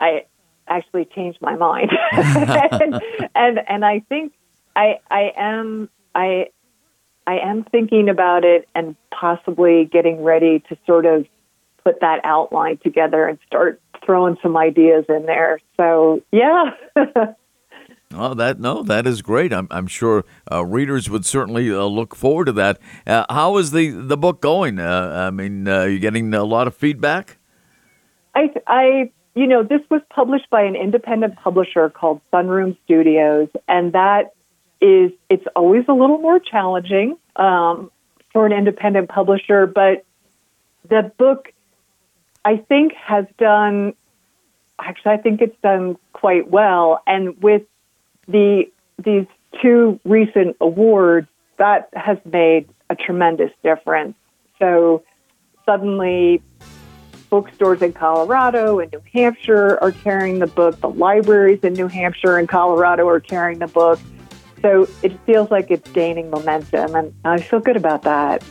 I 0.00 0.26
actually 0.70 1.04
changed 1.04 1.38
my 1.42 1.56
mind, 1.56 1.90
and, 2.12 3.02
and 3.34 3.60
and 3.68 3.84
I 3.84 4.00
think 4.08 4.32
I 4.74 5.00
I 5.10 5.32
am 5.36 5.90
I 6.14 6.46
I 7.26 7.38
am 7.38 7.64
thinking 7.64 8.08
about 8.08 8.44
it 8.44 8.68
and 8.74 8.96
possibly 9.10 9.84
getting 9.84 10.22
ready 10.22 10.60
to 10.68 10.78
sort 10.86 11.04
of 11.06 11.26
put 11.84 12.00
that 12.00 12.20
outline 12.24 12.78
together 12.78 13.26
and 13.26 13.38
start 13.46 13.80
throwing 14.04 14.36
some 14.42 14.56
ideas 14.56 15.04
in 15.08 15.26
there. 15.26 15.60
So 15.76 16.22
yeah. 16.32 16.70
Oh, 18.12 18.34
that 18.34 18.58
no, 18.58 18.82
that 18.82 19.06
is 19.06 19.22
great. 19.22 19.52
I'm, 19.52 19.68
I'm 19.70 19.86
sure 19.86 20.24
uh, 20.50 20.64
readers 20.64 21.08
would 21.08 21.24
certainly 21.24 21.72
uh, 21.72 21.84
look 21.84 22.16
forward 22.16 22.46
to 22.46 22.52
that. 22.52 22.80
Uh, 23.06 23.24
how 23.30 23.56
is 23.56 23.70
the 23.70 23.90
the 23.90 24.16
book 24.16 24.40
going? 24.40 24.80
Uh, 24.80 25.28
I 25.28 25.30
mean, 25.30 25.68
uh, 25.68 25.84
you 25.84 26.00
getting 26.00 26.34
a 26.34 26.42
lot 26.42 26.66
of 26.66 26.74
feedback? 26.74 27.38
I, 28.34 28.50
I, 28.66 29.12
you 29.34 29.46
know, 29.46 29.62
this 29.62 29.80
was 29.90 30.02
published 30.10 30.50
by 30.50 30.62
an 30.62 30.74
independent 30.74 31.36
publisher 31.36 31.88
called 31.88 32.20
Sunroom 32.32 32.76
Studios, 32.84 33.48
and 33.68 33.92
that 33.92 34.34
is 34.80 35.12
it's 35.28 35.46
always 35.54 35.84
a 35.88 35.92
little 35.92 36.18
more 36.18 36.40
challenging 36.40 37.16
um, 37.36 37.90
for 38.32 38.46
an 38.46 38.52
independent 38.52 39.08
publisher, 39.08 39.66
but 39.66 40.04
the 40.88 41.12
book, 41.16 41.52
I 42.44 42.56
think, 42.56 42.94
has 42.94 43.26
done. 43.38 43.94
Actually, 44.78 45.12
I 45.12 45.16
think 45.18 45.42
it's 45.42 45.60
done 45.62 45.96
quite 46.12 46.50
well, 46.50 47.02
and 47.06 47.40
with 47.42 47.62
the 48.26 48.64
these 48.98 49.26
two 49.62 50.00
recent 50.04 50.56
awards 50.60 51.28
that 51.58 51.90
has 51.92 52.18
made 52.24 52.68
a 52.88 52.96
tremendous 52.96 53.50
difference. 53.62 54.14
So 54.58 55.04
suddenly 55.66 56.42
bookstores 57.30 57.80
in 57.80 57.92
Colorado 57.92 58.80
and 58.80 58.92
New 58.92 59.02
Hampshire 59.12 59.78
are 59.80 59.92
carrying 59.92 60.40
the 60.40 60.46
book. 60.46 60.80
The 60.80 60.90
libraries 60.90 61.60
in 61.62 61.72
New 61.74 61.88
Hampshire 61.88 62.36
and 62.36 62.48
Colorado 62.48 63.08
are 63.08 63.20
carrying 63.20 63.60
the 63.60 63.68
book. 63.68 63.98
So 64.60 64.86
it 65.02 65.18
feels 65.24 65.50
like 65.50 65.70
it's 65.70 65.90
gaining 65.92 66.28
momentum, 66.28 66.94
and 66.94 67.14
I 67.24 67.40
feel 67.40 67.60
good 67.60 67.76
about 67.76 68.02
that. 68.02 68.44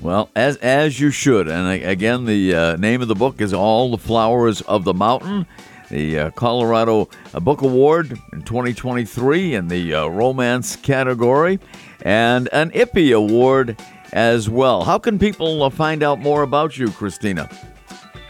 Well, 0.00 0.28
as 0.34 0.56
as 0.56 0.98
you 0.98 1.10
should. 1.10 1.46
And 1.46 1.84
again, 1.84 2.24
the 2.24 2.54
uh, 2.54 2.76
name 2.76 3.00
of 3.00 3.06
the 3.06 3.14
book 3.14 3.40
is 3.40 3.54
All 3.54 3.92
the 3.92 3.98
Flowers 3.98 4.60
of 4.62 4.82
the 4.82 4.94
Mountain 4.94 5.46
the 5.92 6.18
uh, 6.18 6.30
Colorado 6.30 7.08
Book 7.42 7.60
Award 7.60 8.18
in 8.32 8.42
2023 8.42 9.54
in 9.54 9.68
the 9.68 9.94
uh, 9.94 10.06
romance 10.06 10.74
category, 10.74 11.60
and 12.00 12.48
an 12.52 12.70
IPPY 12.70 13.14
Award 13.14 13.80
as 14.12 14.48
well. 14.48 14.84
How 14.84 14.98
can 14.98 15.18
people 15.18 15.62
uh, 15.62 15.70
find 15.70 16.02
out 16.02 16.18
more 16.18 16.42
about 16.42 16.78
you, 16.78 16.90
Christina? 16.90 17.48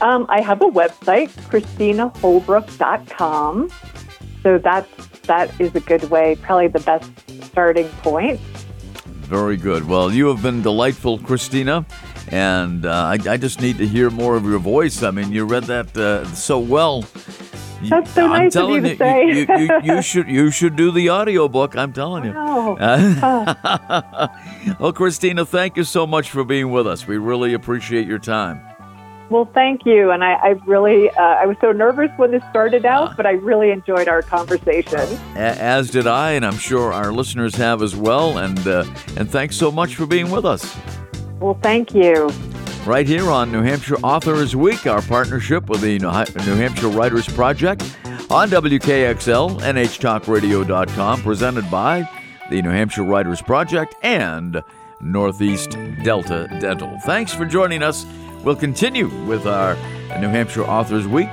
Um, 0.02 0.26
I 0.28 0.40
have 0.40 0.60
a 0.60 0.66
website, 0.66 1.30
ChristinaHolbrook.com. 1.48 3.70
So 4.42 4.58
that's, 4.58 5.08
that 5.20 5.60
is 5.60 5.72
a 5.74 5.80
good 5.80 6.10
way, 6.10 6.36
probably 6.42 6.68
the 6.68 6.80
best 6.80 7.10
starting 7.44 7.88
point. 8.02 8.38
Very 8.40 9.56
good. 9.56 9.88
Well, 9.88 10.12
you 10.12 10.26
have 10.26 10.42
been 10.42 10.60
delightful, 10.62 11.18
Christina 11.18 11.86
and 12.28 12.86
uh, 12.86 12.90
I, 12.90 13.18
I, 13.28 13.36
just 13.36 13.60
need 13.60 13.78
to 13.78 13.86
hear 13.86 14.08
more 14.08 14.36
of 14.36 14.44
your 14.44 14.58
voice. 14.58 15.02
I 15.02 15.10
mean, 15.10 15.32
you 15.32 15.44
read 15.44 15.64
that 15.64 15.94
uh, 15.96 16.24
so 16.34 16.60
well 16.60 17.04
that's 17.88 18.12
so 18.12 18.26
I'm 18.26 18.44
nice 18.44 18.56
of 18.56 18.70
you 18.70 18.80
to 18.80 18.90
you, 18.90 18.96
say. 18.96 19.28
You, 19.28 19.80
you, 19.82 20.02
should 20.02 20.28
you 20.28 20.50
should 20.50 20.76
do 20.76 20.90
the 20.90 21.10
audiobook. 21.10 21.76
I'm 21.76 21.92
telling 21.92 22.24
you. 22.24 22.32
Wow. 22.32 22.76
well, 24.80 24.92
Christina, 24.92 25.44
thank 25.44 25.76
you 25.76 25.84
so 25.84 26.06
much 26.06 26.30
for 26.30 26.44
being 26.44 26.70
with 26.70 26.86
us. 26.86 27.06
We 27.06 27.16
really 27.16 27.54
appreciate 27.54 28.06
your 28.06 28.18
time. 28.18 28.60
Well, 29.32 29.48
thank 29.54 29.86
you. 29.86 30.10
And 30.10 30.22
I, 30.22 30.34
I 30.34 30.48
really, 30.66 31.08
uh, 31.10 31.22
I 31.22 31.46
was 31.46 31.56
so 31.60 31.72
nervous 31.72 32.10
when 32.18 32.30
this 32.30 32.42
started 32.50 32.84
out, 32.84 33.12
uh, 33.12 33.14
but 33.16 33.26
I 33.26 33.32
really 33.32 33.70
enjoyed 33.70 34.06
our 34.06 34.20
conversation. 34.20 35.00
As 35.34 35.90
did 35.90 36.06
I, 36.06 36.32
and 36.32 36.44
I'm 36.44 36.58
sure 36.58 36.92
our 36.92 37.12
listeners 37.12 37.54
have 37.54 37.82
as 37.82 37.96
well. 37.96 38.36
And 38.36 38.58
uh, 38.68 38.84
and 39.16 39.30
thanks 39.30 39.56
so 39.56 39.72
much 39.72 39.96
for 39.96 40.04
being 40.06 40.30
with 40.30 40.44
us. 40.44 40.76
Well, 41.40 41.58
thank 41.62 41.94
you 41.94 42.30
right 42.84 43.06
here 43.06 43.30
on 43.30 43.50
New 43.52 43.62
Hampshire 43.62 43.96
Authors 44.02 44.54
Week, 44.56 44.86
our 44.86 45.02
partnership 45.02 45.68
with 45.68 45.80
the 45.80 45.98
New 45.98 46.56
Hampshire 46.56 46.88
Writers 46.88 47.26
Project. 47.26 47.82
on 48.30 48.48
WKXL, 48.50 49.60
NHTalkRadio.com, 49.60 51.22
presented 51.22 51.70
by 51.70 52.08
the 52.50 52.62
New 52.62 52.70
Hampshire 52.70 53.02
Writers 53.02 53.40
Project 53.42 53.94
and 54.02 54.62
Northeast 55.00 55.76
Delta 56.02 56.48
Dental. 56.60 56.98
Thanks 57.04 57.32
for 57.32 57.44
joining 57.44 57.82
us. 57.82 58.04
We'll 58.44 58.56
continue 58.56 59.08
with 59.24 59.46
our 59.46 59.76
New 60.18 60.28
Hampshire 60.28 60.64
Authors 60.64 61.06
Week 61.06 61.30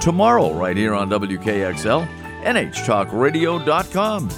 tomorrow, 0.00 0.52
right 0.54 0.76
here 0.76 0.94
on 0.94 1.10
WKXL, 1.10 2.06
NHTalkRadio.com. 2.44 4.28